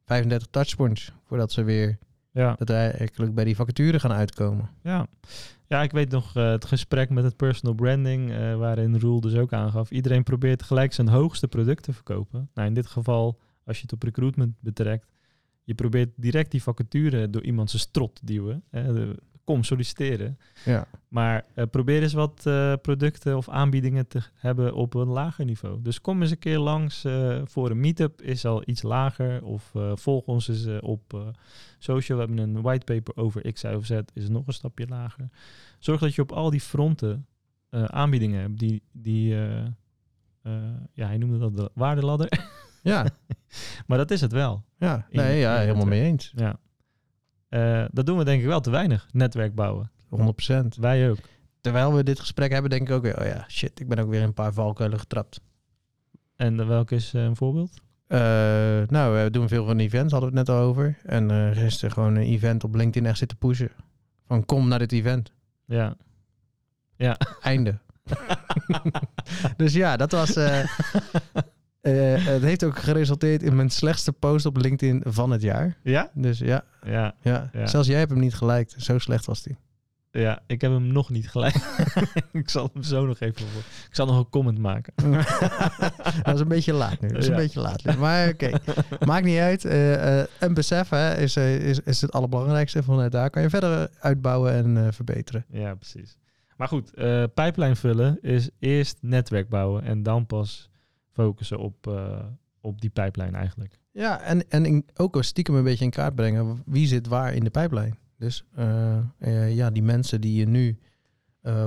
35 0.06 0.48
touchpoints 0.52 1.12
voordat 1.24 1.52
ze 1.52 1.64
weer 1.64 1.98
ja, 2.32 2.56
daadwerkelijk 2.58 3.34
bij 3.36 3.44
die 3.44 3.56
vacature 3.56 4.00
gaan 4.00 4.12
uitkomen. 4.12 4.70
ja. 4.84 5.08
Ja, 5.68 5.82
ik 5.84 5.92
weet 5.92 6.10
nog 6.12 6.36
eh, 6.36 6.52
het 6.52 6.66
gesprek 6.66 7.10
met 7.10 7.24
het 7.24 7.36
personal 7.36 7.76
branding, 7.76 8.32
eh, 8.32 8.56
waarin 8.56 9.00
Roel 9.00 9.22
dus 9.22 9.36
ook 9.36 9.54
aangaf. 9.54 9.92
Iedereen 9.92 10.24
probeert 10.24 10.64
gelijk 10.64 10.94
zijn 10.94 11.08
hoogste 11.08 11.48
product 11.48 11.84
te 11.84 11.94
verkopen. 11.94 12.50
Nou, 12.54 12.68
in 12.68 12.74
dit 12.74 12.88
geval, 12.88 13.40
als 13.66 13.76
je 13.78 13.84
het 13.84 13.94
op 13.94 14.04
recruitment 14.04 14.56
betrekt, 14.60 15.08
je 15.64 15.74
probeert 15.74 16.10
direct 16.16 16.52
die 16.52 16.64
vacature 16.64 17.30
door 17.30 17.44
iemand 17.44 17.70
zijn 17.70 17.82
strot 17.82 18.16
te 18.16 18.26
duwen. 18.26 18.64
Hè, 18.70 18.94
de- 18.94 19.20
kom 19.44 19.64
solliciteren. 19.64 20.38
Ja. 20.66 20.88
Maar 21.08 21.46
eh, 21.54 21.66
probeer 21.72 22.02
eens 22.02 22.14
wat 22.14 22.46
eh, 22.46 22.74
producten 22.82 23.38
of 23.38 23.50
aanbiedingen 23.50 24.08
te 24.08 24.22
hebben 24.34 24.74
op 24.74 24.94
een 24.94 25.08
lager 25.08 25.46
niveau. 25.46 25.82
Dus 25.82 26.02
kom 26.02 26.22
eens 26.22 26.32
een 26.32 26.40
keer 26.40 26.60
langs 26.60 27.04
eh, 27.04 27.42
voor 27.46 27.70
een 27.70 27.80
meetup, 27.80 28.22
is 28.22 28.46
al 28.46 28.64
iets 28.66 28.82
lager. 28.82 29.44
Of 29.44 29.72
volg 29.94 30.26
ons 30.26 30.48
eens 30.48 30.68
op 30.82 31.34
social. 31.78 32.18
We 32.18 32.26
hebben 32.26 32.44
een 32.44 32.62
whitepaper 32.62 33.24
over 33.24 33.54
X, 33.54 33.64
Y 33.64 33.68
of 33.68 33.86
Z, 33.86 34.00
is 34.14 34.30
nog 34.30 34.48
een 34.48 34.54
stapje 34.54 34.88
lager. 34.88 35.30
Zorg 35.80 36.00
dat 36.00 36.16
je 36.16 36.22
op 36.22 36.32
al 36.32 36.50
die 36.50 36.62
fronten 36.62 37.28
aanbiedingen 37.70 38.42
hebt 38.42 38.60
die, 38.60 38.84
die 38.92 39.36
ja, 40.94 41.08
hij 41.08 41.18
noemde 41.18 41.38
dat 41.38 41.58
de 41.58 41.72
waardeladder. 41.74 42.52
Ja, 42.84 43.06
maar 43.88 43.98
dat 43.98 44.12
is 44.12 44.22
het 44.22 44.32
wel. 44.32 44.64
ja. 44.78 45.08
Nee, 45.10 45.40
ja, 45.40 45.58
helemaal 45.58 45.86
mee 45.86 46.02
eens. 46.02 46.32
100%. 46.32 46.34
Ja. 46.36 46.60
Eh, 47.54 47.86
dat 47.92 48.06
doen 48.06 48.18
we 48.18 48.24
denk 48.24 48.42
ik 48.42 48.48
wel 48.48 48.60
te 48.60 48.70
weinig, 48.70 49.08
netwerk 49.12 49.56
bouwen. 49.56 49.92
Wij 50.80 51.10
ook. 51.10 51.18
Terwijl 51.62 51.94
we 51.94 52.04
dit 52.04 52.20
gesprek 52.20 52.52
hebben, 52.52 52.70
denk 52.70 52.90
ik 52.90 52.96
ook 52.96 53.02
weer, 53.02 53.20
oh 53.20 53.26
ja, 53.26 53.46
shit, 53.48 53.80
ik 53.80 53.88
ben 53.88 54.00
ook 54.00 54.10
weer 54.10 54.20
in 54.20 54.26
een 54.26 54.34
paar 54.34 54.54
valkuilen 54.54 55.00
getrapt. 55.00 55.42
En 56.36 56.60
uh, 56.60 56.68
welke 56.68 56.96
is 56.96 57.14
uh, 57.14 57.24
een 57.24 57.36
voorbeeld? 57.36 57.82
Uh, 58.08 58.20
nou, 58.88 59.24
we 59.24 59.30
doen 59.32 59.48
veel 59.48 59.66
van 59.66 59.80
events, 59.80 60.12
hadden 60.12 60.32
we 60.32 60.38
het 60.38 60.48
net 60.48 60.58
al 60.58 60.64
over. 60.64 60.98
En 61.04 61.32
uh, 61.32 61.52
gisteren 61.52 61.92
gewoon 61.92 62.16
een 62.16 62.24
event 62.24 62.64
op 62.64 62.76
LinkedIn 62.76 63.10
echt 63.10 63.18
zitten 63.18 63.38
pushen. 63.38 63.72
Van 64.28 64.46
kom 64.46 64.68
naar 64.68 64.80
dit 64.80 64.92
event. 64.92 65.34
Ja. 65.66 65.96
Ja. 66.96 67.18
Einde. 67.42 67.80
dus 69.58 69.74
ja, 69.74 69.98
dat 69.98 70.12
was... 70.12 70.38
Uh, 70.38 70.64
het 71.92 72.42
heeft 72.42 72.64
ook 72.64 72.80
geresulteerd 72.80 73.44
in 73.44 73.56
mijn 73.56 73.70
slechtste 73.70 74.12
post 74.12 74.46
op 74.46 74.58
LinkedIn 74.58 75.02
van 75.06 75.32
het 75.32 75.42
jaar. 75.42 75.78
Ja? 75.84 76.12
Dus 76.14 76.40
ja. 76.40 76.64
Ja. 76.86 77.16
ja. 77.22 77.50
ja. 77.54 77.68
Zelfs 77.68 77.88
jij 77.88 78.00
hebt 78.00 78.12
hem 78.12 78.20
niet 78.20 78.36
geliked. 78.36 78.76
Zo 78.78 78.98
slecht 78.98 79.26
was 79.26 79.44
die. 79.44 79.58
Ja, 80.12 80.40
ik 80.48 80.62
heb 80.62 80.72
hem 80.72 80.88
nog 80.88 81.10
niet 81.10 81.30
gelijk. 81.30 81.56
ik 82.32 82.50
zal 82.50 82.70
hem 82.74 82.84
zo 82.84 83.06
nog 83.06 83.20
even 83.20 83.48
voor. 83.48 83.62
Ik 83.62 83.96
zal 83.96 84.06
nog 84.06 84.18
een 84.18 84.30
comment 84.30 84.58
maken. 84.58 84.94
dat 86.24 86.34
is 86.34 86.40
een 86.40 86.48
beetje 86.48 86.74
laat 86.74 87.02
nu. 87.02 87.08
Dat 87.08 87.18
is 87.18 87.26
ja. 87.26 87.32
een 87.32 87.38
beetje 87.38 87.60
laat 87.60 87.86
nu. 87.86 87.98
Maar 87.98 88.30
oké, 88.30 88.46
okay. 88.46 88.84
maakt 89.06 89.26
niet 89.26 89.40
uit. 89.40 89.66
Uh, 89.66 89.92
uh, 89.92 90.24
en 90.40 90.54
besef 90.54 90.90
hè, 90.90 91.18
is, 91.18 91.38
is, 91.38 91.80
is 91.80 92.02
het 92.02 92.12
allerbelangrijkste. 92.12 92.84
Vanuit 92.84 93.12
daar 93.12 93.30
kan 93.30 93.42
je 93.42 93.50
verder 93.50 93.90
uitbouwen 94.00 94.54
en 94.54 94.94
verbeteren. 94.94 95.46
Ja, 95.50 95.76
precies. 95.76 96.18
Maar 96.58 96.68
goed, 96.68 96.94
pijplijn 97.34 97.76
vullen 97.76 98.18
is 98.22 98.50
eerst 98.60 98.98
netwerk 99.02 99.50
bouwen 99.50 99.84
en 99.84 100.04
dan 100.04 100.26
pas 100.26 100.70
focussen 101.14 101.60
op, 101.60 101.92
op 102.62 102.82
die 102.82 102.90
pijplijn 102.90 103.36
eigenlijk. 103.36 103.80
Ja, 103.92 104.22
en, 104.22 104.50
en 104.50 104.66
in, 104.66 104.86
ook 104.96 105.24
stiekem 105.24 105.56
een 105.56 105.64
beetje 105.64 105.86
in 105.86 105.92
kaart 105.92 106.16
brengen. 106.16 106.62
Wie 106.66 106.88
zit 106.88 107.08
waar 107.08 107.34
in 107.34 107.44
de 107.44 107.50
pijplijn? 107.50 107.98
Dus 108.18 108.44
uh, 108.58 108.98
uh, 109.20 109.56
ja, 109.56 109.70
die 109.70 109.84
mensen 109.84 110.22
die 110.22 110.40
je 110.40 110.46
nu 110.46 110.80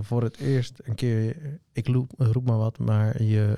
voor 0.00 0.22
het 0.22 0.36
eerst 0.36 0.80
een 0.84 0.94
keer, 0.94 1.36
ik 1.72 1.86
roep, 1.86 2.12
roep 2.16 2.46
maar 2.46 2.56
wat, 2.56 2.78
maar 2.78 3.22
je 3.22 3.56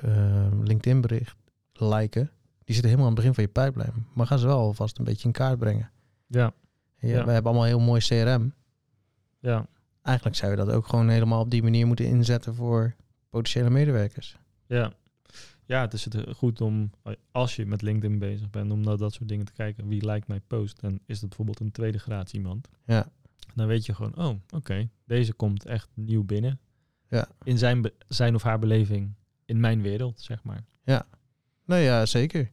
LinkedIn 0.63 1.01
bericht 1.01 1.35
liken, 1.73 2.31
die 2.63 2.75
zitten 2.77 2.83
helemaal 2.83 3.09
aan 3.09 3.15
het 3.15 3.15
begin 3.15 3.33
van 3.33 3.43
je 3.43 3.49
pijplijn. 3.49 4.05
Maar 4.13 4.27
gaan 4.27 4.39
ze 4.39 4.45
wel 4.45 4.57
alvast 4.57 4.97
een 4.97 5.03
beetje 5.03 5.27
in 5.27 5.33
kaart 5.33 5.59
brengen. 5.59 5.91
Ja. 6.27 6.53
ja, 6.97 7.07
ja. 7.07 7.25
We 7.25 7.31
hebben 7.31 7.51
allemaal 7.51 7.67
heel 7.67 7.79
mooi 7.79 8.01
CRM. 8.01 8.53
Ja. 9.39 9.67
Eigenlijk 10.01 10.37
zou 10.37 10.51
je 10.51 10.57
dat 10.57 10.69
ook 10.69 10.87
gewoon 10.87 11.09
helemaal 11.09 11.41
op 11.41 11.51
die 11.51 11.63
manier 11.63 11.87
moeten 11.87 12.05
inzetten 12.05 12.55
voor 12.55 12.95
potentiële 13.29 13.69
medewerkers. 13.69 14.37
Ja. 14.65 14.93
Ja, 15.69 15.81
het 15.81 15.93
is 15.93 16.05
het 16.05 16.17
goed 16.35 16.61
om, 16.61 16.91
als 17.31 17.55
je 17.55 17.65
met 17.65 17.81
LinkedIn 17.81 18.19
bezig 18.19 18.49
bent, 18.49 18.71
om 18.71 18.81
naar 18.81 18.97
dat 18.97 19.13
soort 19.13 19.29
dingen 19.29 19.45
te 19.45 19.53
kijken. 19.53 19.87
Wie 19.87 20.05
lijkt 20.05 20.27
mijn 20.27 20.41
post? 20.47 20.79
En 20.79 21.01
is 21.05 21.19
dat 21.19 21.29
bijvoorbeeld 21.29 21.59
een 21.59 21.71
tweede 21.71 21.99
graads 21.99 22.33
iemand? 22.33 22.69
Ja. 22.85 23.11
Dan 23.55 23.67
weet 23.67 23.85
je 23.85 23.93
gewoon, 23.93 24.17
oh, 24.17 24.27
oké, 24.27 24.55
okay, 24.55 24.89
deze 25.05 25.33
komt 25.33 25.65
echt 25.65 25.89
nieuw 25.93 26.23
binnen. 26.23 26.59
Ja. 27.09 27.27
In 27.43 27.57
zijn, 27.57 27.91
zijn 28.07 28.35
of 28.35 28.43
haar 28.43 28.59
beleving, 28.59 29.13
in 29.45 29.59
mijn 29.59 29.81
wereld, 29.81 30.21
zeg 30.21 30.43
maar. 30.43 30.65
Ja, 30.83 31.05
nou 31.65 31.81
ja, 31.81 32.05
zeker. 32.05 32.51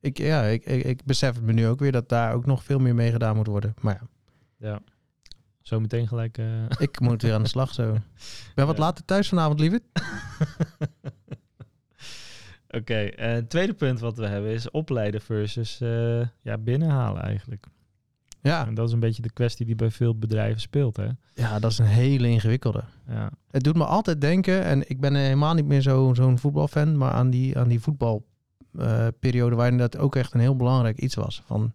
Ik, 0.00 0.18
ja, 0.18 0.42
ik, 0.42 0.64
ik, 0.64 0.84
ik 0.84 1.04
besef 1.04 1.34
het 1.34 1.44
me 1.44 1.52
nu 1.52 1.66
ook 1.66 1.78
weer 1.78 1.92
dat 1.92 2.08
daar 2.08 2.34
ook 2.34 2.46
nog 2.46 2.64
veel 2.64 2.78
meer 2.78 2.94
mee 2.94 3.10
gedaan 3.10 3.36
moet 3.36 3.46
worden. 3.46 3.74
Maar 3.80 4.00
ja. 4.58 4.68
Ja. 4.68 4.80
Zo 5.60 5.80
meteen 5.80 6.08
gelijk... 6.08 6.38
Uh... 6.38 6.64
Ik 6.78 7.00
moet 7.00 7.22
weer 7.22 7.34
aan 7.34 7.42
de 7.42 7.48
slag 7.48 7.74
zo. 7.74 7.94
Ik 7.94 8.52
ben 8.54 8.66
wat 8.66 8.76
ja. 8.78 8.82
later 8.82 9.04
thuis 9.04 9.28
vanavond, 9.28 9.60
lieverd. 9.60 9.82
Oké, 12.80 12.92
okay, 12.92 13.28
uh, 13.28 13.34
het 13.34 13.50
tweede 13.50 13.74
punt 13.74 14.00
wat 14.00 14.16
we 14.16 14.26
hebben 14.26 14.50
is 14.50 14.70
opleiden 14.70 15.20
versus 15.20 15.80
uh, 15.80 16.26
ja, 16.42 16.58
binnenhalen 16.58 17.22
eigenlijk. 17.22 17.66
Ja. 18.40 18.66
En 18.66 18.74
dat 18.74 18.86
is 18.86 18.92
een 18.92 19.00
beetje 19.00 19.22
de 19.22 19.32
kwestie 19.32 19.66
die 19.66 19.74
bij 19.74 19.90
veel 19.90 20.18
bedrijven 20.18 20.60
speelt, 20.60 20.96
hè? 20.96 21.08
Ja, 21.34 21.58
dat 21.58 21.70
is 21.70 21.78
een 21.78 21.86
hele 21.86 22.28
ingewikkelde. 22.28 22.84
Ja. 23.08 23.30
Het 23.50 23.62
doet 23.64 23.76
me 23.76 23.84
altijd 23.84 24.20
denken, 24.20 24.64
en 24.64 24.90
ik 24.90 25.00
ben 25.00 25.14
helemaal 25.14 25.54
niet 25.54 25.66
meer 25.66 25.82
zo'n 25.82 26.14
zo 26.14 26.36
voetbalfan, 26.36 26.96
maar 26.96 27.12
aan 27.12 27.30
die, 27.30 27.58
aan 27.58 27.68
die 27.68 27.80
voetbalperiode 27.80 29.50
uh, 29.50 29.56
waarin 29.56 29.78
dat 29.78 29.96
ook 29.96 30.16
echt 30.16 30.34
een 30.34 30.40
heel 30.40 30.56
belangrijk 30.56 30.98
iets 30.98 31.14
was. 31.14 31.42
Van 31.46 31.72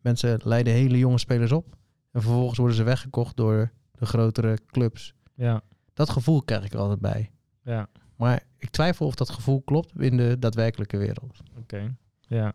mensen 0.00 0.40
leiden 0.44 0.72
hele 0.72 0.98
jonge 0.98 1.18
spelers 1.18 1.52
op 1.52 1.76
en 2.12 2.22
vervolgens 2.22 2.58
worden 2.58 2.76
ze 2.76 2.82
weggekocht 2.82 3.36
door 3.36 3.70
de 3.98 4.06
grotere 4.06 4.58
clubs. 4.66 5.14
Ja. 5.34 5.62
Dat 5.94 6.10
gevoel 6.10 6.42
krijg 6.42 6.64
ik 6.64 6.72
er 6.72 6.78
altijd 6.78 7.00
bij. 7.00 7.30
Ja. 7.62 7.88
Maar 8.16 8.42
ik 8.58 8.70
twijfel 8.70 9.06
of 9.06 9.14
dat 9.14 9.30
gevoel 9.30 9.62
klopt 9.62 10.00
in 10.00 10.16
de 10.16 10.36
daadwerkelijke 10.38 10.96
wereld. 10.96 11.40
Oké, 11.50 11.60
okay. 11.60 11.94
ja. 12.20 12.52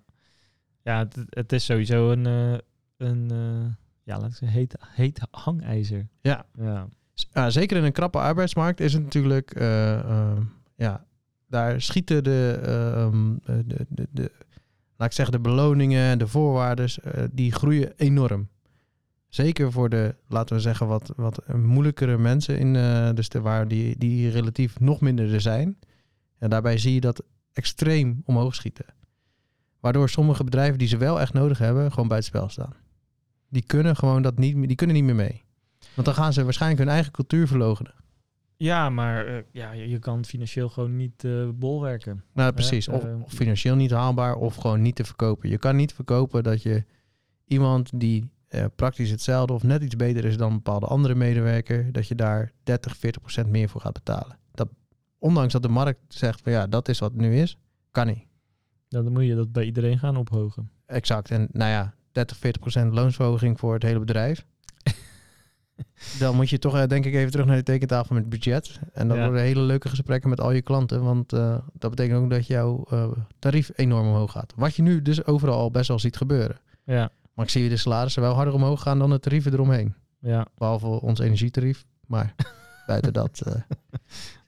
Ja, 0.84 0.98
het, 0.98 1.18
het, 1.30 1.52
is 1.52 1.66
sowieso 1.66 2.12
een, 2.12 2.26
uh, 2.28 2.58
een 2.98 3.30
uh, 3.34 3.74
ja, 4.04 4.20
laat 4.20 4.30
ik 4.30 4.36
zeggen, 4.36 4.60
heet, 4.60 4.76
heet 4.80 5.20
hangijzer. 5.32 6.08
Ja. 6.22 6.46
ja. 6.58 6.88
Uh, 7.34 7.48
zeker 7.48 7.78
in 7.78 7.84
een 7.84 7.92
krappe 7.92 8.18
arbeidsmarkt 8.18 8.80
is 8.80 8.94
het 8.94 9.04
natuurlijk, 9.04 9.52
eh, 9.52 10.38
ja, 10.76 11.06
daar 11.48 11.82
schieten 11.82 12.24
de, 12.24 12.60
um, 12.98 13.40
de, 13.46 13.86
de, 13.90 14.08
de, 14.12 14.32
laat 14.96 15.10
ik 15.10 15.16
zeggen, 15.16 15.36
de 15.36 15.50
beloningen 15.50 16.04
en 16.04 16.18
de 16.18 16.28
voorwaarden, 16.28 16.90
eh, 17.04 17.24
die 17.32 17.52
groeien 17.52 17.94
enorm. 17.98 18.48
Zeker 19.32 19.72
voor 19.72 19.90
de, 19.90 20.16
laten 20.28 20.56
we 20.56 20.62
zeggen, 20.62 20.88
wat, 20.88 21.14
wat 21.16 21.54
moeilijkere 21.56 22.18
mensen, 22.18 22.58
in, 22.58 22.76
uh, 22.76 23.10
dus 23.14 23.30
de, 23.30 23.42
waar 23.42 23.68
die, 23.68 23.98
die 23.98 24.30
relatief 24.30 24.80
nog 24.80 25.02
minder 25.02 25.34
er 25.34 25.42
zijn. 25.42 25.78
En 26.38 26.50
daarbij 26.50 26.78
zie 26.78 26.94
je 26.94 27.02
dat 27.02 27.24
extreem 27.54 28.22
omhoog 28.26 28.56
schieten. 28.56 28.86
Waardoor 29.80 30.10
sommige 30.10 30.44
bedrijven 30.44 30.78
die 30.78 30.88
ze 30.88 30.98
wel 30.98 31.20
echt 31.20 31.34
nodig 31.34 31.58
hebben, 31.58 31.92
gewoon 31.92 32.08
buitenspel 32.08 32.50
staan. 32.50 32.74
Die 33.50 33.64
kunnen 33.66 33.96
gewoon 33.96 34.22
dat 34.22 34.38
niet, 34.38 34.68
die 34.68 34.76
kunnen 34.76 34.96
niet 34.96 35.06
meer 35.06 35.16
mee. 35.16 35.44
Want 35.94 36.08
dan 36.08 36.16
gaan 36.16 36.34
ze 36.34 36.44
waarschijnlijk 36.44 36.82
hun 36.82 36.92
eigen 36.92 37.12
cultuur 37.12 37.48
verlogenen. 37.48 37.94
Ja, 38.58 38.90
maar 38.90 39.28
uh, 39.28 39.38
ja, 39.52 39.72
je, 39.72 39.90
je 39.90 40.00
kan 40.00 40.26
financieel 40.26 40.70
gewoon 40.70 40.96
niet 40.96 41.24
uh, 41.24 41.50
bolwerken. 41.54 42.24
Nou, 42.34 42.54
precies. 42.54 42.88
Of, 42.88 43.04
of, 43.24 43.32
financieel 43.32 43.76
niet 43.76 43.92
haalbaar 43.92 44.36
of 44.36 44.56
gewoon 44.56 44.82
niet 44.82 44.96
te 44.96 45.04
verkopen. 45.04 45.50
Je 45.50 45.58
kan 45.58 45.76
niet 45.76 45.94
verkopen 45.94 46.44
dat 46.44 46.62
je 46.62 46.84
iemand 47.46 48.00
die 48.00 48.30
uh, 48.56 48.66
praktisch 48.76 49.10
hetzelfde 49.10 49.54
of 49.54 49.64
net 49.64 49.84
iets 49.84 49.96
beter 49.96 50.26
is 50.26 50.38
dan 50.38 50.50
een 50.50 50.56
bepaalde 50.56 50.86
andere 50.86 51.16
medewerker, 51.16 51.92
dat 51.92 52.08
je 52.08 52.16
daar 52.16 52.52
30, 52.64 52.98
40 52.98 53.22
procent 53.22 53.50
meer 53.50 53.70
voor 53.70 53.82
gaat 53.82 53.94
betalen. 53.94 54.38
Dat, 54.52 54.70
ondanks 55.20 55.54
dat 55.54 55.62
de 55.62 55.70
markt 55.70 56.00
zegt 56.08 56.42
van 56.42 56.52
ja, 56.52 56.68
dat 56.68 56.88
is 56.88 57.00
wat 57.00 57.12
het 57.12 57.22
nu 57.22 57.38
is, 57.38 57.58
kan 57.92 58.08
niet. 58.08 58.24
Ja, 58.88 59.02
dan 59.02 59.12
moet 59.12 59.26
je 59.26 59.36
dat 59.36 59.52
bij 59.52 59.66
iedereen 59.66 60.00
gaan 60.00 60.18
ophogen. 60.18 60.70
Exact. 60.86 61.32
En 61.32 61.48
nou 61.52 61.72
ja, 61.72 61.94
30, 62.12 62.38
40 62.38 62.62
procent 62.62 62.94
loonsverhoging 62.94 63.60
voor 63.60 63.74
het 63.74 63.84
hele 63.84 64.00
bedrijf. 64.00 64.46
dan 66.20 66.36
moet 66.36 66.50
je 66.50 66.60
toch 66.60 66.76
eh, 66.78 66.88
denk 66.88 67.06
ik 67.06 67.14
even 67.14 67.32
terug 67.32 67.46
naar 67.46 67.56
de 67.56 67.64
tekentafel 67.64 68.16
met 68.16 68.30
budget. 68.30 68.80
En 68.94 69.08
dat 69.08 69.18
Ja. 69.18 69.24
worden 69.24 69.42
hele 69.42 69.62
leuke 69.62 69.90
gesprekken 69.90 70.30
met 70.30 70.42
al 70.42 70.52
je 70.52 70.62
klanten. 70.62 71.04
Want 71.04 71.34
eh, 71.34 71.58
dat 71.74 71.90
betekent 71.90 72.24
ook 72.24 72.30
dat 72.30 72.48
jouw 72.48 72.86
eh, 72.90 73.12
tarief 73.40 73.72
enorm 73.76 74.08
omhoog 74.08 74.32
gaat. 74.32 74.54
Wat 74.56 74.76
je 74.76 74.82
nu 74.82 75.02
dus 75.02 75.26
overal 75.26 75.58
al 75.58 75.72
best 75.72 75.88
wel 75.88 76.00
ziet 76.00 76.18
gebeuren. 76.18 76.60
Ja, 76.84 77.10
Maar 77.34 77.46
ik 77.46 77.52
zie 77.52 77.70
de 77.70 77.78
salarissen 77.78 78.22
wel 78.22 78.34
harder 78.34 78.54
omhoog 78.54 78.82
gaan 78.82 79.00
dan 79.00 79.10
de 79.10 79.20
tarieven 79.20 79.54
eromheen. 79.54 79.96
ja, 80.20 80.48
Behalve 80.58 80.88
ons 80.88 81.20
energietarief. 81.20 81.86
Maar 82.08 82.36
buiten 82.88 83.14
dat... 83.14 83.42
eh, 83.46 83.62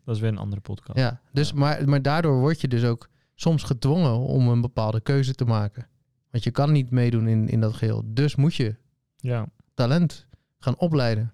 dat 0.05 0.15
is 0.15 0.21
weer 0.21 0.29
een 0.31 0.37
andere 0.37 0.61
podcast. 0.61 0.99
ja. 0.99 1.21
Dus, 1.31 1.49
Ja. 1.49 1.55
Maar, 1.57 1.89
maar 1.89 2.01
daardoor 2.01 2.39
word 2.39 2.61
je 2.61 2.67
dus 2.67 2.83
ook 2.83 3.09
soms 3.35 3.63
gedwongen 3.63 4.17
om 4.19 4.47
een 4.47 4.61
bepaalde 4.61 5.01
keuze 5.01 5.33
te 5.33 5.45
maken. 5.45 5.87
Want 6.31 6.43
je 6.43 6.51
kan 6.51 6.71
niet 6.71 6.91
meedoen 6.91 7.27
in, 7.27 7.47
in 7.49 7.59
dat 7.59 7.73
geheel. 7.73 8.03
Dus 8.05 8.35
moet 8.35 8.55
je 8.55 8.75
Ja, 9.17 9.45
talent 9.73 10.25
gaan 10.59 10.77
opleiden. 10.77 11.33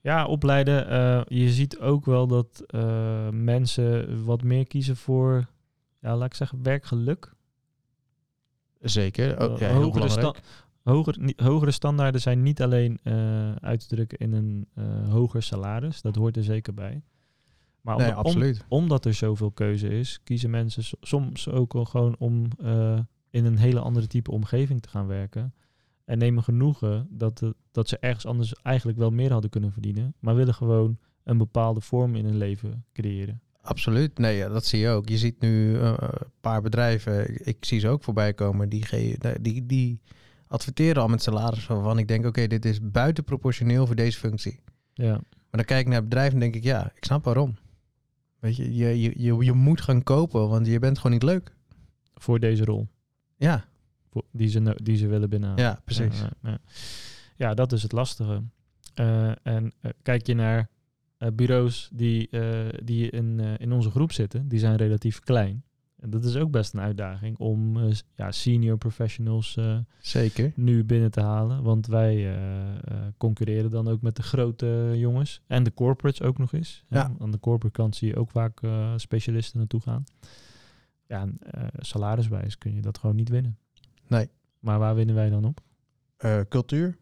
ja 0.00 0.26
opleiden. 0.26 0.88
eh, 0.88 1.22
je 1.38 1.50
ziet 1.50 1.78
ook 1.78 2.04
wel 2.04 2.26
dat 2.26 2.62
eh, 2.66 3.28
mensen 3.28 4.24
wat 4.24 4.42
meer 4.42 4.66
kiezen 4.66 4.96
voor, 4.96 5.46
ja, 6.00 6.16
laat 6.16 6.26
ik 6.26 6.34
zeggen, 6.34 6.62
werkgeluk. 6.62 7.32
Zeker. 8.80 9.28
Ja, 9.58 9.72
hogere, 9.72 10.08
sta- 10.08 10.34
hoger, 10.82 11.32
hogere 11.36 11.70
standaarden 11.70 12.20
zijn 12.20 12.42
niet 12.42 12.62
alleen 12.62 12.98
eh, 13.02 13.52
uit 13.54 13.80
te 13.80 13.86
drukken 13.94 14.18
in 14.18 14.32
een 14.32 14.66
eh, 14.74 14.84
hoger 15.12 15.42
salaris. 15.42 16.00
Dat 16.00 16.16
hoort 16.16 16.36
er 16.36 16.44
zeker 16.44 16.74
bij. 16.74 17.02
Maar 17.80 17.96
Nee, 17.96 18.06
omdat, 18.08 18.18
om- 18.24 18.30
absoluut. 18.30 18.64
omdat 18.68 19.04
er 19.04 19.14
zoveel 19.14 19.50
keuze 19.50 19.88
is, 19.88 20.20
kiezen 20.24 20.50
mensen 20.50 20.82
soms 21.00 21.48
ook 21.48 21.74
al 21.74 21.84
gewoon 21.84 22.16
om 22.18 22.46
eh, 22.62 22.98
in 23.30 23.44
een 23.44 23.56
hele 23.58 23.80
andere 23.80 24.06
type 24.06 24.30
omgeving 24.30 24.80
te 24.80 24.88
gaan 24.88 25.06
werken. 25.06 25.54
En 26.04 26.18
nemen 26.18 26.42
genoegen 26.42 27.06
dat, 27.10 27.38
de- 27.38 27.54
dat 27.70 27.88
ze 27.88 27.98
ergens 27.98 28.26
anders 28.26 28.54
eigenlijk 28.54 28.98
wel 28.98 29.10
meer 29.10 29.32
hadden 29.32 29.50
kunnen 29.50 29.72
verdienen. 29.72 30.14
Maar 30.18 30.34
willen 30.34 30.54
gewoon 30.54 30.98
een 31.24 31.38
bepaalde 31.38 31.80
vorm 31.80 32.14
in 32.14 32.24
hun 32.24 32.36
leven 32.36 32.84
creëren. 32.92 33.40
Absoluut. 33.68 34.18
Nee, 34.18 34.48
dat 34.48 34.64
zie 34.64 34.80
je 34.80 34.88
ook. 34.88 35.08
Je 35.08 35.18
ziet 35.18 35.40
nu 35.40 35.74
eh, 35.80 35.94
een 35.98 36.30
paar 36.40 36.62
bedrijven, 36.62 37.46
ik, 37.46 37.56
zie 37.64 37.80
ze 37.80 37.88
ook 37.88 38.02
voorbij 38.02 38.34
komen, 38.34 38.68
die, 38.68 38.86
die, 39.40 39.66
die 39.66 40.00
adverteren 40.46 41.02
al 41.02 41.08
met 41.08 41.22
salaris 41.22 41.66
waarvan 41.66 41.98
ik 41.98 42.08
denk, 42.08 42.26
oké, 42.26 42.46
dit 42.46 42.64
is 42.64 42.78
buitenproportioneel 42.82 43.86
voor 43.86 43.94
deze 43.94 44.18
functie. 44.18 44.60
Ja, 44.92 45.12
Maar 45.12 45.46
dan 45.50 45.64
kijk 45.64 45.80
ik 45.80 45.86
naar 45.86 46.00
het 46.00 46.08
bedrijf 46.08 46.32
en 46.32 46.38
denk 46.38 46.54
ik, 46.54 46.62
ja, 46.62 46.92
ik 46.94 47.04
snap 47.04 47.24
waarom. 47.24 47.56
Weet 48.38 48.56
je, 48.56 48.74
je, 48.74 49.00
je, 49.00 49.12
je, 49.16 49.44
je 49.44 49.52
moet 49.52 49.80
gaan 49.80 50.02
kopen, 50.02 50.48
want 50.48 50.66
je 50.66 50.78
bent 50.78 50.96
gewoon 50.96 51.12
niet 51.12 51.22
leuk. 51.22 51.54
voor 52.14 52.38
deze 52.40 52.64
rol. 52.64 52.88
Ja, 53.36 53.64
Voor, 54.10 54.24
die, 54.32 54.48
ze, 54.48 54.78
die 54.82 54.96
ze 54.96 55.06
willen 55.06 55.30
binnenhalen. 55.30 55.64
ja 55.64 55.80
precies. 55.84 56.20
Ja, 56.20 56.30
ja, 56.42 56.50
ja. 56.50 56.58
Ja, 57.36 57.54
dat 57.54 57.72
is 57.72 57.82
het 57.82 57.92
lastige. 57.92 58.42
Eh, 58.94 59.46
en 59.46 59.72
eh, 59.80 59.90
kijk 60.02 60.26
je 60.26 60.34
naar 60.34 60.68
eh, 61.18 61.28
bureaus 61.32 61.90
die, 61.92 62.28
eh, 62.28 62.68
die 62.84 63.10
in, 63.10 63.40
eh, 63.40 63.52
in 63.58 63.72
onze 63.72 63.90
groep 63.90 64.12
zitten, 64.12 64.48
die 64.48 64.58
zijn 64.58 64.76
relatief 64.76 65.20
klein. 65.20 65.62
En 65.96 66.10
dat 66.10 66.24
is 66.24 66.36
ook 66.36 66.50
best 66.50 66.74
een 66.74 66.80
uitdaging 66.80 67.38
om 67.38 67.78
ja, 68.14 68.30
senior 68.30 68.78
professionals 68.78 69.58
Zeker. 70.00 70.52
nu 70.54 70.84
binnen 70.84 71.10
te 71.10 71.20
halen. 71.20 71.62
Want 71.62 71.86
wij 71.86 72.38
concurreren 73.16 73.70
dan 73.70 73.88
ook 73.88 74.02
met 74.02 74.16
de 74.16 74.22
grote 74.22 74.92
jongens. 74.94 75.40
En 75.46 75.62
de 75.62 75.74
corporates 75.74 76.22
ook 76.22 76.38
nog 76.38 76.52
eens. 76.52 76.84
Ja. 76.88 77.12
Aan 77.18 77.30
de 77.30 77.40
corporate 77.40 77.80
kant 77.80 77.96
zie 77.96 78.08
je 78.08 78.16
ook 78.16 78.30
vaak 78.30 78.60
specialisten 78.96 79.58
naartoe 79.58 79.80
gaan. 79.80 80.04
Ja, 81.06 81.22
en, 81.22 81.38
salariswijs 81.78 82.58
kun 82.58 82.74
je 82.74 82.80
dat 82.80 82.98
gewoon 82.98 83.16
niet 83.16 83.28
winnen. 83.28 83.58
Nee. 84.06 84.28
Maar 84.58 84.78
waar 84.78 84.94
winnen 84.94 85.14
wij 85.14 85.30
dan 85.30 85.44
op? 85.44 85.60
Cultuur. 86.48 86.98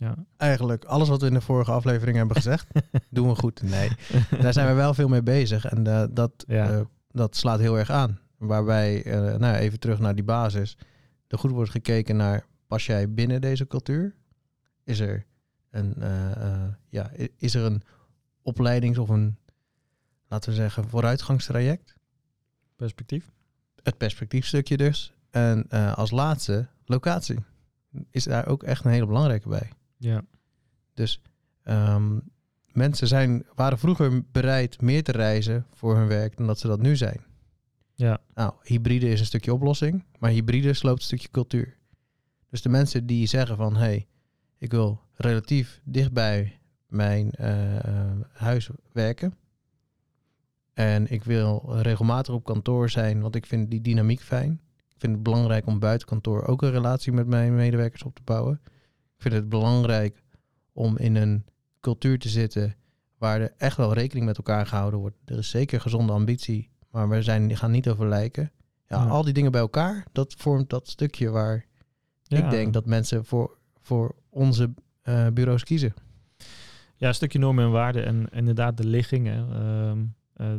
Ja. 0.00 0.14
Eigenlijk 0.36 0.84
alles 0.84 1.08
wat 1.08 1.20
we 1.20 1.26
in 1.26 1.34
de 1.34 1.40
vorige 1.40 1.70
aflevering 1.70 2.16
hebben 2.16 2.36
gezegd, 2.36 2.66
doen 3.10 3.28
we 3.28 3.34
goed. 3.34 3.62
Nee, 3.62 3.90
daar 4.40 4.52
zijn 4.52 4.66
we 4.68 4.72
wel 4.72 4.94
veel 4.94 5.08
mee 5.08 5.22
bezig. 5.22 5.64
En 5.64 5.86
eh, 5.86 6.04
dat, 6.10 6.44
Ja. 6.46 6.70
eh, 6.70 6.80
dat 7.10 7.36
slaat 7.36 7.58
heel 7.60 7.78
erg 7.78 7.90
aan. 7.90 8.18
Waarbij, 8.38 9.04
eh, 9.04 9.36
nou 9.36 9.54
even 9.54 9.80
terug 9.80 9.98
naar 9.98 10.14
die 10.14 10.24
basis. 10.24 10.76
Er 11.28 11.38
goed 11.38 11.50
wordt 11.50 11.70
gekeken 11.70 12.16
naar, 12.16 12.46
pas 12.66 12.86
jij 12.86 13.12
binnen 13.12 13.40
deze 13.40 13.66
cultuur? 13.66 14.14
Is 14.84 15.00
er 15.00 15.26
een, 15.70 15.94
ja, 16.88 17.10
is 17.36 17.54
er 17.54 17.64
een 17.64 17.82
opleidings- 18.42 18.98
of 18.98 19.08
een, 19.08 19.36
laten 20.28 20.50
we 20.50 20.56
zeggen, 20.56 20.88
vooruitgangstraject? 20.88 21.94
Perspectief? 22.76 23.30
Het 23.82 23.96
perspectiefstukje 23.96 24.76
dus. 24.76 25.12
En 25.30 25.68
als 25.94 26.10
laatste, 26.10 26.66
locatie. 26.84 27.38
Is 28.10 28.24
daar 28.24 28.46
ook 28.46 28.62
echt 28.62 28.84
een 28.84 28.90
hele 28.90 29.06
belangrijke 29.06 29.48
bij. 29.48 29.70
Ja. 30.00 30.24
Dus 30.94 31.20
ehm, 31.62 32.18
mensen 32.72 33.06
zijn, 33.06 33.46
waren 33.54 33.78
vroeger 33.78 34.22
bereid 34.30 34.80
meer 34.80 35.02
te 35.02 35.12
reizen 35.12 35.66
voor 35.72 35.96
hun 35.96 36.06
werk 36.06 36.36
dan 36.36 36.46
dat 36.46 36.58
ze 36.58 36.66
dat 36.66 36.80
nu 36.80 36.96
zijn. 36.96 37.20
Ja. 37.94 38.20
Nou, 38.34 38.52
hybride 38.62 39.08
is 39.08 39.20
een 39.20 39.26
stukje 39.26 39.52
oplossing, 39.52 40.04
maar 40.18 40.30
hybride 40.30 40.72
sloopt 40.72 40.98
een 40.98 41.04
stukje 41.04 41.30
cultuur. 41.30 41.76
Dus 42.48 42.62
de 42.62 42.68
mensen 42.68 43.06
die 43.06 43.26
zeggen 43.26 43.56
van, 43.56 43.74
hé, 43.74 43.80
hey, 43.80 44.06
ik 44.58 44.70
wil 44.70 45.00
relatief 45.14 45.80
dichtbij 45.84 46.60
mijn 46.86 47.30
eh, 47.30 48.20
huis 48.32 48.70
werken. 48.92 49.34
En 50.72 51.10
ik 51.10 51.24
wil 51.24 51.80
regelmatig 51.80 52.34
op 52.34 52.44
kantoor 52.44 52.90
zijn, 52.90 53.20
want 53.20 53.34
ik 53.34 53.46
vind 53.46 53.70
die 53.70 53.80
dynamiek 53.80 54.20
fijn. 54.20 54.60
Ik 54.76 54.96
vind 54.98 55.12
het 55.12 55.22
belangrijk 55.22 55.66
om 55.66 55.78
buiten 55.78 56.08
kantoor 56.08 56.46
ook 56.46 56.62
een 56.62 56.70
relatie 56.70 57.12
met 57.12 57.26
mijn 57.26 57.54
medewerkers 57.54 58.02
op 58.02 58.14
te 58.14 58.22
bouwen. 58.24 58.60
Ik 59.20 59.26
vind 59.26 59.34
het 59.40 59.48
belangrijk 59.48 60.22
om 60.72 60.96
in 60.98 61.16
een 61.16 61.44
cultuur 61.80 62.18
te 62.18 62.28
zitten 62.28 62.74
waar 63.18 63.40
er 63.40 63.52
echt 63.56 63.76
wel 63.76 63.92
rekening 63.92 64.26
met 64.26 64.36
elkaar 64.36 64.66
gehouden 64.66 65.00
wordt. 65.00 65.16
Er 65.24 65.38
is 65.38 65.50
zeker 65.50 65.80
gezonde 65.80 66.12
ambitie, 66.12 66.70
maar 66.90 67.08
we 67.08 67.22
zijn, 67.22 67.56
gaan 67.56 67.70
niet 67.70 67.88
over 67.88 68.08
lijken. 68.08 68.50
Ja, 68.86 69.02
Ja. 69.04 69.08
al 69.08 69.22
die 69.24 69.32
dingen 69.32 69.52
bij 69.52 69.60
elkaar, 69.60 70.06
dat 70.12 70.34
vormt 70.38 70.70
dat 70.70 70.88
stukje 70.88 71.30
waar 71.30 71.66
Ja. 72.22 72.44
ik 72.44 72.50
denk 72.50 72.72
dat 72.72 72.86
mensen 72.86 73.24
voor, 73.24 73.58
voor 73.80 74.14
onze 74.28 74.74
eh, 75.02 75.26
bureaus 75.28 75.64
kiezen. 75.64 75.94
Ja, 76.96 77.08
een 77.08 77.14
stukje 77.14 77.38
normen 77.38 77.64
en 77.64 77.70
waarden 77.70 78.04
en 78.06 78.28
inderdaad 78.30 78.76
de 78.76 78.86
liggingen. 78.86 79.52
Ehm, 79.52 80.04
eh, 80.32 80.56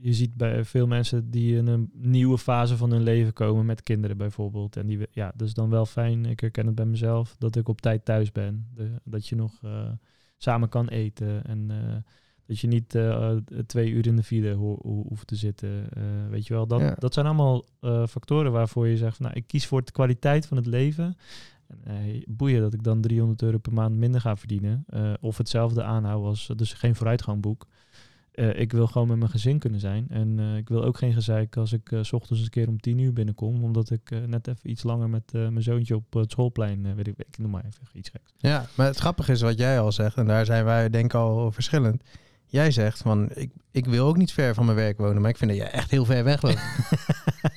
je 0.00 0.12
ziet 0.14 0.34
bij 0.34 0.64
veel 0.64 0.86
mensen 0.86 1.30
die 1.30 1.56
in 1.56 1.66
een 1.66 1.90
nieuwe 1.94 2.38
fase 2.38 2.76
van 2.76 2.90
hun 2.90 3.02
leven 3.02 3.32
komen 3.32 3.66
met 3.66 3.82
kinderen 3.82 4.16
bijvoorbeeld. 4.16 4.76
En 4.76 4.86
die, 4.86 4.98
ja, 5.10 5.32
dat 5.36 5.48
is 5.48 5.54
dan 5.54 5.70
wel 5.70 5.86
fijn. 5.86 6.24
Ik 6.24 6.40
herken 6.40 6.66
het 6.66 6.74
bij 6.74 6.84
mezelf 6.86 7.36
dat 7.38 7.56
ik 7.56 7.68
op 7.68 7.80
tijd 7.80 8.04
thuis 8.04 8.32
ben. 8.32 8.66
De- 8.74 9.00
dat 9.04 9.28
je 9.28 9.36
nog 9.36 9.58
eh, 9.62 9.90
samen 10.36 10.68
kan 10.68 10.88
eten 10.88 11.44
en 11.44 11.70
eh, 11.70 11.96
dat 12.46 12.58
je 12.58 12.66
niet 12.66 12.94
eh, 12.94 13.36
twee 13.66 13.90
uur 13.90 14.06
in 14.06 14.16
de 14.16 14.22
file 14.22 14.52
ho- 14.54 14.78
ho- 14.82 15.04
hoeft 15.08 15.26
te 15.26 15.36
zitten. 15.36 15.84
Weet 16.30 16.46
je 16.46 16.54
wel, 16.54 16.66
dat, 16.66 16.80
Ja. 16.80 16.94
dat 16.98 17.14
zijn 17.14 17.26
allemaal 17.26 17.64
factoren 18.08 18.52
waarvoor 18.52 18.86
je 18.88 18.96
zegt, 18.96 19.16
van, 19.16 19.26
nou, 19.26 19.38
ik 19.38 19.46
kies 19.46 19.66
voor 19.66 19.84
de 19.84 19.92
kwaliteit 19.92 20.46
van 20.46 20.56
het 20.56 20.66
leven. 20.66 21.16
En, 21.68 21.78
eh, 21.84 22.22
boeien 22.28 22.60
dat 22.60 22.72
ik 22.74 22.82
dan 22.82 23.00
300 23.00 23.42
euro 23.42 23.58
per 23.58 23.72
maand 23.72 23.96
minder 23.96 24.20
ga 24.20 24.36
verdienen. 24.36 24.84
of 25.20 25.38
hetzelfde 25.38 25.82
aanhoud 25.82 26.24
als, 26.24 26.50
dus 26.56 26.72
geen 26.72 26.94
vooruitgang 26.94 27.40
boek. 27.40 27.66
Eh, 28.38 28.60
ik 28.60 28.72
wil 28.72 28.86
gewoon 28.86 29.08
met 29.08 29.18
mijn 29.18 29.30
gezin 29.30 29.58
kunnen 29.58 29.80
zijn. 29.80 30.06
En 30.08 30.38
eh, 30.38 30.56
ik 30.56 30.68
wil 30.68 30.84
ook 30.84 30.98
geen 30.98 31.12
gezeik 31.12 31.56
als 31.56 31.72
ik 31.72 31.92
eh, 31.92 32.02
s 32.02 32.12
ochtends 32.12 32.42
een 32.42 32.48
keer 32.50 32.68
om 32.68 32.80
10 32.80 32.98
uur 32.98 33.12
binnenkom. 33.12 33.64
Omdat 33.64 33.90
ik 33.90 34.10
net 34.26 34.48
even 34.48 34.70
iets 34.70 34.82
langer 34.82 35.08
met 35.10 35.32
mijn 35.32 35.62
zoontje 35.62 35.94
op 35.94 36.12
het 36.12 36.30
schoolplein, 36.30 36.94
weet 36.94 37.06
ik, 37.06 37.14
ik 37.18 37.38
noem 37.38 37.50
maar 37.50 37.64
even 37.64 37.82
iets 37.92 38.08
geks. 38.08 38.32
Ja, 38.38 38.66
maar 38.74 38.86
het 38.86 38.98
grappige 38.98 39.32
is 39.32 39.40
wat 39.40 39.58
jij 39.58 39.80
al 39.80 39.92
zegt, 39.92 40.16
en 40.16 40.26
daar 40.26 40.44
zijn 40.44 40.64
wij 40.64 40.90
denk 40.90 41.04
ik 41.04 41.14
al 41.14 41.52
verschillend. 41.52 42.02
Jij 42.46 42.70
zegt 42.70 42.98
van, 42.98 43.28
ik, 43.34 43.50
ik 43.70 43.86
wil 43.86 44.06
ook 44.06 44.16
niet 44.16 44.32
ver 44.32 44.54
van 44.54 44.64
mijn 44.64 44.76
werk 44.76 44.98
wonen, 44.98 45.20
maar 45.20 45.30
ik 45.30 45.36
vind 45.36 45.50
dat 45.50 45.60
jij 45.60 45.70
echt 45.70 45.90
heel 45.90 46.04
ver 46.04 46.24
weg 46.24 46.40
woont. 46.40 46.58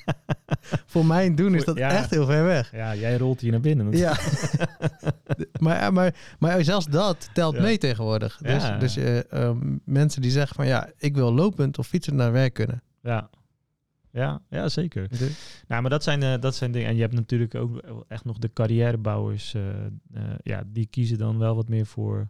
Voor 0.92 1.06
mijn 1.06 1.34
doen 1.34 1.54
is 1.54 1.64
dat 1.64 1.76
Ja. 1.76 1.90
echt 1.90 2.10
heel 2.10 2.26
ver 2.26 2.44
weg. 2.44 2.72
Ja, 2.72 2.94
jij 2.94 3.16
rolt 3.16 3.40
hier 3.40 3.50
naar 3.50 3.60
binnen. 3.60 3.96
Ja. 3.96 4.16
maar, 5.60 5.92
maar, 5.92 6.14
maar 6.38 6.64
zelfs 6.64 6.86
dat 6.86 7.30
telt 7.34 7.54
Ja. 7.54 7.60
mee 7.62 7.78
tegenwoordig. 7.78 8.36
Dus, 8.36 8.62
Ja. 8.62 8.78
dus 8.78 8.96
eh, 8.96 9.32
ehm, 9.32 9.76
mensen 9.84 10.22
die 10.22 10.30
zeggen 10.30 10.56
van 10.56 10.66
ja, 10.66 10.90
ik 10.98 11.14
wil 11.14 11.32
lopend 11.34 11.78
of 11.78 11.86
fietsend 11.86 12.16
naar 12.16 12.32
werk 12.32 12.54
kunnen. 12.54 12.82
Ja, 13.02 13.30
ja, 14.10 14.40
ja 14.50 14.68
zeker. 14.68 15.08
Dus- 15.08 15.62
Nou, 15.68 15.80
maar 15.82 15.90
dat 15.90 16.02
zijn, 16.02 16.22
eh, 16.22 16.40
dat 16.40 16.54
zijn 16.54 16.72
dingen. 16.72 16.88
En 16.88 16.94
je 16.94 17.00
hebt 17.00 17.14
natuurlijk 17.14 17.54
ook 17.54 18.04
echt 18.08 18.24
nog 18.24 18.38
de 18.38 18.52
carrièrebouwers. 18.52 19.54
eh, 19.54 19.62
ja, 20.42 20.62
die 20.66 20.86
kiezen 20.86 21.18
dan 21.18 21.38
wel 21.38 21.54
wat 21.56 21.68
meer 21.68 21.86
voor. 21.86 22.28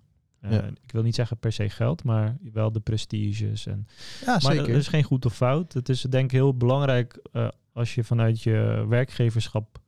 Ja. 0.49 0.63
Ik 0.83 0.93
wil 0.93 1.03
niet 1.03 1.15
zeggen 1.15 1.37
per 1.37 1.53
se 1.53 1.69
geld, 1.71 2.05
maar 2.05 2.37
wel 2.53 2.73
de 2.73 2.81
prestiges. 2.81 3.67
En, 3.67 3.87
Ja, 4.27 4.39
maar 4.43 4.57
dat 4.57 4.69
is 4.69 4.89
geen 4.89 5.03
goed 5.03 5.25
of 5.27 5.35
fout. 5.35 5.73
Het 5.73 5.89
is 5.89 6.01
denk 6.03 6.25
ik 6.25 6.31
heel 6.31 6.57
belangrijk 6.57 7.19
als 7.73 7.95
je 7.95 8.05
vanuit 8.05 8.43
je 8.43 8.85
werkgeverschap. 8.89 9.81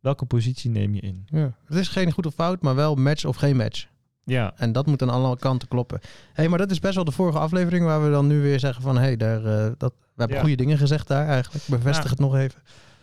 Welke 0.00 0.24
positie 0.24 0.70
neem 0.70 0.94
je 0.94 1.00
in? 1.00 1.26
ja. 1.30 1.52
Het 1.64 1.76
is 1.76 1.88
geen 1.88 2.12
goed 2.12 2.26
of 2.26 2.34
fout, 2.34 2.62
maar 2.62 2.74
wel 2.74 2.94
match 2.94 3.24
of 3.24 3.36
geen 3.36 3.56
match. 3.56 3.86
Ja, 4.24 4.52
En 4.56 4.72
dat 4.72 4.86
moet 4.86 5.02
aan 5.02 5.10
alle 5.10 5.36
kanten 5.38 5.68
kloppen. 5.68 5.98
Hé, 6.02 6.08
hey, 6.32 6.48
maar 6.48 6.58
dat 6.58 6.70
is 6.70 6.78
best 6.78 6.94
wel 6.94 7.04
de 7.04 7.12
vorige 7.12 7.38
aflevering 7.38 7.84
waar 7.84 8.04
we 8.04 8.10
dan 8.10 8.26
nu 8.26 8.40
weer 8.40 8.60
zeggen 8.60 8.82
van... 8.82 8.96
hé, 8.96 9.02
hey, 9.02 9.16
daar, 9.16 9.44
eh, 9.44 9.72
dat, 9.78 9.92
we 9.98 10.04
hebben 10.16 10.36
Ja. 10.36 10.42
goede 10.42 10.56
dingen 10.56 10.78
gezegd 10.78 11.08
daar 11.08 11.26
eigenlijk. 11.26 11.64
Bevestig 11.66 12.04
Ja. 12.04 12.10
het 12.10 12.18
nog 12.18 12.36
even. 12.36 12.60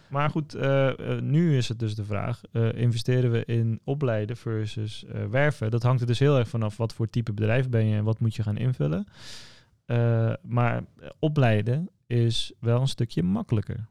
Maar 0.07 0.29
goed, 0.29 0.53
eh, 0.53 0.87
eh, 0.87 1.21
nu 1.21 1.57
is 1.57 1.67
het 1.67 1.79
dus 1.79 1.95
de 1.95 2.03
vraag: 2.05 2.41
investeren 2.75 3.31
we 3.31 3.45
in 3.45 3.79
opleiden 3.83 4.37
versus 4.37 5.05
eh, 5.05 5.25
werven? 5.25 5.71
Dat 5.71 5.83
hangt 5.83 6.01
er 6.01 6.07
dus 6.07 6.19
heel 6.19 6.37
erg 6.37 6.47
vanaf 6.47 6.77
wat 6.77 6.93
voor 6.93 7.09
type 7.09 7.33
bedrijf 7.33 7.69
ben 7.69 7.85
je 7.85 7.95
en 7.97 8.03
wat 8.03 8.19
moet 8.19 8.35
je 8.35 8.43
gaan 8.43 8.57
invullen. 8.57 9.07
Maar 10.41 10.83
opleiden 11.19 11.89
is 12.07 12.53
wel 12.59 12.81
een 12.81 12.87
stukje 12.87 13.23
makkelijker. 13.23 13.87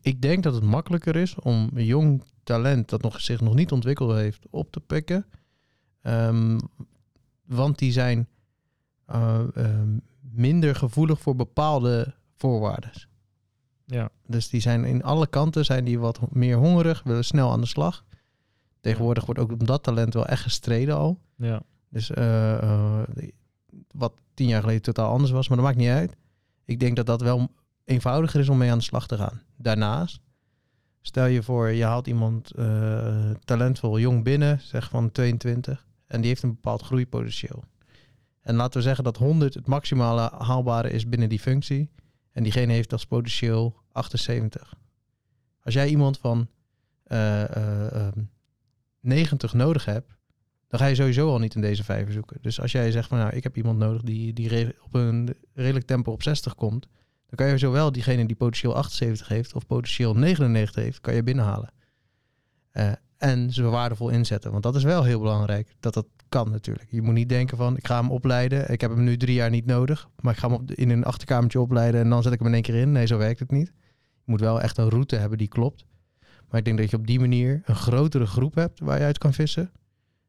Ik, 0.00 0.22
denk 0.22 0.42
dat 0.42 0.54
het 0.54 0.62
makkelijker 0.62 1.16
is 1.16 1.34
om 1.34 1.70
een 1.74 1.84
jong 1.84 2.22
talent 2.42 2.88
dat 2.88 3.02
nog, 3.02 3.20
zich 3.20 3.40
nog 3.40 3.54
niet 3.54 3.72
ontwikkeld 3.72 4.12
heeft 4.12 4.46
op 4.50 4.72
te 4.72 4.80
pikken. 4.80 5.26
Ehm, 6.02 6.58
want 7.44 7.78
die 7.78 7.92
zijn 7.92 8.28
eh, 9.06 9.40
ehm, 9.54 9.98
minder 10.20 10.74
gevoelig 10.74 11.20
voor 11.20 11.36
bepaalde 11.36 12.14
voorwaarden. 12.36 12.90
Ja, 13.84 14.10
Dus 14.26 14.48
die 14.48 14.60
zijn 14.60 14.84
in 14.84 15.02
alle 15.02 15.26
kanten 15.26 15.64
zijn 15.64 15.84
die 15.84 15.98
wat 15.98 16.20
meer 16.30 16.56
hongerig, 16.56 17.02
willen 17.02 17.24
snel 17.24 17.50
aan 17.50 17.60
de 17.60 17.66
slag. 17.66 18.04
Tegenwoordig 18.80 19.24
wordt 19.24 19.40
ook 19.40 19.52
om 19.52 19.66
dat 19.66 19.82
talent 19.82 20.14
wel 20.14 20.26
echt 20.26 20.42
gestreden 20.42 20.96
al. 20.96 21.20
ja, 21.36 21.62
Dus 21.88 22.10
eh, 22.10 22.62
eh, 22.62 23.08
wat 23.90 24.12
tien 24.34 24.48
jaar 24.48 24.60
geleden 24.60 24.82
totaal 24.82 25.10
anders 25.10 25.30
was, 25.30 25.48
maar 25.48 25.56
dat 25.56 25.66
maakt 25.66 25.78
niet 25.78 25.88
uit. 25.88 26.16
Ik 26.64 26.80
denk 26.80 26.96
dat 26.96 27.06
dat 27.06 27.20
wel 27.20 27.48
eenvoudiger 27.86 28.40
is 28.40 28.48
om 28.48 28.58
mee 28.58 28.70
aan 28.70 28.78
de 28.78 28.84
slag 28.84 29.06
te 29.06 29.16
gaan. 29.16 29.42
Daarnaast, 29.56 30.20
stel 31.00 31.26
je 31.26 31.42
voor, 31.42 31.68
je 31.68 31.84
haalt 31.84 32.06
iemand 32.06 32.50
eh, 32.50 33.30
talentvol 33.44 33.98
jong 33.98 34.24
binnen, 34.24 34.60
zeg 34.60 34.88
van 34.88 35.12
22, 35.12 35.86
en 36.06 36.20
die 36.20 36.28
heeft 36.28 36.42
een 36.42 36.54
bepaald 36.54 36.82
groeipotentieel. 36.82 37.64
En 38.40 38.54
laten 38.54 38.76
we 38.76 38.82
zeggen 38.82 39.04
dat 39.04 39.16
100 39.16 39.54
het 39.54 39.66
maximale 39.66 40.30
haalbare 40.38 40.90
is 40.90 41.08
binnen 41.08 41.28
die 41.28 41.40
functie, 41.40 41.90
en 42.32 42.42
diegene 42.42 42.72
heeft 42.72 42.92
als 42.92 43.06
potentieel 43.06 43.76
78. 43.92 44.74
Als 45.62 45.74
jij 45.74 45.88
iemand 45.88 46.18
van 46.18 46.48
eh, 47.02 47.42
eh, 47.42 47.92
ehm, 47.92 48.20
90 49.00 49.52
nodig 49.52 49.84
hebt, 49.84 50.16
dan 50.68 50.80
ga 50.80 50.86
je 50.86 50.94
sowieso 50.94 51.28
al 51.28 51.38
niet 51.38 51.54
in 51.54 51.60
deze 51.60 51.84
vijver 51.84 52.12
zoeken. 52.12 52.38
Dus 52.40 52.60
als 52.60 52.72
jij 52.72 52.90
zegt 52.90 53.08
van 53.08 53.18
nou, 53.18 53.36
ik 53.36 53.42
heb 53.42 53.56
iemand 53.56 53.78
nodig 53.78 54.02
die, 54.02 54.32
die 54.32 54.74
op 54.82 54.94
een 54.94 55.34
redelijk 55.52 55.86
tempo 55.86 56.12
op 56.12 56.22
60 56.22 56.54
komt, 56.54 56.88
dan 57.26 57.36
kan 57.36 57.46
je 57.48 57.58
zowel 57.58 57.92
diegene 57.92 58.26
die 58.26 58.36
potentieel 58.36 58.76
78 58.76 59.28
heeft 59.28 59.54
of 59.54 59.66
potentieel 59.66 60.14
99 60.14 60.82
heeft, 60.82 61.00
kan 61.00 61.14
je 61.14 61.22
binnenhalen. 61.22 61.72
Eh, 62.70 62.92
en 63.16 63.52
ze 63.52 63.62
waardevol 63.62 64.08
inzetten. 64.08 64.50
Want 64.50 64.62
dat 64.62 64.74
is 64.76 64.82
wel 64.82 65.02
heel 65.04 65.18
belangrijk, 65.20 65.74
dat 65.80 65.94
dat 65.94 66.06
kan 66.28 66.50
natuurlijk. 66.50 66.90
Je 66.90 67.02
moet 67.02 67.14
niet 67.14 67.28
denken 67.28 67.56
van, 67.56 67.76
ik 67.76 67.86
ga 67.86 68.00
hem 68.00 68.10
opleiden. 68.10 68.72
Ik 68.72 68.80
heb 68.80 68.90
hem 68.90 69.04
nu 69.04 69.16
drie 69.16 69.34
jaar 69.34 69.50
niet 69.50 69.66
nodig, 69.66 70.08
maar 70.20 70.32
ik 70.32 70.38
ga 70.38 70.50
hem 70.50 70.62
in 70.66 70.90
een 70.90 71.04
achterkamertje 71.04 71.60
opleiden 71.60 72.00
en 72.00 72.10
dan 72.10 72.22
zet 72.22 72.32
ik 72.32 72.38
hem 72.38 72.48
in 72.48 72.54
één 72.54 72.62
keer 72.62 72.74
in. 72.74 72.92
Nee, 72.92 73.06
zo 73.06 73.18
werkt 73.18 73.38
het 73.38 73.50
niet. 73.50 73.72
Je 73.98 74.32
moet 74.32 74.40
wel 74.40 74.60
echt 74.60 74.78
een 74.78 74.88
route 74.88 75.16
hebben 75.16 75.38
die 75.38 75.48
klopt. 75.48 75.84
Maar 76.48 76.58
ik 76.58 76.64
denk 76.64 76.78
dat 76.78 76.90
je 76.90 76.96
op 76.96 77.06
die 77.06 77.20
manier 77.20 77.62
een 77.64 77.74
grotere 77.74 78.26
groep 78.26 78.54
hebt 78.54 78.80
waar 78.80 78.98
je 78.98 79.04
uit 79.04 79.18
kan 79.18 79.32
vissen. 79.32 79.70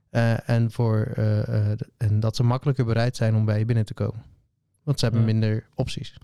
Eh, 0.09 0.49
en, 0.49 0.71
voor, 0.71 1.01
eh, 1.15 1.69
en 1.97 2.19
dat 2.19 2.35
ze 2.35 2.43
makkelijker 2.43 2.85
bereid 2.85 3.15
zijn 3.15 3.35
om 3.35 3.45
bij 3.45 3.59
je 3.59 3.65
binnen 3.65 3.85
te 3.85 3.93
komen. 3.93 4.23
Want 4.83 4.99
ze 4.99 5.05
hebben 5.05 5.23
Ja. 5.25 5.27
minder 5.31 5.67
opties. 5.75 6.17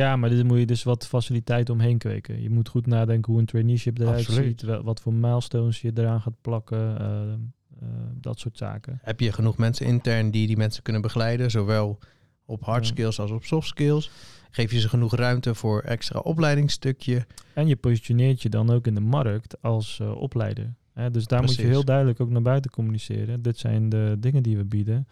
Ja 0.00 0.16
maar 0.16 0.30
dit 0.30 0.44
moet 0.44 0.58
je 0.58 0.66
dus 0.66 0.82
wat 0.82 1.06
faciliteit 1.06 1.70
omheen 1.70 1.98
kweken. 1.98 2.42
Je 2.42 2.50
moet 2.50 2.68
goed 2.68 2.86
nadenken 2.86 3.32
hoe 3.32 3.40
een 3.40 3.46
traineeship 3.46 3.98
eruit 3.98 4.18
Absoluut. 4.18 4.60
ziet, 4.60 4.82
wat 4.82 5.00
voor 5.00 5.12
milestones 5.14 5.80
je 5.80 5.92
eraan 5.94 6.20
gaat 6.20 6.40
plakken, 6.40 6.98
eh, 7.00 7.32
eh, 7.32 7.88
dat 8.14 8.38
soort 8.38 8.56
zaken. 8.58 8.98
Heb 9.02 9.20
je 9.20 9.32
genoeg 9.32 9.56
mensen 9.58 9.86
intern 9.86 10.30
die 10.30 10.46
die 10.46 10.56
mensen 10.56 10.82
kunnen 10.82 11.02
begeleiden, 11.02 11.50
zowel 11.50 11.98
op 12.44 12.64
hard 12.64 12.84
Ja. 12.86 12.90
skills 12.92 13.20
als 13.20 13.30
op 13.30 13.44
soft 13.44 13.68
skills? 13.68 14.10
Geef 14.50 14.72
je 14.72 14.80
ze 14.80 14.88
genoeg 14.88 15.14
ruimte 15.14 15.54
voor 15.54 15.80
extra 15.80 16.18
opleidingsstukje? 16.18 17.26
En 17.54 17.66
je 17.66 17.76
positioneert 17.76 18.42
je 18.42 18.48
dan 18.48 18.70
ook 18.70 18.86
in 18.86 18.94
de 18.94 19.00
markt 19.00 19.62
als 19.62 20.00
eh, 20.00 20.16
opleider. 20.16 20.74
Hè, 20.92 21.10
dus 21.10 21.26
daar 21.26 21.42
moet 21.42 21.54
je 21.54 21.66
heel 21.66 21.84
duidelijk 21.84 22.20
ook 22.20 22.30
naar 22.30 22.42
buiten 22.42 22.70
communiceren. 22.70 23.42
Dit 23.42 23.58
zijn 23.58 23.88
de 23.88 24.16
dingen 24.18 24.42
die 24.42 24.56
we 24.56 24.64
bieden. 24.64 25.08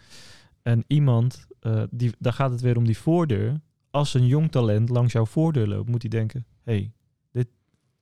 En 0.62 0.84
iemand, 0.86 1.46
eh, 1.60 1.82
die, 1.90 2.12
daar 2.18 2.32
gaat 2.32 2.50
het 2.50 2.60
weer 2.60 2.76
om 2.76 2.84
die 2.86 2.98
voordeur. 2.98 3.60
Als 3.90 4.14
een 4.14 4.26
jong 4.26 4.50
talent 4.50 4.88
langs 4.88 5.12
jouw 5.12 5.26
voordeur 5.26 5.66
loopt, 5.66 5.88
moet 5.88 6.02
hij 6.02 6.10
denken: 6.10 6.46
hey, 6.62 6.92
dit, 7.32 7.48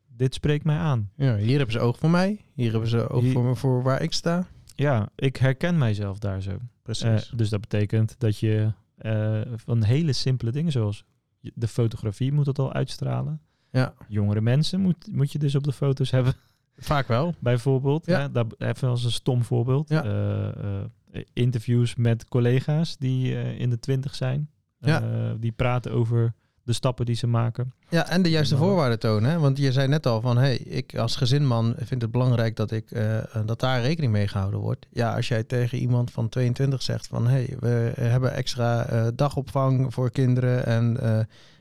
dit 0.06 0.34
spreekt 0.34 0.64
mij 0.64 0.76
aan. 0.76 1.10
Ja, 1.16 1.36
hier 1.36 1.56
hebben 1.56 1.72
ze 1.72 1.80
oog 1.80 1.98
voor 1.98 2.10
mij. 2.10 2.40
Hier 2.54 2.70
hebben 2.70 2.88
ze 2.88 3.08
oog 3.08 3.22
Hier- 3.22 3.32
voor 3.32 3.44
me 3.44 3.54
voor 3.56 3.82
waar 3.82 4.02
ik 4.02 4.12
sta. 4.12 4.46
Ja, 4.74 5.08
ik 5.14 5.36
herken 5.36 5.78
mijzelf 5.78 6.18
daar 6.18 6.42
zo. 6.42 6.58
Precies. 6.82 7.30
Eh, 7.30 7.38
dus 7.38 7.48
dat 7.48 7.60
betekent 7.60 8.14
dat 8.18 8.38
je 8.38 8.72
eh, 8.96 9.40
van 9.54 9.82
hele 9.82 10.12
simpele 10.12 10.50
dingen 10.50 10.72
zoals 10.72 11.04
de 11.40 11.68
fotografie 11.68 12.32
moet 12.32 12.46
het 12.46 12.58
al 12.58 12.72
uitstralen. 12.72 13.40
ja, 13.70 13.94
Jongere 14.08 14.40
mensen 14.40 14.80
moet, 14.80 15.08
moet 15.12 15.32
je 15.32 15.38
dus 15.38 15.54
op 15.54 15.64
de 15.64 15.72
foto's 15.72 16.10
hebben. 16.10 16.34
vaak 16.76 17.08
wel. 17.08 17.34
bijvoorbeeld. 17.40 18.06
Ja. 18.06 18.20
Hè, 18.20 18.30
daar, 18.30 18.44
even 18.58 18.88
als 18.88 19.04
een 19.04 19.10
stom 19.10 19.42
voorbeeld. 19.44 19.88
Ja. 19.88 20.04
Eh, 20.04 21.20
interviews 21.32 21.94
met 21.94 22.28
collega's 22.28 22.96
die 22.96 23.56
in 23.56 23.70
de 23.70 23.78
twintig 23.78 24.14
zijn. 24.14 24.50
Ja. 24.78 25.02
Eh, 25.02 25.30
die 25.38 25.52
praten 25.52 25.92
over 25.92 26.34
de 26.66 26.72
stappen 26.72 27.06
die 27.06 27.14
ze 27.14 27.26
maken. 27.26 27.72
Ja, 27.88 28.08
en 28.08 28.22
de 28.22 28.30
juiste 28.30 28.56
voorwaarden 28.56 28.98
tonen. 28.98 29.30
Hè? 29.30 29.38
Want 29.38 29.58
je 29.58 29.72
zei 29.72 29.88
net 29.88 30.06
al 30.06 30.20
van, 30.20 30.38
hey, 30.38 30.56
ik 30.56 30.96
als 30.96 31.16
gezinman 31.16 31.74
vind 31.76 32.02
het 32.02 32.10
belangrijk 32.10 32.56
dat, 32.56 32.70
ik, 32.70 32.90
eh, 32.90 33.18
dat 33.44 33.60
daar 33.60 33.80
rekening 33.80 34.12
mee 34.12 34.28
gehouden 34.28 34.60
wordt. 34.60 34.86
Ja, 34.90 35.14
als 35.14 35.28
jij 35.28 35.44
tegen 35.44 35.78
iemand 35.78 36.10
van 36.10 36.28
22 36.28 36.82
zegt 36.82 37.06
van, 37.06 37.26
hey, 37.28 37.56
we 37.60 37.92
hebben 38.00 38.32
extra 38.32 38.86
eh, 38.86 39.06
dagopvang 39.14 39.94
voor 39.94 40.10
kinderen 40.10 40.66
en 40.66 41.00
eh, 41.00 41.18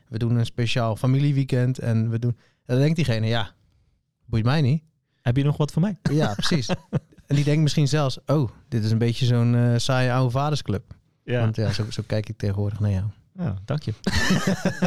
we 0.08 0.18
doen 0.18 0.36
een 0.36 0.46
speciaal 0.46 0.96
familieweekend 0.96 1.78
en 1.78 2.10
we 2.10 2.18
doen... 2.18 2.36
Dan 2.64 2.78
denkt 2.78 2.96
diegene, 2.96 3.26
ja, 3.26 3.50
boeit 4.24 4.44
mij 4.44 4.60
niet. 4.60 4.82
Heb 5.22 5.36
je 5.36 5.44
nog 5.44 5.56
wat 5.56 5.72
voor 5.72 5.82
mij? 5.82 5.98
Ja, 6.02 6.34
precies. 6.34 6.68
en 7.26 7.36
die 7.36 7.44
denkt 7.44 7.62
misschien 7.62 7.88
zelfs, 7.88 8.18
oh, 8.26 8.50
dit 8.68 8.84
is 8.84 8.90
een 8.90 8.98
beetje 8.98 9.26
zo'n 9.26 9.54
eh, 9.54 9.72
saaie 9.76 10.12
oude 10.12 10.30
vadersclub. 10.30 10.94
Ja, 11.26 11.40
Want 11.40 11.56
ja, 11.56 11.72
zo, 11.72 11.84
zo 11.90 12.02
kijk 12.06 12.28
ik 12.28 12.36
tegenwoordig 12.38 12.80
naar 12.80 12.90
jou. 12.90 13.04
ja 13.38 13.56
dank 13.64 13.82
je. 13.82 13.92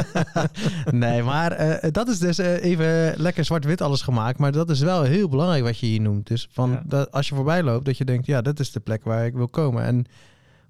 nee, 0.90 1.22
maar 1.22 1.52
eh, 1.52 1.90
dat 1.92 2.08
is 2.08 2.18
dus 2.18 2.38
eh, 2.38 2.64
even 2.64 3.14
lekker 3.20 3.44
zwart-wit 3.44 3.80
alles 3.80 4.02
gemaakt. 4.02 4.38
Maar 4.38 4.52
dat 4.52 4.70
is 4.70 4.80
wel 4.80 5.02
heel 5.02 5.28
belangrijk 5.28 5.64
wat 5.64 5.78
je 5.78 5.86
hier 5.86 6.00
noemt. 6.00 6.26
Dus 6.26 6.48
van 6.52 6.70
Ja. 6.70 6.82
dat, 6.86 7.12
als 7.12 7.28
je 7.28 7.34
voorbij 7.34 7.62
loopt, 7.62 7.84
dat 7.84 7.98
je 7.98 8.04
denkt, 8.04 8.26
ja, 8.26 8.42
dat 8.42 8.60
is 8.60 8.72
de 8.72 8.80
plek 8.80 9.04
waar 9.04 9.26
ik 9.26 9.34
wil 9.34 9.48
komen. 9.48 9.82
En 9.84 9.96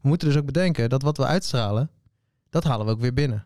we 0.00 0.08
moeten 0.08 0.28
dus 0.28 0.36
ook 0.36 0.44
bedenken 0.46 0.88
dat 0.88 1.02
wat 1.02 1.16
we 1.16 1.24
uitstralen, 1.26 1.90
dat 2.50 2.64
halen 2.64 2.86
we 2.86 2.92
ook 2.92 3.00
weer 3.00 3.14
binnen. 3.14 3.44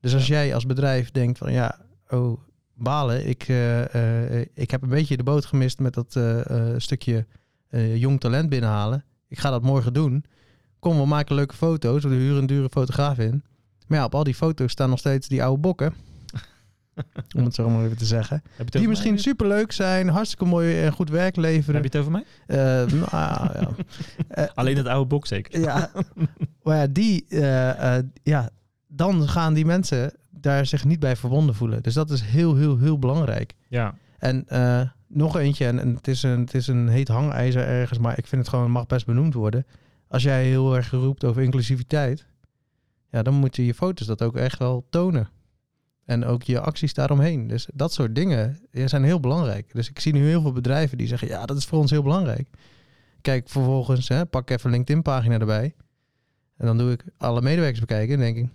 Dus 0.00 0.14
als 0.14 0.26
jij 0.26 0.54
als 0.54 0.66
bedrijf 0.66 1.10
denkt 1.10 1.38
van, 1.38 1.52
ja, 1.52 1.78
oh, 2.08 2.40
balen, 2.74 3.28
ik, 3.28 3.42
eh, 3.48 4.34
eh, 4.40 4.46
ik 4.54 4.70
heb 4.70 4.82
een 4.82 4.88
beetje 4.88 5.16
de 5.16 5.22
boot 5.22 5.44
gemist 5.44 5.78
met 5.78 5.94
dat 5.94 6.16
eh, 6.16 6.50
eh, 6.50 6.74
stukje 6.78 7.26
eh, 7.68 7.96
jong 7.96 8.20
talent 8.20 8.48
binnenhalen. 8.48 9.04
Ik 9.28 9.38
ga 9.38 9.50
dat 9.50 9.62
morgen 9.62 9.92
doen. 9.92 10.24
Kom, 10.80 10.98
we 10.98 11.06
maken 11.06 11.34
leuke 11.34 11.54
foto's. 11.54 12.02
We 12.04 12.14
huren 12.14 12.38
een 12.38 12.46
dure 12.46 12.68
fotograaf 12.68 13.18
in. 13.18 13.42
Maar 13.86 13.98
ja, 13.98 14.04
op 14.04 14.14
al 14.14 14.24
die 14.24 14.34
foto's 14.34 14.70
staan 14.72 14.90
nog 14.90 14.98
steeds 14.98 15.28
die 15.28 15.42
oude 15.42 15.60
bokken. 15.60 15.94
Om 17.36 17.44
het 17.44 17.54
zo 17.54 17.68
maar 17.70 17.84
even 17.84 17.96
te 17.96 18.04
zeggen. 18.04 18.42
Heb 18.56 18.70
Die 18.70 18.88
misschien 18.88 19.12
mij? 19.12 19.20
superleuk 19.22 19.72
zijn, 19.72 20.08
hartstikke 20.08 20.44
mooi 20.44 20.82
en 20.82 20.92
goed 20.92 21.10
werk 21.10 21.34
Heb 21.34 21.44
leveren. 21.44 21.80
je 21.82 21.86
het 21.86 21.96
over 21.96 22.10
mij? 22.12 22.24
Eh, 22.46 22.56
nou, 22.92 23.10
ja. 23.12 23.68
Eh, 24.28 24.44
Alleen 24.54 24.76
het 24.76 24.86
oude 24.86 25.06
boek 25.08 25.26
zeker. 25.26 25.60
ja, 25.60 25.90
maar 26.62 26.76
ja, 26.76 26.86
die, 26.86 27.24
eh, 27.28 27.98
ja, 28.22 28.50
dan 28.86 29.28
gaan 29.28 29.54
die 29.54 29.64
mensen 29.64 30.12
daar 30.30 30.66
zich 30.66 30.84
niet 30.84 31.00
bij 31.00 31.16
verbonden 31.16 31.54
voelen. 31.54 31.82
Dus 31.82 31.94
dat 31.94 32.10
is 32.10 32.20
heel, 32.20 32.56
heel, 32.56 32.78
heel 32.78 32.98
belangrijk. 32.98 33.54
Ja, 33.68 33.94
En 34.18 34.44
nog 35.08 35.36
eentje, 35.36 35.66
en, 35.66 35.78
en 35.78 35.94
het, 35.94 36.08
is 36.08 36.22
een, 36.22 36.40
het 36.40 36.54
is 36.54 36.66
een 36.66 36.88
heet 36.88 37.08
hangijzer 37.08 37.66
ergens, 37.66 37.98
maar 37.98 38.18
ik 38.18 38.26
vind 38.26 38.40
het 38.42 38.50
gewoon, 38.50 38.70
mag 38.70 38.86
best 38.86 39.06
benoemd 39.06 39.34
worden. 39.34 39.66
Als 40.10 40.22
jij 40.22 40.44
heel 40.44 40.76
erg 40.76 40.90
roept 40.90 41.24
over 41.24 41.42
inclusiviteit, 41.42 42.26
ja, 43.10 43.22
dan 43.22 43.34
moeten 43.34 43.64
je 43.64 43.74
foto's 43.74 44.06
dat 44.06 44.22
ook 44.22 44.36
echt 44.36 44.58
wel 44.58 44.86
tonen. 44.90 45.28
En 46.04 46.24
ook 46.24 46.42
je 46.42 46.60
acties 46.60 46.94
daaromheen. 46.94 47.46
Dus 47.46 47.68
dat 47.74 47.92
soort 47.92 48.14
dingen 48.14 48.58
zijn 48.72 49.04
heel 49.04 49.20
belangrijk. 49.20 49.70
Dus 49.72 49.88
ik 49.88 50.00
zie 50.00 50.12
nu 50.12 50.26
heel 50.26 50.40
veel 50.40 50.52
bedrijven 50.52 50.98
die 50.98 51.06
zeggen, 51.06 51.28
ja, 51.28 51.46
dat 51.46 51.56
is 51.56 51.64
voor 51.64 51.78
ons 51.78 51.90
heel 51.90 52.02
belangrijk. 52.02 52.48
Kijk 53.20 53.48
vervolgens, 53.48 54.08
hè, 54.08 54.26
pak 54.26 54.50
even 54.50 54.70
LinkedIn-pagina 54.70 55.38
erbij. 55.38 55.74
En 56.56 56.66
dan 56.66 56.78
doe 56.78 56.92
ik 56.92 57.04
alle 57.16 57.42
medewerkers 57.42 57.80
bekijken 57.80 58.14
en 58.14 58.20
denk 58.20 58.36
ik, 58.36 58.48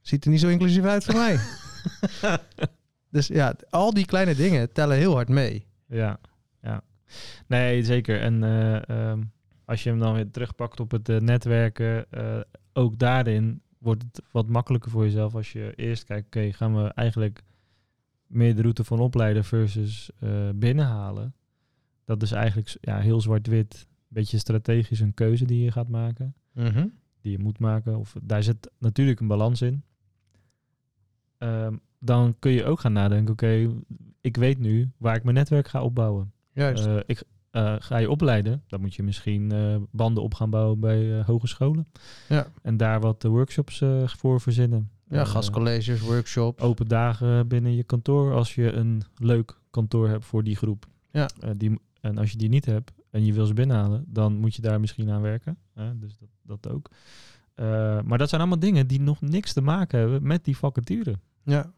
ziet 0.00 0.24
er 0.24 0.30
niet 0.30 0.40
zo 0.40 0.48
inclusief 0.48 0.84
uit 0.84 1.04
voor 1.04 1.14
mij. 1.14 1.38
dus 3.16 3.26
ja, 3.26 3.54
al 3.70 3.94
die 3.94 4.06
kleine 4.06 4.34
dingen 4.34 4.72
tellen 4.72 4.96
heel 4.96 5.14
hard 5.14 5.28
mee. 5.28 5.66
ja, 5.86 6.20
ja. 6.60 6.82
Nee, 7.46 7.84
zeker. 7.84 8.20
En 8.20 8.44
eh, 8.44 8.88
ehm, 8.88 9.22
als 9.64 9.82
je 9.82 9.90
hem 9.90 9.98
dan 9.98 10.14
weer 10.14 10.30
terugpakt 10.30 10.80
op 10.80 10.90
het 10.90 11.08
eh, 11.08 11.20
netwerken, 11.20 12.10
eh, 12.10 12.40
ook 12.72 12.98
daarin 12.98 13.62
wordt 13.78 14.02
het 14.02 14.22
wat 14.30 14.48
makkelijker 14.48 14.90
voor 14.90 15.04
jezelf 15.04 15.34
als 15.34 15.52
je 15.52 15.72
eerst 15.76 16.04
kijkt, 16.04 16.26
oké, 16.26 16.52
gaan 16.52 16.82
we 16.82 16.88
eigenlijk 16.88 17.42
meer 18.26 18.56
de 18.56 18.62
route 18.62 18.84
van 18.84 18.98
opleiden 18.98 19.44
versus 19.44 20.10
eh, 20.18 20.48
binnenhalen. 20.54 21.34
Dat 22.04 22.22
is 22.22 22.32
eigenlijk 22.32 22.76
ja, 22.80 22.98
heel 22.98 23.20
zwart-wit, 23.20 23.74
een 23.74 24.06
beetje 24.08 24.38
strategisch 24.38 25.00
een 25.00 25.14
keuze 25.14 25.44
die 25.44 25.64
je 25.64 25.72
gaat 25.72 25.88
maken. 25.88 26.34
die 27.20 27.32
je 27.32 27.38
moet 27.38 27.58
maken. 27.58 27.98
Of 27.98 28.16
daar 28.22 28.42
zit 28.42 28.70
natuurlijk 28.78 29.20
een 29.20 29.26
balans 29.26 29.62
in. 29.62 29.82
Ehm, 31.38 31.76
dan 31.98 32.36
kun 32.38 32.50
je 32.50 32.64
ook 32.64 32.80
gaan 32.80 32.92
nadenken, 32.92 33.32
oké, 33.32 33.70
ik 34.20 34.36
weet 34.36 34.58
nu 34.58 34.90
waar 34.96 35.16
ik 35.16 35.22
mijn 35.22 35.36
netwerk 35.36 35.68
ga 35.68 35.82
opbouwen. 35.82 36.32
Juist. 36.52 36.88
Ik 37.06 37.22
eh, 37.52 37.74
ga 37.78 37.96
je 37.96 38.10
opleiden, 38.10 38.62
dan 38.66 38.80
moet 38.80 38.94
je 38.94 39.02
misschien 39.02 39.52
eh, 39.52 39.76
banden 39.90 40.22
op 40.22 40.34
gaan 40.34 40.50
bouwen 40.50 40.80
bij 40.80 41.18
eh, 41.18 41.26
hogescholen. 41.26 41.86
Ja. 42.28 42.46
En 42.62 42.76
daar 42.76 43.00
wat 43.00 43.22
workshops 43.22 43.82
voor 44.04 44.40
verzinnen. 44.40 44.90
ja, 45.08 45.24
gastcolleges, 45.24 46.00
workshops. 46.00 46.62
open 46.62 46.88
dagen 46.88 47.48
binnen 47.48 47.74
je 47.74 47.82
kantoor 47.82 48.34
als 48.34 48.54
je 48.54 48.72
een 48.72 49.02
leuk 49.16 49.58
kantoor 49.70 50.08
hebt 50.08 50.24
voor 50.24 50.44
die 50.44 50.56
groep. 50.56 50.86
Ja. 51.10 51.28
Die, 51.56 51.80
en 52.00 52.18
als 52.18 52.30
je 52.30 52.38
die 52.38 52.48
niet 52.48 52.64
hebt 52.64 52.92
en 53.10 53.24
je 53.24 53.32
wil 53.32 53.46
ze 53.46 53.54
binnenhalen, 53.54 54.04
dan 54.08 54.36
moet 54.36 54.54
je 54.54 54.62
daar 54.62 54.80
misschien 54.80 55.10
aan 55.10 55.22
werken. 55.22 55.58
dus 55.94 56.18
dat, 56.18 56.60
dat 56.60 56.72
ook. 56.72 56.90
Maar 58.04 58.18
dat 58.18 58.28
zijn 58.28 58.40
allemaal 58.40 58.58
dingen 58.58 58.86
die 58.86 59.00
nog 59.00 59.20
niks 59.20 59.52
te 59.52 59.60
maken 59.60 59.98
hebben 59.98 60.26
met 60.26 60.44
die 60.44 60.56
vacature. 60.56 61.14
Ja. 61.44 61.72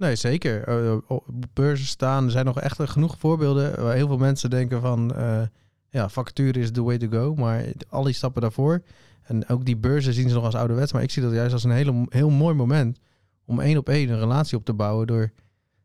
Nee, 0.00 0.16
zeker. 0.16 0.64
Eh, 0.64 0.96
op 1.06 1.24
beurzen 1.52 1.86
staan. 1.86 2.24
Er 2.24 2.30
zijn 2.30 2.44
nog 2.44 2.60
echt 2.60 2.90
genoeg 2.90 3.18
voorbeelden 3.18 3.82
waar 3.82 3.94
heel 3.94 4.06
veel 4.06 4.18
mensen 4.18 4.50
denken 4.50 4.80
van... 4.80 5.14
eh, 5.14 5.42
ja, 5.88 6.08
vacature 6.08 6.60
is 6.60 6.70
the 6.70 6.82
way 6.82 6.98
to 6.98 7.08
go. 7.08 7.34
Maar 7.34 7.64
al 7.88 8.02
die 8.02 8.14
stappen 8.14 8.42
daarvoor... 8.42 8.82
En 9.22 9.48
ook 9.48 9.64
die 9.64 9.76
beurzen 9.76 10.12
zien 10.12 10.28
ze 10.28 10.34
nog 10.34 10.44
als 10.44 10.54
ouderwets. 10.54 10.92
Maar 10.92 11.02
ik 11.02 11.10
zie 11.10 11.22
dat 11.22 11.32
juist 11.32 11.52
als 11.52 11.64
een 11.64 11.70
hele, 11.70 12.06
heel 12.08 12.30
mooi 12.30 12.54
moment... 12.54 12.98
om 13.44 13.60
één 13.60 13.76
op 13.76 13.88
één 13.88 14.08
een 14.08 14.18
relatie 14.18 14.58
op 14.58 14.64
te 14.64 14.72
bouwen... 14.72 15.06
door 15.06 15.30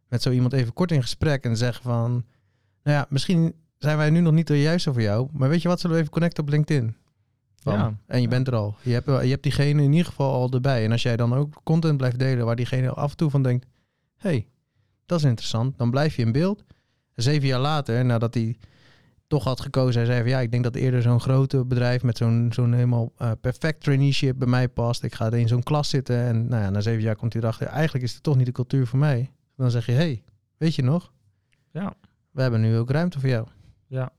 met 0.07 0.21
zo 0.21 0.31
iemand 0.31 0.53
even 0.53 0.73
kort 0.73 0.91
in 0.91 1.01
gesprek 1.01 1.43
en 1.43 1.57
zeggen 1.57 1.83
van... 1.83 2.11
Nou 2.83 2.97
ja, 2.97 3.05
misschien 3.09 3.53
zijn 3.77 3.97
wij 3.97 4.09
nu 4.09 4.19
nog 4.19 4.33
niet 4.33 4.47
de 4.47 4.61
juiste 4.61 4.93
voor 4.93 5.01
jou... 5.01 5.27
maar 5.31 5.49
weet 5.49 5.61
je 5.61 5.67
wat, 5.67 5.79
zullen 5.79 5.95
we 5.95 6.01
even 6.01 6.13
connecten 6.13 6.43
op 6.43 6.49
LinkedIn? 6.49 6.95
Ja. 7.55 7.93
En 8.07 8.21
je 8.21 8.27
bent 8.27 8.47
er 8.47 8.55
al. 8.55 8.75
Je 8.81 8.93
hebt, 8.93 9.05
je 9.05 9.29
hebt 9.29 9.43
diegene 9.43 9.83
in 9.83 9.91
ieder 9.91 10.05
geval 10.05 10.33
al 10.33 10.51
erbij. 10.51 10.85
En 10.85 10.91
als 10.91 11.03
jij 11.03 11.15
dan 11.15 11.33
ook 11.33 11.53
content 11.63 11.97
blijft 11.97 12.19
delen 12.19 12.45
waar 12.45 12.55
diegene 12.55 12.89
af 12.89 13.11
en 13.11 13.17
toe 13.17 13.29
van 13.29 13.43
denkt... 13.43 13.65
hey, 14.29 14.47
dat 15.05 15.19
is 15.19 15.25
interessant. 15.25 15.77
Dan 15.77 15.91
blijf 15.91 16.15
je 16.15 16.21
in 16.21 16.31
beeld. 16.31 16.63
Zeven 17.15 17.47
jaar 17.47 17.59
later, 17.59 18.05
nadat 18.05 18.33
hij 18.33 18.57
toch 19.27 19.43
had 19.43 19.61
gekozen... 19.61 19.95
hij 20.01 20.05
zei 20.05 20.21
van 20.21 20.29
ja, 20.29 20.39
ik 20.39 20.51
denk 20.51 20.63
dat 20.63 20.75
eerder 20.75 21.01
zo'n 21.01 21.19
grote 21.19 21.65
bedrijf... 21.65 22.03
met 22.03 22.17
zo'n 22.17 22.49
zo'n 22.53 22.73
helemaal 22.73 23.11
eh, 23.17 23.31
perfect 23.41 23.83
traineeship 23.83 24.37
bij 24.37 24.47
mij 24.47 24.69
past. 24.69 25.03
Ik 25.03 25.15
ga 25.15 25.31
in 25.31 25.47
zo'n 25.47 25.63
klas 25.63 25.89
zitten. 25.89 26.17
En 26.17 26.47
nou 26.47 26.63
ja, 26.63 26.69
na 26.69 26.81
zeven 26.81 27.03
jaar 27.03 27.15
komt 27.15 27.33
hij 27.33 27.41
erachter... 27.41 27.67
eigenlijk 27.67 28.05
is 28.05 28.13
het 28.13 28.23
toch 28.23 28.35
niet 28.35 28.45
de 28.45 28.51
cultuur 28.51 28.87
voor 28.87 28.99
mij. 28.99 29.31
Dan 29.55 29.71
zeg 29.71 29.85
je, 29.85 29.91
hey, 29.91 30.23
weet 30.57 30.75
je 30.75 30.83
nog? 30.83 31.11
Ja. 31.71 31.93
We 32.31 32.41
hebben 32.41 32.61
nu 32.61 32.77
ook 32.77 32.89
ruimte 32.89 33.19
voor 33.19 33.29
jou. 33.29 33.47
Ja, 33.87 34.11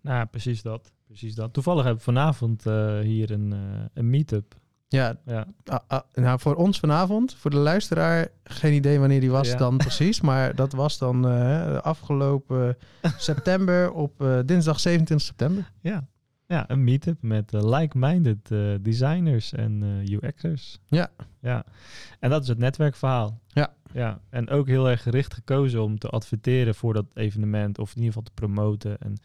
nou 0.00 0.26
precies 0.26 0.62
dat. 0.62 0.92
Precies 1.06 1.34
dat. 1.34 1.52
Toevallig 1.52 1.84
heb 1.84 1.94
ik 1.94 2.00
vanavond 2.00 2.66
eh, 2.66 2.98
hier 2.98 3.30
een, 3.30 3.52
eh, 3.52 3.58
een 3.92 4.10
meet-up. 4.10 4.54
Ja, 4.94 5.16
Ja, 5.26 5.46
Ah, 5.64 5.78
ah, 5.86 6.00
nou, 6.14 6.40
voor 6.40 6.54
ons 6.54 6.78
vanavond, 6.78 7.34
voor 7.34 7.50
de 7.50 7.56
luisteraar, 7.56 8.28
geen 8.44 8.72
idee 8.72 8.98
wanneer 8.98 9.20
die 9.20 9.30
was 9.30 9.48
Ja. 9.48 9.56
dan 9.56 9.76
precies. 9.76 10.20
Maar 10.20 10.54
dat 10.54 10.72
was 10.72 10.98
dan 10.98 11.28
eh, 11.28 11.76
afgelopen 11.76 12.76
september 13.18 13.92
op 13.92 14.20
eh, 14.22 14.38
dinsdag 14.46 14.80
27 14.80 15.26
september. 15.26 15.70
ja. 15.80 16.06
ja 16.46 16.70
een 16.70 16.84
meet-up 16.84 17.16
met 17.22 17.54
eh, 17.54 17.62
like-minded 17.78 18.48
designers 18.84 19.52
en 19.52 19.82
UX'ers. 20.10 20.78
Ja. 20.86 21.08
ja. 21.40 21.64
En 22.20 22.30
dat 22.30 22.42
is 22.42 22.48
het 22.48 22.58
netwerkverhaal. 22.58 23.40
Ja. 23.48 23.74
ja. 23.92 24.20
En 24.30 24.48
ook 24.50 24.66
heel 24.66 24.90
erg 24.90 25.02
gericht 25.02 25.34
gekozen 25.34 25.82
om 25.82 25.98
te 25.98 26.08
adverteren 26.08 26.74
voor 26.74 26.92
dat 26.94 27.06
evenement. 27.14 27.78
Of 27.78 27.90
in 27.90 27.96
ieder 28.02 28.06
geval 28.12 28.22
te 28.22 28.32
promoten. 28.34 28.98
En 28.98 29.16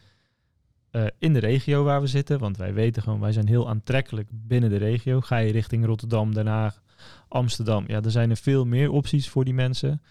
eh, 0.90 1.06
in 1.18 1.32
de 1.32 1.38
regio 1.38 1.84
waar 1.84 2.00
we 2.00 2.06
zitten. 2.06 2.38
Want 2.38 2.56
wij 2.56 2.74
weten 2.74 3.02
gewoon, 3.02 3.20
wij 3.20 3.32
zijn 3.32 3.46
heel 3.46 3.68
aantrekkelijk 3.68 4.28
binnen 4.32 4.70
de 4.70 4.76
regio. 4.76 5.20
Ga 5.20 5.36
je 5.36 5.52
richting 5.52 5.84
Rotterdam, 5.84 6.34
Den 6.34 6.46
Haag, 6.46 6.82
Amsterdam. 7.28 7.84
Ja, 7.86 8.02
er 8.02 8.10
zijn 8.10 8.30
er 8.30 8.36
veel 8.36 8.66
meer 8.66 8.90
opties 8.90 9.28
voor 9.28 9.44
die 9.44 9.54
mensen. 9.54 10.02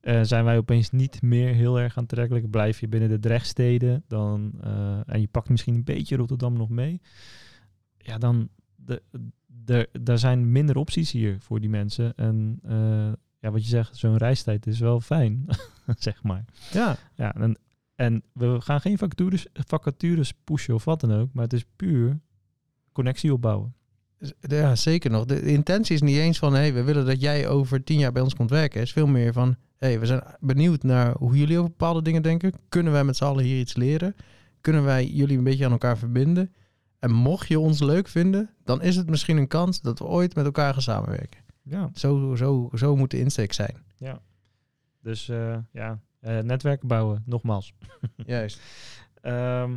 Eh, 0.00 0.20
zijn 0.22 0.44
wij 0.44 0.56
opeens 0.56 0.90
niet 0.90 1.22
meer 1.22 1.54
heel 1.54 1.80
erg 1.80 1.98
aantrekkelijk. 1.98 2.50
Blijf 2.50 2.80
je 2.80 2.88
binnen 2.88 3.08
de 3.08 3.18
drechtsteden 3.18 4.04
dan, 4.08 4.52
eh, 4.60 5.00
en 5.06 5.20
je 5.20 5.28
pakt 5.28 5.48
misschien 5.48 5.74
een 5.74 5.84
beetje 5.84 6.16
Rotterdam 6.16 6.56
nog 6.56 6.68
mee. 6.68 7.00
Ja, 7.98 8.18
dan 8.18 8.48
de, 8.76 9.02
de, 9.46 9.88
daar 10.00 10.18
zijn 10.18 10.52
minder 10.52 10.76
opties 10.76 11.10
hier 11.10 11.40
voor 11.40 11.60
die 11.60 11.70
mensen. 11.70 12.14
En 12.16 12.60
ja, 13.40 13.50
wat 13.50 13.62
je 13.62 13.68
zegt, 13.68 13.96
zo'n 13.96 14.16
reistijd 14.16 14.66
is 14.66 14.78
wel 14.78 15.00
fijn, 15.00 15.44
zeg 15.98 16.22
maar. 16.22 16.44
Ja, 16.72 16.96
Ja, 17.14 17.34
en, 17.34 17.58
en 17.96 18.22
we 18.32 18.60
gaan 18.60 18.80
geen 18.80 18.98
vacatures, 18.98 19.46
vacatures 19.52 20.32
pushen 20.44 20.74
of 20.74 20.84
wat 20.84 21.00
dan 21.00 21.12
ook, 21.12 21.32
maar 21.32 21.44
het 21.44 21.52
is 21.52 21.64
puur 21.76 22.20
connectie 22.92 23.32
opbouwen. 23.32 23.74
ja, 24.40 24.74
zeker 24.74 25.10
nog. 25.10 25.24
De 25.24 25.42
intentie 25.42 25.94
is 25.94 26.02
niet 26.02 26.16
eens 26.16 26.38
van, 26.38 26.54
hey, 26.54 26.74
we 26.74 26.82
willen 26.82 27.06
dat 27.06 27.20
jij 27.20 27.48
over 27.48 27.84
tien 27.84 27.98
jaar 27.98 28.12
bij 28.12 28.22
ons 28.22 28.34
komt 28.34 28.50
werken. 28.50 28.78
Het 28.78 28.88
is 28.88 28.94
veel 28.94 29.06
meer 29.06 29.32
van, 29.32 29.56
hey, 29.76 30.00
we 30.00 30.06
zijn 30.06 30.22
benieuwd 30.40 30.82
naar 30.82 31.14
hoe 31.18 31.36
jullie 31.38 31.58
over 31.58 31.70
bepaalde 31.70 32.02
dingen 32.02 32.22
denken. 32.22 32.52
Kunnen 32.68 32.92
wij 32.92 33.04
met 33.04 33.16
z'n 33.16 33.24
allen 33.24 33.44
hier 33.44 33.58
iets 33.58 33.76
leren? 33.76 34.14
Kunnen 34.60 34.84
wij 34.84 35.06
jullie 35.06 35.38
een 35.38 35.44
beetje 35.44 35.64
aan 35.64 35.72
elkaar 35.72 35.98
verbinden? 35.98 36.54
En 36.98 37.12
mocht 37.12 37.48
je 37.48 37.58
ons 37.58 37.80
leuk 37.80 38.08
vinden, 38.08 38.50
dan 38.64 38.82
is 38.82 38.96
het 38.96 39.10
misschien 39.10 39.36
een 39.36 39.48
kans 39.48 39.80
dat 39.80 39.98
we 39.98 40.04
ooit 40.04 40.34
met 40.34 40.44
elkaar 40.44 40.72
gaan 40.72 40.82
samenwerken. 40.82 41.40
Ja, 41.62 41.90
Zo, 41.94 42.34
zo, 42.34 42.70
zo 42.74 42.96
moet 42.96 43.10
de 43.10 43.18
insteek 43.18 43.52
zijn. 43.52 43.76
dus 45.00 45.28
eh, 45.28 45.56
ja, 45.72 46.00
netwerken 46.32 46.88
bouwen, 46.88 47.22
nogmaals. 47.26 47.74
Juist. 48.26 48.60
Ehm, 49.20 49.76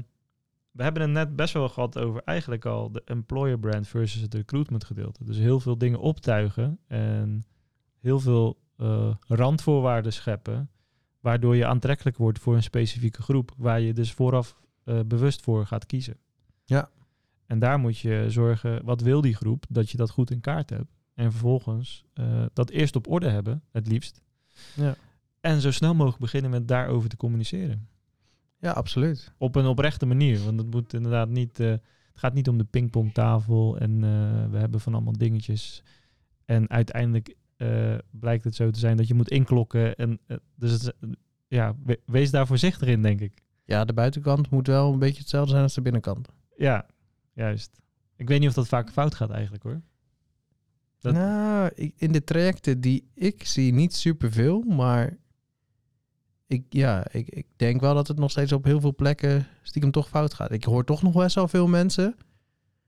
we 0.72 0.84
hebben 0.84 1.02
het 1.02 1.12
net 1.12 1.36
best 1.36 1.54
wel 1.54 1.70
gehad 1.70 1.98
over 1.98 2.22
eigenlijk 2.26 2.66
al 2.66 2.92
de 2.92 3.02
employer 3.06 3.60
brand 3.60 3.88
versus 3.88 4.22
het 4.22 4.34
recruitment 4.34 4.84
gedeelte. 4.84 5.24
Dus 5.24 5.38
heel 5.38 5.60
veel 5.60 5.78
dingen 5.78 6.00
optuigen 6.00 6.80
en 6.88 7.44
heel 8.00 8.20
veel 8.20 8.60
eh, 8.78 9.14
randvoorwaarden 9.28 10.14
scheppen, 10.14 10.70
waardoor 11.20 11.56
je 11.56 11.66
aantrekkelijk 11.66 12.18
wordt 12.18 12.40
voor 12.40 12.56
een 12.56 12.64
specifieke 12.64 13.22
groep, 13.22 13.52
waar 13.58 13.80
je 13.82 13.94
dus 13.94 14.14
vooraf 14.14 14.56
eh, 14.84 15.00
bewust 15.06 15.42
voor 15.42 15.66
gaat 15.66 15.86
kiezen. 15.86 16.18
Ja. 16.66 16.90
En 17.46 17.60
daar 17.60 17.80
moet 17.80 17.98
je 17.98 18.26
zorgen, 18.28 18.86
wat 18.86 19.02
wil 19.02 19.22
die 19.22 19.36
groep, 19.36 19.66
dat 19.70 19.90
je 19.90 19.98
dat 19.98 20.10
goed 20.10 20.32
in 20.32 20.42
kaart 20.42 20.70
hebt. 20.70 20.98
En 21.14 21.32
vervolgens 21.32 22.06
eh, 22.14 22.46
dat 22.54 22.70
eerst 22.70 22.96
op 22.96 23.08
orde 23.08 23.30
hebben, 23.30 23.64
het 23.72 23.88
liefst. 23.88 24.22
Ja. 24.76 24.96
En 25.42 25.62
zo 25.62 25.72
snel 25.72 25.96
mogelijk 25.96 26.20
beginnen 26.22 26.52
met 26.52 26.68
daarover 26.68 27.10
te 27.10 27.18
communiceren. 27.18 27.88
Ja, 28.60 28.72
absoluut. 28.72 29.34
Op 29.38 29.56
een 29.56 29.66
oprechte 29.66 30.06
manier. 30.06 30.44
Want 30.44 30.60
het 30.60 30.72
moet 30.72 30.94
inderdaad 30.94 31.30
niet. 31.30 31.60
eh, 31.60 31.70
het 31.70 32.28
gaat 32.28 32.34
niet 32.34 32.48
om 32.50 32.58
de 32.58 32.64
pingpongtafel 32.64 33.78
en 33.78 33.92
eh, 34.04 34.50
we 34.52 34.58
hebben 34.58 34.80
van 34.80 34.94
allemaal 34.94 35.18
dingetjes. 35.18 35.84
En 36.46 36.70
uiteindelijk 36.70 37.36
eh, 37.58 37.96
blijkt 38.12 38.44
het 38.44 38.56
zo 38.56 38.70
te 38.72 38.80
zijn 38.80 38.98
dat 38.98 39.08
je 39.08 39.14
moet 39.14 39.30
inklokken. 39.30 39.96
En, 39.96 40.20
dus 40.56 40.72
het, 40.72 40.94
ja, 41.48 41.76
we- 41.84 42.00
wees 42.06 42.32
daar 42.32 42.48
voorzichtig 42.48 42.88
in, 42.88 43.02
denk 43.02 43.20
ik. 43.22 43.42
Ja, 43.64 43.86
de 43.86 43.94
buitenkant 43.94 44.50
moet 44.50 44.68
wel 44.68 44.94
een 44.94 45.00
beetje 45.00 45.20
hetzelfde 45.20 45.52
zijn 45.52 45.64
als 45.64 45.74
de 45.74 45.82
binnenkant. 45.82 46.28
Ja, 46.58 46.86
juist. 47.34 47.80
Ik 48.16 48.28
weet 48.28 48.40
niet 48.40 48.50
of 48.50 48.56
dat 48.56 48.68
vaak 48.68 48.90
fout 48.92 49.16
gaat 49.16 49.30
eigenlijk 49.30 49.64
hoor. 49.64 49.82
Dat- 51.00 51.14
Nou, 51.14 51.92
in 51.96 52.12
de 52.12 52.24
trajecten 52.24 52.82
die 52.82 53.10
ik 53.14 53.44
zie 53.46 53.74
niet 53.74 53.94
superveel, 53.96 54.62
maar 54.62 55.18
ik, 56.50 56.64
ja, 56.70 57.08
ik, 57.12 57.30
ik 57.30 57.46
denk 57.56 57.82
wel 57.82 57.94
dat 57.94 58.08
het 58.08 58.18
nog 58.20 58.32
steeds 58.32 58.52
op 58.52 58.64
heel 58.64 58.80
veel 58.80 58.96
plekken 58.96 59.48
stiekem 59.62 59.92
toch 59.92 60.08
fout 60.10 60.34
gaat. 60.34 60.52
Ik 60.52 60.64
hoor 60.64 60.84
toch 60.86 61.02
nog 61.02 61.14
best 61.14 61.36
wel 61.36 61.48
veel 61.48 61.68
mensen 61.68 62.16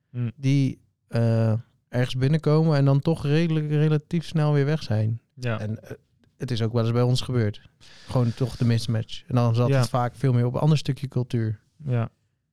Hm, 0.09 0.29
die 0.35 0.79
eh, 1.07 1.53
ergens 1.87 2.15
binnenkomen 2.15 2.77
en 2.77 2.85
dan 2.85 2.99
toch 2.99 3.25
redelijk 3.25 3.69
relatief 3.69 4.25
snel 4.25 4.53
weer 4.53 4.65
weg 4.65 4.83
zijn. 4.83 5.21
ja. 5.33 5.59
En 5.59 5.83
eh, 5.83 5.91
het 6.37 6.51
is 6.51 6.61
ook 6.61 6.73
wel 6.73 6.83
eens 6.83 6.91
bij 6.93 7.01
ons 7.01 7.21
gebeurd. 7.21 7.69
Gewoon 8.07 8.33
toch 8.33 8.55
de 8.57 8.65
mismatch. 8.65 9.23
En 9.27 9.35
dan 9.35 9.55
zat 9.55 9.67
Ja. 9.69 9.79
het 9.79 9.89
vaak 9.89 10.15
veel 10.15 10.33
meer 10.33 10.45
op 10.45 10.53
een 10.53 10.59
ander 10.59 10.77
stukje 10.77 11.07
cultuur. 11.07 11.59
Ja, 11.85 12.09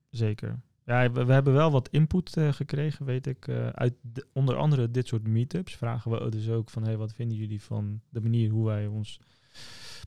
zeker. 0.09 0.59
Ja, 0.85 1.11
we, 1.11 1.25
we 1.25 1.33
hebben 1.33 1.53
wel 1.53 1.71
wat 1.71 1.87
input 1.91 2.37
eh, 2.37 2.51
gekregen, 2.53 3.05
weet 3.05 3.27
ik. 3.27 3.49
uit 3.73 3.93
de- 4.01 4.27
onder 4.33 4.55
andere 4.55 4.91
dit 4.91 5.07
soort 5.07 5.27
meetups 5.27 5.75
vragen 5.75 6.11
we 6.11 6.29
dus 6.29 6.49
ook 6.49 6.69
van... 6.69 6.83
Hey, 6.83 6.97
wat 6.97 7.13
vinden 7.13 7.37
jullie 7.37 7.61
van 7.61 8.01
de 8.09 8.21
manier 8.21 8.49
hoe 8.49 8.65
wij 8.65 8.87
ons 8.87 9.19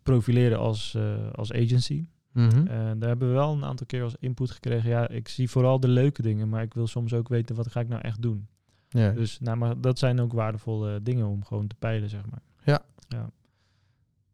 profileren 0.02 0.58
als, 0.58 0.94
eh, 0.94 1.30
als 1.32 1.52
agency? 1.52 2.06
En 2.34 2.98
daar 2.98 3.08
hebben 3.08 3.28
we 3.28 3.34
wel 3.34 3.52
een 3.52 3.64
aantal 3.64 3.86
keer 3.86 4.02
als 4.02 4.14
input 4.18 4.50
gekregen. 4.50 4.90
Ja, 4.90 5.08
ik 5.08 5.28
zie 5.28 5.50
vooral 5.50 5.80
de 5.80 5.88
leuke 5.88 6.22
dingen, 6.22 6.48
maar 6.48 6.62
ik 6.62 6.74
wil 6.74 6.86
soms 6.86 7.14
ook 7.14 7.28
weten 7.28 7.56
wat 7.56 7.70
ga 7.70 7.80
ik 7.80 7.88
nou 7.88 8.00
echt 8.02 8.22
doen. 8.22 8.46
ja. 8.88 9.10
Dus 9.12 9.40
nou, 9.40 9.56
maar 9.56 9.80
dat 9.80 9.98
zijn 9.98 10.20
ook 10.20 10.32
waardevolle 10.32 11.02
dingen 11.02 11.26
om 11.26 11.44
gewoon 11.44 11.66
te 11.66 11.74
peilen, 11.78 12.08
zeg 12.08 12.22
maar. 12.30 12.42
Ja. 12.64 12.82
ja. 13.08 13.30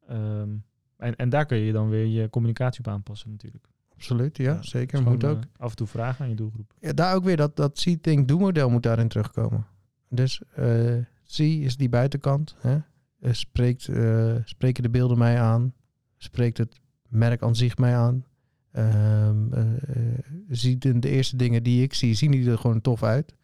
Ehm, 0.09 0.49
en, 0.97 1.16
en 1.16 1.28
daar 1.28 1.47
kun 1.47 1.57
je 1.59 1.72
dan 1.72 1.88
weer 1.88 2.07
je 2.07 2.30
communicatie 2.30 2.80
op 2.80 2.88
aanpassen 2.88 3.30
natuurlijk. 3.30 3.66
Absoluut, 3.95 4.36
ja, 4.36 4.45
Ja, 4.53 4.62
zeker. 4.62 5.03
Moet 5.03 5.24
ook. 5.24 5.36
eh, 5.36 5.42
af 5.57 5.70
en 5.70 5.76
toe 5.76 5.86
vragen 5.86 6.22
aan 6.24 6.30
je 6.30 6.36
doelgroep. 6.36 6.72
Ja, 6.80 6.92
daar 6.92 7.14
ook 7.14 7.24
weer 7.24 7.36
dat, 7.36 7.57
dat 7.57 7.78
see, 7.78 8.01
think, 8.01 8.28
do 8.28 8.38
model 8.38 8.70
moet 8.70 8.82
daarin 8.82 9.09
terugkomen. 9.09 9.66
Dus 10.09 10.42
eh 10.55 10.97
see 11.22 11.61
is 11.61 11.76
die 11.76 11.88
buitenkant. 11.88 12.57
Hè? 12.59 12.78
Eh, 13.18 13.32
spreekt, 13.32 13.88
eh, 13.88 14.36
spreken 14.44 14.82
de 14.82 14.90
beelden 14.90 15.18
mij 15.18 15.40
aan? 15.40 15.74
Spreekt 16.16 16.58
het 16.58 16.80
merk 17.08 17.42
aan 17.42 17.56
zich 17.56 17.76
mij 17.76 17.96
aan? 17.96 18.24
Ehm 18.70 19.52
eh, 19.52 20.18
ziet 20.48 20.82
de, 20.82 20.98
de 20.98 21.08
eerste 21.08 21.36
dingen 21.36 21.62
die 21.62 21.82
ik 21.82 21.94
zie, 21.94 22.14
zien 22.14 22.30
die 22.30 22.50
er 22.50 22.58
gewoon 22.58 22.80
tof 22.80 23.02
uit? 23.02 23.34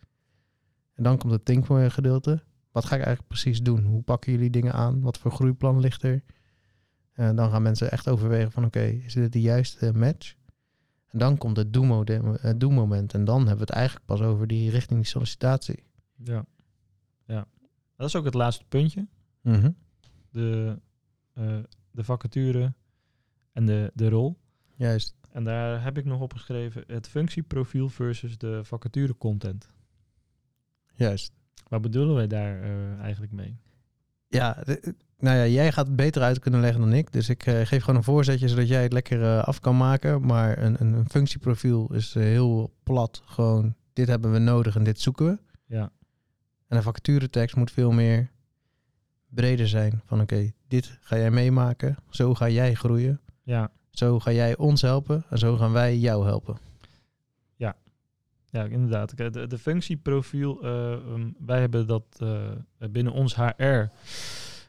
En 0.94 1.02
dan 1.02 1.18
komt 1.18 1.32
het 1.32 1.44
think 1.44 1.66
gedeelte. 1.66 2.42
Wat 2.74 2.84
ga 2.84 2.96
ik 2.96 3.02
eigenlijk 3.02 3.28
precies 3.28 3.62
doen? 3.62 3.84
Hoe 3.84 4.02
pakken 4.02 4.32
jullie 4.32 4.50
dingen 4.50 4.72
aan? 4.72 5.00
Wat 5.00 5.18
voor 5.18 5.30
groeiplan 5.30 5.80
ligt 5.80 6.02
er? 6.02 6.22
Eh, 7.12 7.30
dan 7.34 7.50
gaan 7.50 7.62
mensen 7.62 7.90
echt 7.90 8.08
overwegen 8.08 8.52
van 8.52 8.64
oké, 8.64 8.80
is 8.80 9.14
dit 9.14 9.32
de 9.32 9.40
juiste 9.40 9.92
match? 9.92 10.34
En 11.10 11.18
dan 11.18 11.36
komt 11.38 11.56
het 11.56 11.72
do-moment. 11.72 13.14
En 13.14 13.24
dan 13.24 13.38
hebben 13.38 13.56
we 13.56 13.60
het 13.64 13.70
eigenlijk 13.70 14.06
pas 14.06 14.20
over 14.20 14.46
die 14.46 14.70
richting 14.70 15.00
die 15.00 15.08
sollicitatie. 15.08 15.84
Ja. 16.16 16.44
ja. 17.26 17.46
Dat 17.96 18.06
is 18.06 18.16
ook 18.16 18.24
het 18.24 18.34
laatste 18.34 18.64
puntje. 18.68 19.06
Mhm. 19.45 19.70
De, 20.30 20.80
eh, 21.32 21.59
de 21.90 22.05
vacature 22.05 22.74
en 23.53 23.66
de, 23.66 23.90
de 23.95 24.09
rol. 24.09 24.38
Juist. 24.76 25.14
En 25.30 25.45
daar 25.45 25.82
heb 25.82 25.99
ik 25.99 26.05
nog 26.05 26.20
opgeschreven 26.20 26.84
het 26.86 27.09
functieprofiel 27.09 27.88
versus 27.88 28.38
de 28.38 28.64
vacature 28.64 29.16
content. 29.16 29.70
Juist. 30.95 31.32
Wat 31.68 31.82
bedoelen 31.82 32.14
wij 32.14 32.26
daar 32.26 32.62
eh, 32.62 32.99
eigenlijk 32.99 33.32
mee? 33.32 33.59
Ja, 34.28 34.64
nou 35.18 35.36
ja, 35.36 35.47
jij 35.47 35.72
gaat 35.72 35.86
het 35.86 35.97
beter 35.97 36.22
uit 36.22 36.38
kunnen 36.38 36.61
leggen 36.61 36.80
dan 36.80 36.92
ik. 36.92 37.12
Dus 37.12 37.28
ik 37.28 37.47
eh, 37.47 37.61
geef 37.61 37.80
gewoon 37.80 37.97
een 37.97 38.05
voorzetje 38.05 38.49
zodat 38.49 38.68
jij 38.68 38.82
het 38.82 38.92
lekker 38.92 39.42
af 39.42 39.61
kan 39.61 39.76
maken. 39.76 40.26
Maar 40.26 40.59
een, 40.59 40.76
een, 40.80 40.92
een 40.92 41.09
functieprofiel 41.09 41.95
is 41.95 42.14
heel 42.14 42.74
plat. 42.82 43.22
Gewoon, 43.24 43.74
dit 43.92 44.09
hebben 44.09 44.32
we 44.32 44.38
nodig 44.38 44.76
en 44.76 44.84
dit 44.84 45.01
zoeken 45.01 45.26
we. 45.26 45.38
Ja. 45.66 45.92
En 46.68 46.76
een 46.76 46.82
vacaturetekst 46.82 47.57
moet 47.57 47.70
veel 47.70 47.92
meer 47.92 48.30
breder 49.35 49.68
zijn. 49.68 50.03
Van 50.05 50.20
oké, 50.20 50.53
dit 50.68 50.99
ga 51.01 51.16
jij 51.16 51.30
meemaken. 51.30 51.97
Zo 52.11 52.35
ga 52.35 52.49
jij 52.49 52.74
groeien. 52.74 53.20
Ja, 53.43 53.70
Zo 53.91 54.20
ga 54.20 54.32
jij 54.32 54.57
ons 54.57 54.82
helpen. 54.82 55.24
En 55.30 55.39
zo 55.39 55.57
gaan 55.57 55.72
wij 55.72 55.99
jou 55.99 56.24
helpen. 56.26 56.57
ja 58.51 58.64
inderdaad. 58.64 59.14
Kijk, 59.14 59.32
De, 59.32 59.47
de 59.47 59.59
functieprofiel, 59.59 60.62
eh, 60.62 60.93
ehm, 60.93 61.30
wij 61.47 61.61
hebben 61.61 61.87
dat 61.87 62.05
eh, 62.18 62.51
binnen 62.91 63.12
ons 63.12 63.37
HR 63.37 63.85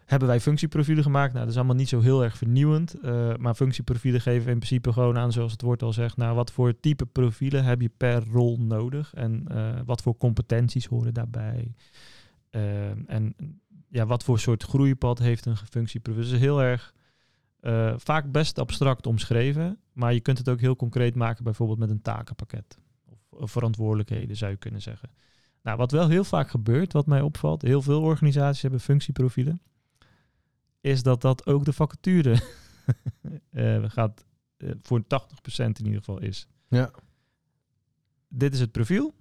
hebben 0.06 0.28
wij 0.28 0.40
functieprofielen 0.40 1.04
gemaakt. 1.04 1.32
Nou, 1.34 1.40
dat 1.44 1.54
is 1.54 1.60
allemaal 1.60 1.76
niet 1.76 1.90
zo 1.90 2.00
heel 2.02 2.24
erg 2.24 2.38
vernieuwend. 2.38 2.94
eh, 2.94 3.36
maar 3.36 3.56
functieprofielen 3.56 4.22
geven 4.22 4.52
in 4.52 4.58
principe 4.58 4.94
gewoon 4.94 5.18
aan, 5.18 5.32
zoals 5.32 5.52
het 5.52 5.62
woord 5.62 5.82
al 5.84 5.94
zegt, 5.94 6.18
nou, 6.18 6.36
wat 6.36 6.52
voor 6.52 6.80
type 6.80 7.06
profielen 7.06 7.64
heb 7.64 7.82
je 7.82 7.90
per 7.98 8.24
rol 8.32 8.58
nodig 8.60 9.14
en 9.14 9.48
wat 9.86 10.02
voor 10.02 10.18
competenties 10.18 10.86
horen 10.86 11.14
daarbij. 11.14 11.74
Ehm, 12.50 13.00
en 13.08 13.36
ja, 13.88 14.06
wat 14.06 14.24
voor 14.24 14.40
soort 14.40 14.64
groeipad 14.64 15.20
heeft 15.20 15.46
een 15.46 15.58
functieprofiel. 15.58 16.22
Dus 16.24 16.32
is 16.32 16.40
heel 16.40 16.62
erg 16.62 16.94
eh, 17.60 17.94
vaak 17.98 18.32
best 18.32 18.60
abstract 18.60 19.08
omschreven, 19.08 19.80
maar 19.94 20.14
je 20.14 20.20
kunt 20.20 20.38
het 20.38 20.50
ook 20.50 20.60
heel 20.60 20.76
concreet 20.76 21.16
maken, 21.16 21.44
bijvoorbeeld 21.44 21.80
met 21.80 21.90
een 21.90 22.02
takenpakket 22.02 22.78
of, 23.06 23.20
of 23.30 23.52
verantwoordelijkheden, 23.52 24.38
zou 24.38 24.52
je 24.52 24.58
kunnen 24.58 24.82
zeggen. 24.82 25.10
Nou, 25.62 25.78
wat 25.78 25.92
wel 25.92 26.10
heel 26.10 26.24
vaak 26.24 26.50
gebeurt, 26.50 26.94
wat 26.94 27.06
mij 27.06 27.22
opvalt, 27.22 27.62
heel 27.62 27.82
veel 27.82 28.02
organisaties 28.02 28.62
hebben 28.62 28.80
functieprofielen, 28.80 29.62
is 30.82 31.04
dat 31.04 31.22
dat 31.22 31.46
ook 31.46 31.66
de 31.66 31.74
vacature 31.74 32.42
eh, 33.52 33.84
gaat 33.88 34.26
eh, 34.58 34.70
voor 34.82 35.04
80% 35.04 35.06
in 35.56 35.86
ieder 35.86 36.00
geval 36.00 36.22
is. 36.22 36.48
Ja. 36.68 36.92
Dit 38.28 38.54
is 38.54 38.60
het 38.60 38.72
profiel, 38.72 39.14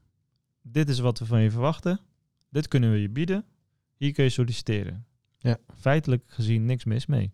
dit 0.63 0.89
is 0.89 0.99
wat 0.99 1.19
we 1.19 1.27
van 1.27 1.41
je 1.41 1.51
verwachten, 1.51 2.01
dit 2.49 2.69
kunnen 2.69 2.91
we 2.91 3.01
je 3.01 3.11
bieden, 3.11 3.45
hier 4.05 4.13
kun 4.13 4.25
je 4.25 4.31
solliciteren. 4.31 5.07
Ja. 5.39 5.59
Feitelijk 5.75 6.25
gezien 6.27 6.65
niks 6.65 6.85
mis 6.85 7.07
mee. 7.07 7.33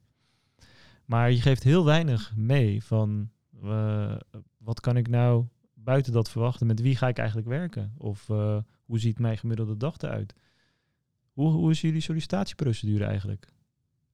Maar 1.04 1.30
je 1.30 1.40
geeft 1.40 1.62
heel 1.62 1.84
weinig 1.84 2.32
mee 2.36 2.84
van 2.84 3.30
eh, 3.62 4.16
wat 4.58 4.80
kan 4.80 4.96
ik 4.96 5.08
nou 5.08 5.46
buiten 5.74 6.12
dat 6.12 6.30
verwachten, 6.30 6.66
met 6.66 6.80
wie 6.80 6.96
ga 6.96 7.08
ik 7.08 7.18
eigenlijk 7.18 7.48
werken? 7.48 7.94
Of 7.96 8.28
eh, 8.28 8.58
hoe 8.84 8.98
ziet 8.98 9.18
mijn 9.18 9.38
gemiddelde 9.38 9.76
dag 9.76 9.98
eruit? 9.98 10.34
Hoe, 11.32 11.50
hoe 11.50 11.70
is 11.70 11.80
jullie 11.80 12.00
sollicitatieprocedure 12.00 13.04
eigenlijk? 13.04 13.46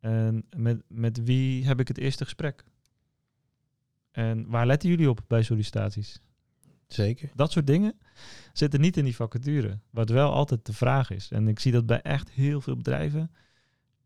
En 0.01 0.47
met, 0.57 0.83
met 0.89 1.25
wie 1.25 1.67
heb 1.67 1.81
ik 1.81 1.89
het 1.89 1.99
eerste 1.99 2.25
gesprek? 2.25 2.65
En 4.11 4.49
waar 4.49 4.67
letten 4.67 4.89
jullie 4.89 5.11
op 5.11 5.25
bij 5.27 5.43
sollicitaties? 5.43 6.21
Zeker. 6.87 7.30
Dat 7.34 7.53
soort 7.53 7.66
dingen 7.66 7.95
zitten 8.53 8.80
niet 8.80 8.97
in 8.97 9.05
die 9.05 9.16
vacature. 9.16 9.78
Wat 9.91 10.09
wel 10.09 10.32
altijd 10.32 10.66
de 10.66 10.72
vraag 10.72 11.11
is. 11.11 11.28
En 11.30 11.49
ik 11.49 11.59
zie 11.61 11.72
dat 11.72 11.87
bij 11.87 12.01
echt 12.01 12.30
heel 12.30 12.61
veel 12.61 12.76
bedrijven. 12.76 13.30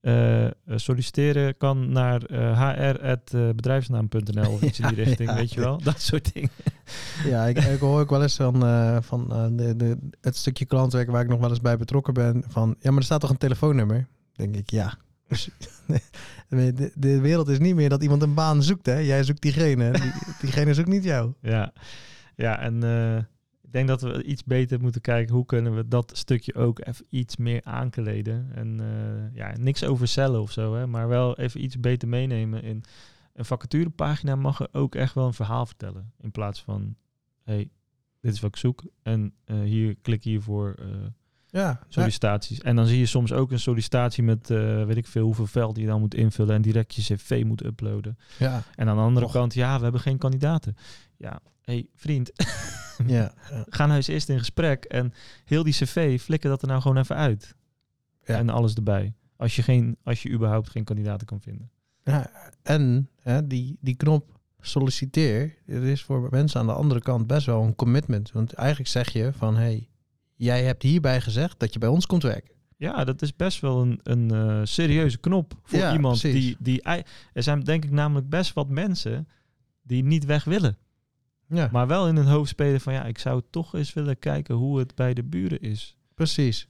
eh, 0.00 0.46
eh, 0.46 0.52
solliciteren 0.66 1.56
kan 1.56 1.92
naar 1.92 2.22
eh 2.22 2.60
hr.bedrijfsnaam.nl 2.60 4.50
of 4.52 4.62
iets 4.62 4.80
in 4.80 4.88
die 4.88 4.96
richting, 5.04 5.28
ja. 5.28 5.34
weet 5.34 5.52
je 5.52 5.60
wel? 5.60 5.78
Dat 5.90 6.00
soort 6.00 6.32
dingen. 6.32 6.50
Ja, 7.24 7.46
ik, 7.46 7.58
ik 7.58 7.78
hoor 7.80 8.00
ook 8.00 8.10
wel 8.10 8.22
eens 8.22 8.36
van, 8.36 8.64
eh, 8.64 8.96
van 9.00 9.32
eh, 9.32 9.46
de, 9.50 9.76
de, 9.76 9.98
het 10.20 10.36
stukje 10.36 10.64
klantwerk 10.64 11.10
waar 11.10 11.22
ik 11.22 11.28
nog 11.28 11.40
wel 11.40 11.48
eens 11.50 11.60
bij 11.60 11.76
betrokken 11.76 12.14
ben. 12.14 12.44
Van 12.48 12.76
ja, 12.80 12.90
maar 12.90 12.98
er 12.98 13.04
staat 13.04 13.20
toch 13.20 13.30
een 13.30 13.36
telefoonnummer? 13.36 14.06
denk 14.32 14.56
ik, 14.56 14.70
ja. 14.70 14.94
De, 16.48 16.72
de, 16.72 16.92
de 16.94 17.20
wereld 17.20 17.48
is 17.48 17.58
niet 17.58 17.74
meer 17.74 17.88
dat 17.88 18.02
iemand 18.02 18.22
een 18.22 18.34
baan 18.34 18.62
zoekt, 18.62 18.86
hè? 18.86 18.98
Jij 18.98 19.24
zoekt 19.24 19.42
diegene. 19.42 19.90
Die, 19.90 20.12
diegene 20.40 20.74
zoekt 20.74 20.88
niet 20.88 21.04
jou. 21.04 21.32
Ja, 21.40 21.72
ja 22.41 22.59
en 22.61 22.82
eh, 22.82 23.16
ik 23.62 23.72
denk 23.72 23.88
dat 23.88 24.03
we 24.03 24.22
iets 24.22 24.45
beter 24.45 24.80
moeten 24.80 25.01
kijken 25.01 25.34
hoe 25.34 25.45
kunnen 25.47 25.74
we 25.76 25.88
dat 25.88 26.12
stukje 26.16 26.55
ook 26.55 26.86
even 26.86 27.07
iets 27.09 27.36
meer 27.36 27.61
aankleden. 27.64 28.51
En 28.55 28.80
eh, 28.80 29.36
ja, 29.36 29.53
niks 29.59 29.84
overcellen 29.84 30.41
of 30.41 30.53
zo, 30.53 30.74
hè, 30.74 30.86
maar 30.86 31.09
wel 31.09 31.38
even 31.38 31.62
iets 31.64 31.80
beter 31.80 32.09
meenemen. 32.09 32.62
In 32.62 32.82
een 33.34 33.45
vacaturepagina 33.45 34.34
mag 34.36 34.61
er 34.61 34.68
ook 34.72 34.95
echt 34.95 35.14
wel 35.14 35.26
een 35.26 35.34
verhaal 35.34 35.66
vertellen. 35.66 36.12
In 36.20 36.30
plaats 36.30 36.62
van, 36.62 36.97
hey, 37.45 37.70
dit 38.20 38.32
is 38.32 38.41
wat 38.41 38.51
ik 38.51 38.57
zoek 38.57 38.84
en 39.03 39.32
eh, 39.45 39.61
hier 39.61 39.97
klik 40.03 40.24
hiervoor 40.24 40.74
eh 40.78 40.86
Ja, 41.47 41.80
sollicitaties. 41.88 42.61
En 42.61 42.76
dan 42.76 42.86
zie 42.86 42.99
je 42.99 43.07
soms 43.07 43.32
ook 43.32 43.51
een 43.51 43.59
sollicitatie 43.61 44.22
met 44.22 44.49
weet 44.49 44.97
ik 44.97 45.07
veel 45.07 45.24
hoeveel 45.24 45.47
velden 45.47 45.82
je 45.82 45.88
dan 45.88 46.01
moet 46.01 46.14
invullen 46.14 46.55
en 46.55 46.62
direct 46.62 46.95
je 46.95 47.03
cv 47.14 47.43
moet 47.47 47.64
uploaden. 47.64 48.18
ja, 48.38 48.62
En 48.76 48.88
aan 48.88 48.97
de 48.97 49.03
andere 49.03 49.26
Och. 49.26 49.32
kant, 49.32 49.55
ja, 49.55 49.76
we 49.76 49.82
hebben 49.82 50.01
geen 50.01 50.18
kandidaten. 50.18 50.76
Ja, 51.16 51.41
hey, 51.70 51.86
vriend, 51.94 52.30
ja, 53.06 53.06
ja. 53.50 53.64
ga 53.68 53.84
nou 53.84 53.96
eens 53.96 54.06
eerst 54.08 54.28
in 54.28 54.38
gesprek 54.38 54.84
en 54.84 55.12
heel 55.44 55.62
die 55.62 55.72
cv 55.72 56.20
flikker 56.20 56.50
dat 56.50 56.62
er 56.62 56.68
nou 56.68 56.80
gewoon 56.80 56.96
even 56.96 57.16
uit. 57.16 57.54
Ja. 58.24 58.36
En 58.36 58.48
alles 58.48 58.74
erbij. 58.74 59.14
Als 59.36 59.56
je, 59.56 59.62
geen, 59.62 59.96
als 60.02 60.22
je 60.22 60.30
überhaupt 60.30 60.70
geen 60.70 60.84
kandidaten 60.84 61.26
kan 61.26 61.40
vinden. 61.40 61.70
Ja, 62.04 62.30
en 62.62 63.08
hè, 63.20 63.46
die, 63.46 63.76
die 63.80 63.94
knop 63.94 64.38
solliciteer, 64.60 65.56
het 65.66 65.82
is 65.82 66.02
voor 66.02 66.28
mensen 66.30 66.60
aan 66.60 66.66
de 66.66 66.72
andere 66.72 67.00
kant 67.00 67.26
best 67.26 67.46
wel 67.46 67.62
een 67.62 67.74
commitment. 67.74 68.32
Want 68.32 68.52
eigenlijk 68.52 68.90
zeg 68.90 69.12
je 69.12 69.32
van, 69.32 69.56
hey, 69.56 69.88
jij 70.34 70.64
hebt 70.64 70.82
hierbij 70.82 71.20
gezegd 71.20 71.58
dat 71.60 71.72
je 71.72 71.78
bij 71.78 71.88
ons 71.88 72.06
komt 72.06 72.22
werken. 72.22 72.54
Ja, 72.76 73.04
dat 73.04 73.22
is 73.22 73.36
best 73.36 73.60
wel 73.60 73.80
een, 73.80 74.00
een 74.02 74.30
eh, 74.30 74.60
serieuze 74.64 75.18
knop 75.18 75.54
voor 75.62 75.78
Ja, 75.78 75.92
iemand 75.92 76.20
precies. 76.20 76.42
die, 76.42 76.56
die... 76.80 76.82
Er 77.32 77.42
zijn 77.42 77.60
denk 77.60 77.84
ik 77.84 77.90
namelijk 77.90 78.28
best 78.28 78.52
wat 78.52 78.68
mensen 78.68 79.28
die 79.82 80.04
niet 80.04 80.24
weg 80.24 80.44
willen. 80.44 80.78
Ja, 81.51 81.68
Maar 81.72 81.86
wel 81.86 82.09
in 82.09 82.16
hun 82.16 82.26
hoofd 82.26 82.48
spelen 82.48 82.80
van 82.80 82.92
ja, 82.92 83.05
ik 83.05 83.18
zou 83.18 83.42
toch 83.51 83.74
eens 83.74 83.92
willen 83.92 84.18
kijken 84.18 84.55
hoe 84.55 84.78
het 84.78 84.94
bij 84.94 85.14
de 85.14 85.24
buren 85.24 85.61
is. 85.61 85.96
precies. 86.14 86.68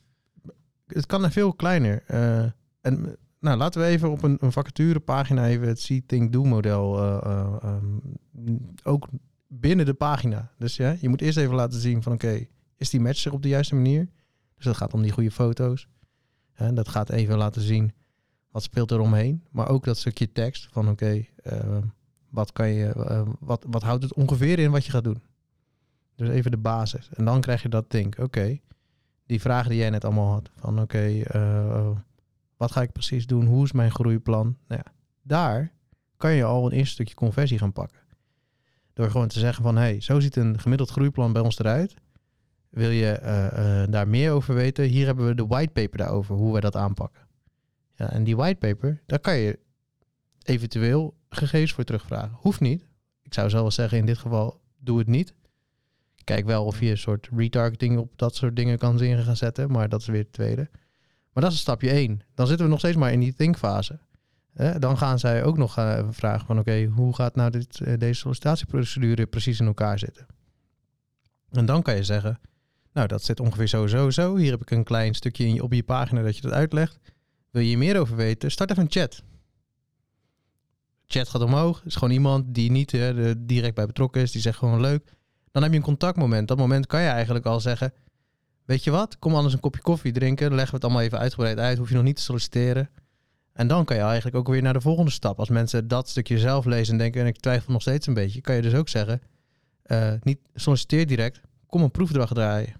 Het 0.86 1.06
kan 1.06 1.24
er 1.24 1.30
veel 1.30 1.54
kleiner. 1.54 2.02
Eh, 2.06 2.44
en 2.80 3.16
nou, 3.40 3.58
laten 3.58 3.80
we 3.80 3.86
even 3.86 4.10
op 4.10 4.22
een, 4.22 4.36
een 4.40 4.52
vacaturepagina 4.52 5.46
even 5.46 5.68
het 5.68 5.80
See, 5.80 6.02
Think, 6.06 6.32
Do 6.32 6.44
model 6.44 6.98
eh, 6.98 7.18
eh, 7.22 7.56
ehm, 7.62 8.56
ook 8.82 9.08
binnen 9.48 9.86
de 9.86 9.94
pagina. 9.94 10.50
Dus 10.58 10.76
ja, 10.76 10.96
je 11.00 11.08
moet 11.08 11.20
eerst 11.20 11.38
even 11.38 11.54
laten 11.54 11.80
zien 11.80 12.02
van 12.02 12.12
oké, 12.12 12.46
is 12.76 12.90
die 12.90 13.00
match 13.00 13.24
er 13.24 13.32
op 13.32 13.42
de 13.42 13.48
juiste 13.48 13.74
manier? 13.74 14.08
Dus 14.56 14.64
dat 14.64 14.76
gaat 14.76 14.94
om 14.94 15.02
die 15.02 15.12
goede 15.12 15.30
foto's. 15.30 15.88
Hè, 16.52 16.72
dat 16.72 16.88
gaat 16.88 17.10
even 17.10 17.36
laten 17.36 17.62
zien 17.62 17.92
wat 18.50 18.62
speelt 18.62 18.90
er 18.90 19.00
omheen. 19.00 19.44
Maar 19.50 19.68
ook 19.68 19.84
dat 19.84 19.98
stukje 19.98 20.32
tekst 20.32 20.68
van 20.70 20.88
oké, 20.88 21.24
eh, 21.36 21.78
wat 22.30 22.52
kan 22.52 22.68
je, 22.68 22.86
eh, 22.86 23.28
wat, 23.38 23.64
wat 23.68 23.82
houdt 23.82 24.02
het 24.02 24.14
ongeveer 24.14 24.58
in 24.58 24.70
wat 24.70 24.84
je 24.84 24.90
gaat 24.90 25.04
doen? 25.04 25.22
Dus 26.16 26.28
even 26.28 26.50
de 26.50 26.56
basis. 26.56 27.08
En 27.12 27.24
dan 27.24 27.40
krijg 27.40 27.62
je 27.62 27.68
dat 27.68 27.90
denk, 27.90 28.18
oké, 28.18 28.58
die 29.26 29.40
vragen 29.40 29.70
die 29.70 29.78
jij 29.78 29.90
net 29.90 30.04
allemaal 30.04 30.32
had. 30.32 30.50
Van 30.56 30.80
oké, 30.80 31.20
eh, 31.20 31.90
wat 32.56 32.72
ga 32.72 32.82
ik 32.82 32.92
precies 32.92 33.26
doen? 33.26 33.46
Hoe 33.46 33.64
is 33.64 33.72
mijn 33.72 33.90
groeiplan? 33.90 34.56
Nou 34.66 34.82
ja, 34.84 34.92
daar 35.22 35.72
kan 36.16 36.32
je 36.32 36.44
al 36.44 36.66
een 36.66 36.72
eerste 36.72 36.92
stukje 36.92 37.14
conversie 37.14 37.58
gaan 37.58 37.72
pakken. 37.72 37.98
Door 38.92 39.10
gewoon 39.10 39.28
te 39.28 39.38
zeggen 39.38 39.62
van, 39.62 39.76
hey, 39.76 40.00
zo 40.00 40.20
ziet 40.20 40.36
een 40.36 40.60
gemiddeld 40.60 40.90
groeiplan 40.90 41.32
bij 41.32 41.42
ons 41.42 41.58
eruit. 41.58 41.94
Wil 42.68 42.90
je 42.90 43.10
eh, 43.10 43.82
daar 43.90 44.08
meer 44.08 44.32
over 44.32 44.54
weten? 44.54 44.84
Hier 44.84 45.06
hebben 45.06 45.26
we 45.26 45.34
de 45.34 45.46
whitepaper 45.46 45.98
daarover, 45.98 46.34
hoe 46.34 46.52
wij 46.52 46.60
dat 46.60 46.76
aanpakken. 46.76 47.22
Ja, 47.94 48.10
en 48.10 48.24
die 48.24 48.36
whitepaper, 48.36 49.02
daar 49.06 49.18
kan 49.18 49.36
je 49.36 49.58
eventueel 50.42 51.16
gegevens 51.28 51.72
voor 51.72 51.84
terugvragen. 51.84 52.36
Hoeft 52.40 52.60
niet. 52.60 52.88
Ik 53.22 53.34
zou 53.34 53.50
zelf 53.50 53.72
zeggen, 53.72 53.98
in 53.98 54.06
dit 54.06 54.18
geval, 54.18 54.60
doe 54.78 54.98
het 54.98 55.06
niet. 55.06 55.34
Kijk 56.24 56.46
wel 56.46 56.64
of 56.64 56.80
je 56.80 56.90
een 56.90 56.98
soort 56.98 57.28
retargeting 57.36 57.98
op 57.98 58.12
dat 58.16 58.34
soort 58.34 58.56
dingen 58.56 58.78
kan 58.78 58.98
zin 58.98 59.22
gaan 59.22 59.36
zetten, 59.36 59.70
maar 59.70 59.88
dat 59.88 60.00
is 60.00 60.06
weer 60.06 60.22
het 60.22 60.32
tweede. 60.32 60.70
Maar 61.32 61.42
dat 61.42 61.52
is 61.52 61.58
stapje 61.58 61.90
één. 61.90 62.20
Dan 62.34 62.46
zitten 62.46 62.64
we 62.64 62.70
nog 62.70 62.80
steeds 62.80 62.96
maar 62.96 63.12
in 63.12 63.20
die 63.20 63.34
thinkfase. 63.34 63.98
Hè, 64.52 64.78
dan 64.78 64.98
gaan 64.98 65.18
zij 65.18 65.44
ook 65.44 65.56
nog 65.56 65.76
eh, 65.76 66.08
vragen 66.10 66.46
van 66.46 66.58
oké, 66.58 66.84
hoe 66.84 67.14
gaat 67.14 67.34
nou 67.34 67.50
dit, 67.50 67.80
eh, 67.80 67.98
deze 67.98 68.20
sollicitatieprocedure 68.20 69.26
precies 69.26 69.60
in 69.60 69.66
elkaar 69.66 69.98
zitten? 69.98 70.26
En 71.50 71.66
dan 71.66 71.82
kan 71.82 71.96
je 71.96 72.04
zeggen, 72.04 72.40
nou 72.92 73.06
dat 73.06 73.22
zit 73.22 73.40
ongeveer 73.40 73.66
zo, 73.66 73.86
zo, 73.86 74.10
zo. 74.10 74.36
Hier 74.36 74.50
heb 74.50 74.62
ik 74.62 74.70
een 74.70 74.84
klein 74.84 75.14
stukje 75.14 75.46
in 75.46 75.62
op 75.62 75.72
je 75.72 75.82
pagina 75.82 76.22
dat 76.22 76.36
je 76.36 76.42
dat 76.42 76.52
uitlegt. 76.52 76.98
Wil 77.50 77.62
je 77.62 77.78
meer 77.78 78.00
over 78.00 78.16
weten? 78.16 78.50
Start 78.50 78.70
even 78.70 78.82
een 78.82 78.90
chat. 78.90 79.22
Chat 81.12 81.28
gaat 81.28 81.42
omhoog. 81.42 81.82
is 81.84 81.94
gewoon 81.94 82.14
iemand 82.14 82.54
die 82.54 82.70
niet 82.70 82.94
eh, 82.94 83.30
direct 83.38 83.74
bij 83.74 83.86
betrokken 83.86 84.22
is. 84.22 84.32
Die 84.32 84.40
zegt 84.40 84.58
gewoon 84.58 84.80
leuk. 84.80 85.12
Dan 85.52 85.62
heb 85.62 85.70
je 85.70 85.76
een 85.78 85.84
contactmoment. 85.84 86.48
Dat 86.48 86.58
moment 86.58 86.86
kan 86.86 87.00
je 87.00 87.08
eigenlijk 87.08 87.46
al 87.46 87.60
zeggen... 87.60 87.92
Weet 88.64 88.84
je 88.84 88.90
wat? 88.90 89.18
Kom 89.18 89.34
anders 89.34 89.54
een 89.54 89.60
kopje 89.60 89.80
koffie 89.80 90.12
drinken. 90.12 90.46
Dan 90.46 90.54
leggen 90.54 90.70
we 90.70 90.76
het 90.76 90.84
allemaal 90.84 91.02
even 91.02 91.18
uitgebreid 91.18 91.58
uit. 91.58 91.78
Hoef 91.78 91.88
je 91.88 91.94
nog 91.94 92.04
niet 92.04 92.16
te 92.16 92.22
solliciteren. 92.22 92.90
En 93.52 93.66
dan 93.66 93.84
kan 93.84 93.96
je 93.96 94.02
eigenlijk 94.02 94.36
ook 94.36 94.48
weer 94.48 94.62
naar 94.62 94.72
de 94.72 94.80
volgende 94.80 95.10
stap. 95.10 95.38
Als 95.38 95.48
mensen 95.48 95.88
dat 95.88 96.08
stukje 96.08 96.38
zelf 96.38 96.64
lezen 96.64 96.92
en 96.92 96.98
denken... 96.98 97.20
en 97.20 97.26
ik 97.26 97.36
twijfel 97.36 97.72
nog 97.72 97.82
steeds 97.82 98.06
een 98.06 98.14
beetje... 98.14 98.40
kan 98.40 98.54
je 98.54 98.62
dus 98.62 98.74
ook 98.74 98.88
zeggen... 98.88 99.20
eh, 99.82 100.12
niet 100.22 100.38
solliciteer 100.54 101.06
direct. 101.06 101.40
Kom 101.66 101.82
een 101.82 101.90
proefdrag 101.90 102.32
draaien. 102.32 102.74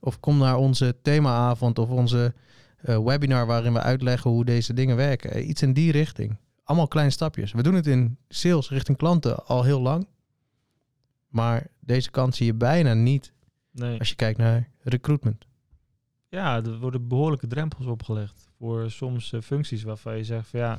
Of 0.00 0.20
kom 0.20 0.38
naar 0.38 0.56
onze 0.56 0.96
themaavond 1.02 1.78
of 1.78 1.88
onze 1.88 2.34
eh, 2.76 3.04
webinar... 3.04 3.46
waarin 3.46 3.72
we 3.72 3.80
uitleggen 3.80 4.30
hoe 4.30 4.44
deze 4.44 4.74
dingen 4.74 4.96
werken. 4.96 5.48
Iets 5.48 5.62
in 5.62 5.72
die 5.72 5.92
richting. 5.92 6.36
Allemaal 6.72 6.90
kleine 6.90 7.12
stapjes. 7.12 7.52
We 7.52 7.62
doen 7.62 7.74
het 7.74 7.86
in 7.86 8.16
sales 8.28 8.70
richting 8.70 8.98
klanten 8.98 9.46
al 9.46 9.62
heel 9.62 9.80
lang. 9.80 10.06
Maar 11.28 11.66
deze 11.80 12.10
kant 12.10 12.34
zie 12.34 12.46
je 12.46 12.54
bijna 12.54 12.94
niet 12.94 13.32
Nee. 13.70 13.98
als 13.98 14.08
je 14.08 14.14
kijkt 14.14 14.38
naar 14.38 14.68
recruitment. 14.82 15.46
Ja, 16.28 16.56
er 16.56 16.78
worden 16.78 17.08
behoorlijke 17.08 17.46
drempels 17.46 17.86
opgelegd 17.86 18.48
voor 18.58 18.90
soms 18.90 19.32
eh, 19.32 19.40
functies 19.40 19.82
waarvan 19.82 20.16
je 20.16 20.24
zegt 20.24 20.48
van 20.48 20.60
ja, 20.60 20.78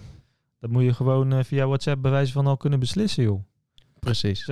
dat 0.59 0.69
moet 0.69 0.83
je 0.83 0.93
gewoon 0.93 1.33
eh, 1.33 1.43
via 1.43 1.65
WhatsApp 1.65 2.01
bij 2.01 2.11
wijze 2.11 2.31
van 2.31 2.47
al 2.47 2.57
kunnen 2.57 2.79
beslissen, 2.79 3.23
joh. 3.23 3.43
Precies. 3.99 4.45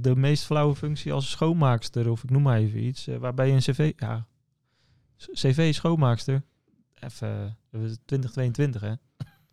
De 0.00 0.16
meest 0.16 0.44
flauwe 0.44 0.74
functie 0.74 1.12
als 1.12 1.30
schoonmaakster, 1.30 2.10
of 2.10 2.22
ik 2.22 2.30
noem 2.30 2.42
maar 2.42 2.58
even 2.58 2.84
iets, 2.84 3.06
eh, 3.06 3.16
waarbij 3.16 3.46
je 3.46 3.52
een 3.52 3.58
cv, 3.58 3.92
ja, 3.96 4.26
cv 5.16 5.74
schoonmaakster, 5.74 6.42
even, 7.00 7.28
eh, 7.28 7.80
we 7.80 7.86
zijn 7.86 7.98
2022 8.04 8.80
hè. 8.80 8.92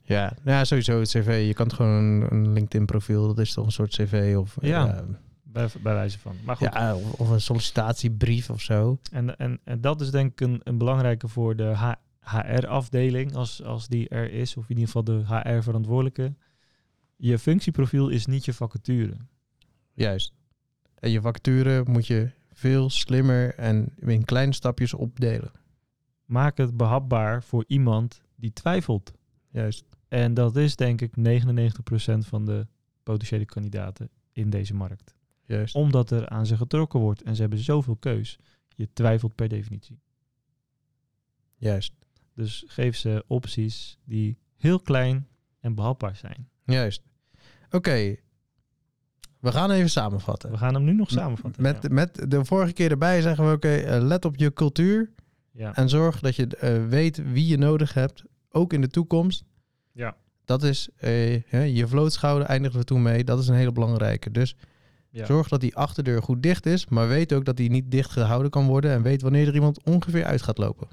Ja, 0.10 0.34
nou 0.44 0.58
ja, 0.58 0.64
sowieso 0.64 1.00
het 1.00 1.10
cv. 1.10 1.44
Je 1.48 1.54
kan 1.54 1.66
het 1.66 1.76
gewoon 1.76 2.26
een, 2.30 2.54
LinkedIn 2.54 2.86
profiel, 2.86 3.28
dat 3.28 3.40
is 3.40 3.54
toch 3.54 3.66
een 3.66 3.72
soort 3.72 3.90
cv 3.90 4.36
of 4.38 4.58
Ja. 4.62 4.86
ja, 4.86 5.06
Bij, 5.44 5.68
bij 5.82 5.94
wijze 5.94 6.20
van. 6.20 6.36
Maar 6.46 6.56
goed, 6.56 6.74
ja, 6.74 6.96
of, 6.96 7.14
of 7.14 7.30
een 7.30 7.42
sollicitatiebrief 7.42 8.50
of 8.50 8.62
zo. 8.62 9.00
En, 9.12 9.38
en, 9.38 9.60
en 9.64 9.82
dat 9.82 10.02
is 10.02 10.12
denk 10.12 10.32
ik 10.32 10.42
een, 10.42 10.62
een 10.64 10.78
belangrijke 10.78 11.28
voor 11.28 11.56
de 11.56 11.96
HR-afdeling, 12.22 13.36
als, 13.36 13.64
als 13.64 13.88
die 13.88 14.10
er 14.10 14.32
is, 14.32 14.58
of 14.58 14.64
in 14.64 14.78
ieder 14.78 14.86
geval 14.86 15.04
de 15.04 15.24
HR-verantwoordelijke. 15.26 16.34
Je 17.16 17.40
functieprofiel 17.40 18.10
is 18.10 18.26
niet 18.26 18.46
je 18.46 18.54
vacature. 18.54 19.14
Juist. 19.94 20.34
En 21.00 21.12
je 21.12 21.22
vacature 21.22 21.84
moet 21.88 22.08
je 22.08 22.30
veel 22.54 22.90
slimmer 22.90 23.56
en 23.56 23.94
in 23.96 24.26
kleine 24.26 24.54
stapjes 24.54 24.94
opdelen. 24.94 25.52
Maak 26.26 26.58
het 26.58 26.78
behapbaar 26.78 27.44
voor 27.44 27.64
iemand 27.68 28.22
die 28.36 28.54
twijfelt. 28.54 29.12
Juist. 29.52 29.89
En 30.10 30.34
dat 30.34 30.56
is 30.56 30.76
denk 30.76 31.02
ik 31.02 31.12
99% 31.18 32.18
van 32.18 32.46
de 32.46 32.68
potentiële 33.04 33.46
kandidaten 33.46 34.10
in 34.32 34.50
deze 34.50 34.74
markt. 34.74 35.16
Juist. 35.44 35.76
Omdat 35.76 36.12
er 36.12 36.30
aan 36.30 36.46
ze 36.46 36.58
getrokken 36.58 37.00
wordt 37.00 37.22
en 37.22 37.36
ze 37.36 37.42
hebben 37.42 37.60
zoveel 37.60 37.96
keus. 37.96 38.40
Je 38.76 38.90
twijfelt 38.94 39.36
per 39.36 39.48
definitie. 39.48 40.00
Juist. 41.56 41.94
Dus 42.34 42.64
geef 42.68 42.98
ze 42.98 43.24
opties 43.28 44.00
die 44.04 44.38
heel 44.58 44.80
klein 44.80 45.28
en 45.60 45.76
behapbaar 45.76 46.16
zijn. 46.16 46.50
Juist. 46.64 47.04
Oké. 47.70 48.16
We 49.40 49.52
gaan 49.52 49.72
even 49.72 49.90
samenvatten. 49.90 50.52
We 50.52 50.58
gaan 50.58 50.74
hem 50.74 50.84
nu 50.84 50.94
nog 50.94 51.10
samenvatten. 51.10 51.62
Met, 51.62 51.84
ja. 51.84 51.90
met 51.94 52.32
de 52.32 52.46
vorige 52.46 52.74
keer 52.74 52.92
erbij 52.92 53.22
zeggen 53.22 53.46
we, 53.48 53.54
oké, 53.56 53.76
eh, 53.76 54.02
let 54.02 54.26
op 54.26 54.36
je 54.36 54.54
cultuur 54.54 55.12
Ja. 55.52 55.76
en 55.76 55.90
zorg 55.90 56.20
dat 56.20 56.36
je 56.36 56.48
eh, 56.48 56.88
weet 56.88 57.32
wie 57.32 57.48
je 57.48 57.58
nodig 57.58 57.94
hebt, 57.94 58.24
ook 58.50 58.74
in 58.74 58.82
de 58.82 58.88
toekomst. 58.88 59.44
Ja. 59.92 60.16
Dat 60.46 60.64
is, 60.64 60.90
eh, 60.96 61.76
je 61.76 61.88
vlootschouder 61.88 62.48
eindigen 62.48 62.80
we 62.80 62.86
toen 62.86 63.02
mee, 63.02 63.24
dat 63.24 63.40
is 63.40 63.48
een 63.48 63.56
hele 63.56 63.72
belangrijke. 63.72 64.32
Dus 64.32 64.56
Ja. 65.12 65.26
zorg 65.26 65.48
dat 65.48 65.62
die 65.62 65.76
achterdeur 65.76 66.24
goed 66.24 66.44
dicht 66.44 66.66
is, 66.66 66.88
maar 66.88 67.08
weet 67.08 67.34
ook 67.34 67.46
dat 67.46 67.58
die 67.58 67.70
niet 67.70 67.92
dicht 67.92 68.12
gehouden 68.12 68.52
kan 68.52 68.68
worden 68.68 68.92
en 68.92 69.02
weet 69.02 69.22
wanneer 69.22 69.48
er 69.48 69.54
iemand 69.54 69.84
ongeveer 69.84 70.26
uit 70.26 70.42
gaat 70.42 70.58
lopen. 70.58 70.88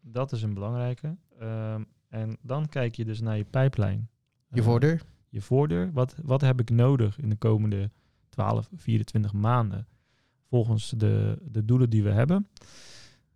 Dat 0.00 0.32
is 0.32 0.42
een 0.42 0.54
belangrijke. 0.54 1.16
Ehm, 1.38 1.82
en 2.08 2.36
dan 2.42 2.68
kijk 2.68 2.94
je 2.94 3.04
dus 3.04 3.20
naar 3.20 3.36
je 3.36 3.44
pijplijn. 3.44 4.08
Je 4.48 4.60
Eh, 4.60 4.66
voordeur? 4.66 5.02
je 5.28 5.40
voordeur. 5.40 5.90
Wat, 5.92 6.14
wat 6.22 6.40
heb 6.40 6.60
ik 6.60 6.70
nodig 6.70 7.18
in 7.18 7.28
de 7.28 7.36
komende 7.36 7.90
12, 8.28 8.68
24 8.76 9.32
maanden? 9.32 9.86
Volgens 10.48 10.94
de, 10.96 11.38
de 11.42 11.64
doelen 11.64 11.90
die 11.90 12.02
we 12.02 12.10
hebben. 12.10 12.48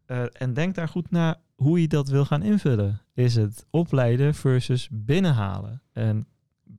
Eh, 0.07 0.23
en 0.33 0.53
denk 0.55 0.75
daar 0.75 0.89
goed 0.89 1.11
naar 1.11 1.37
hoe 1.55 1.81
je 1.81 1.89
dat 1.89 2.09
wil 2.09 2.25
gaan 2.25 2.43
invullen. 2.43 3.01
Is 3.17 3.35
het 3.35 3.67
opleiden 3.71 4.35
versus 4.35 4.89
binnenhalen? 4.93 5.83
En 5.93 6.27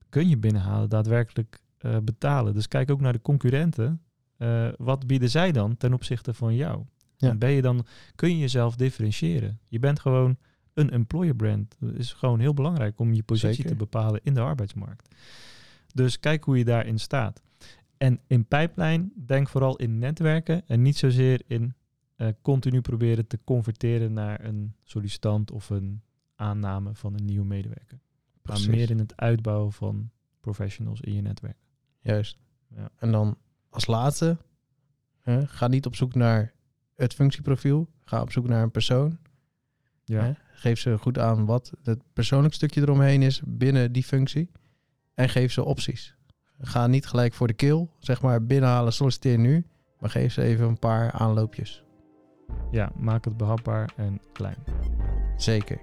kun 0.10 0.30
je 0.30 0.38
binnenhalen 0.38 0.90
daadwerkelijk 0.90 1.62
eh, 1.78 1.98
betalen? 2.04 2.54
Dus 2.54 2.68
kijk 2.68 2.92
ook 2.92 3.02
naar 3.02 3.14
de 3.14 3.22
concurrenten. 3.22 4.02
Eh, 4.38 4.68
wat 4.78 5.08
bieden 5.08 5.30
zij 5.30 5.52
dan 5.52 5.78
ten 5.78 5.94
opzichte 5.94 6.34
van 6.34 6.56
jou? 6.56 6.84
Ja. 7.16 7.30
En 7.30 7.38
ben 7.38 7.52
je 7.52 7.62
dan, 7.62 7.86
kun 8.16 8.30
je 8.30 8.38
jezelf 8.38 8.76
differentiëren? 8.76 9.60
Je 9.68 9.80
bent 9.80 10.00
gewoon 10.00 10.38
een 10.74 10.90
employer 10.90 11.36
brand. 11.36 11.76
Dat 11.80 11.94
is 11.94 12.14
gewoon 12.14 12.40
heel 12.40 12.54
belangrijk 12.54 13.00
om 13.00 13.14
je 13.14 13.24
positie 13.24 13.56
Zeker. 13.56 13.72
te 13.72 13.78
bepalen 13.78 14.20
in 14.24 14.34
de 14.34 14.42
arbeidsmarkt. 14.42 15.16
Dus 15.94 16.20
kijk 16.20 16.44
hoe 16.44 16.58
je 16.58 16.66
daarin 16.66 17.00
staat. 17.00 17.42
En 17.98 18.20
in 18.28 18.46
pijplijn, 18.46 19.12
denk 19.26 19.50
vooral 19.50 19.76
in 19.76 20.00
netwerken 20.00 20.68
en 20.68 20.82
niet 20.82 20.98
zozeer 20.98 21.42
in 21.48 21.74
eh, 22.16 22.28
continu 22.42 22.82
proberen 22.82 23.28
te 23.28 23.40
converteren 23.44 24.14
naar 24.14 24.46
een 24.46 24.74
sollicitant 24.84 25.52
of 25.52 25.70
een 25.70 26.02
aanname 26.38 26.96
van 26.96 27.14
een 27.14 27.26
nieuwe 27.26 27.46
medewerker. 27.46 28.00
Precies. 28.42 28.68
Maar 28.68 28.76
meer 28.76 28.90
in 28.90 29.00
het 29.00 29.18
uitbouwen 29.18 29.74
van 29.74 30.10
professionals 30.40 31.02
in 31.02 31.14
je 31.14 31.22
netwerk. 31.22 31.58
Juist. 32.00 32.38
Ja. 32.76 32.90
En 32.96 33.12
dan 33.12 33.38
als 33.70 33.86
laatste, 33.88 34.38
hè, 35.20 35.48
ga 35.48 35.68
niet 35.68 35.86
op 35.86 35.96
zoek 35.96 36.16
naar 36.16 36.54
het 36.96 37.14
functieprofiel, 37.14 37.88
ga 38.04 38.22
op 38.22 38.32
zoek 38.32 38.48
naar 38.48 38.64
een 38.64 38.72
persoon. 38.72 39.18
Hè? 40.06 40.32
Geef 40.52 40.80
ze 40.80 40.98
goed 40.98 41.20
aan 41.20 41.46
wat 41.46 41.72
het 41.84 42.02
persoonlijk 42.14 42.54
stukje 42.54 42.82
eromheen 42.82 43.22
is 43.22 43.42
binnen 43.46 43.92
die 43.92 44.04
functie. 44.04 44.52
En 45.14 45.30
geef 45.30 45.52
ze 45.52 45.64
opties. 45.64 46.16
Ga 46.60 46.88
niet 46.88 47.06
gelijk 47.06 47.34
voor 47.34 47.48
de 47.48 47.54
kill, 47.54 47.88
zeg 48.00 48.22
maar 48.22 48.46
binnenhalen, 48.46 48.94
solliciteer 48.94 49.38
nu. 49.38 49.66
Maar 50.00 50.10
geef 50.10 50.34
ze 50.34 50.42
even 50.42 50.68
een 50.68 50.80
paar 50.80 51.12
aanloopjes. 51.12 51.84
ja, 52.72 52.92
maak 52.96 53.26
het 53.26 53.38
behapbaar 53.38 53.94
en 53.96 54.22
klein. 54.34 54.58
Zeker. 55.38 55.80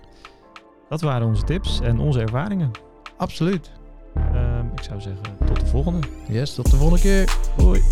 Dat 0.95 1.03
waren 1.03 1.27
onze 1.27 1.43
tips 1.43 1.81
en 1.81 1.99
onze 1.99 2.21
ervaringen. 2.21 2.71
Absoluut. 3.17 3.71
Ehm, 4.15 4.67
ik 4.77 4.83
zou 4.83 5.01
zeggen, 5.01 5.23
tot 5.47 5.61
de 5.61 5.67
volgende. 5.67 6.07
Yes, 6.29 6.55
tot 6.55 6.71
de 6.71 6.77
volgende 6.77 7.03
keer. 7.03 7.37
Hoi. 7.57 7.83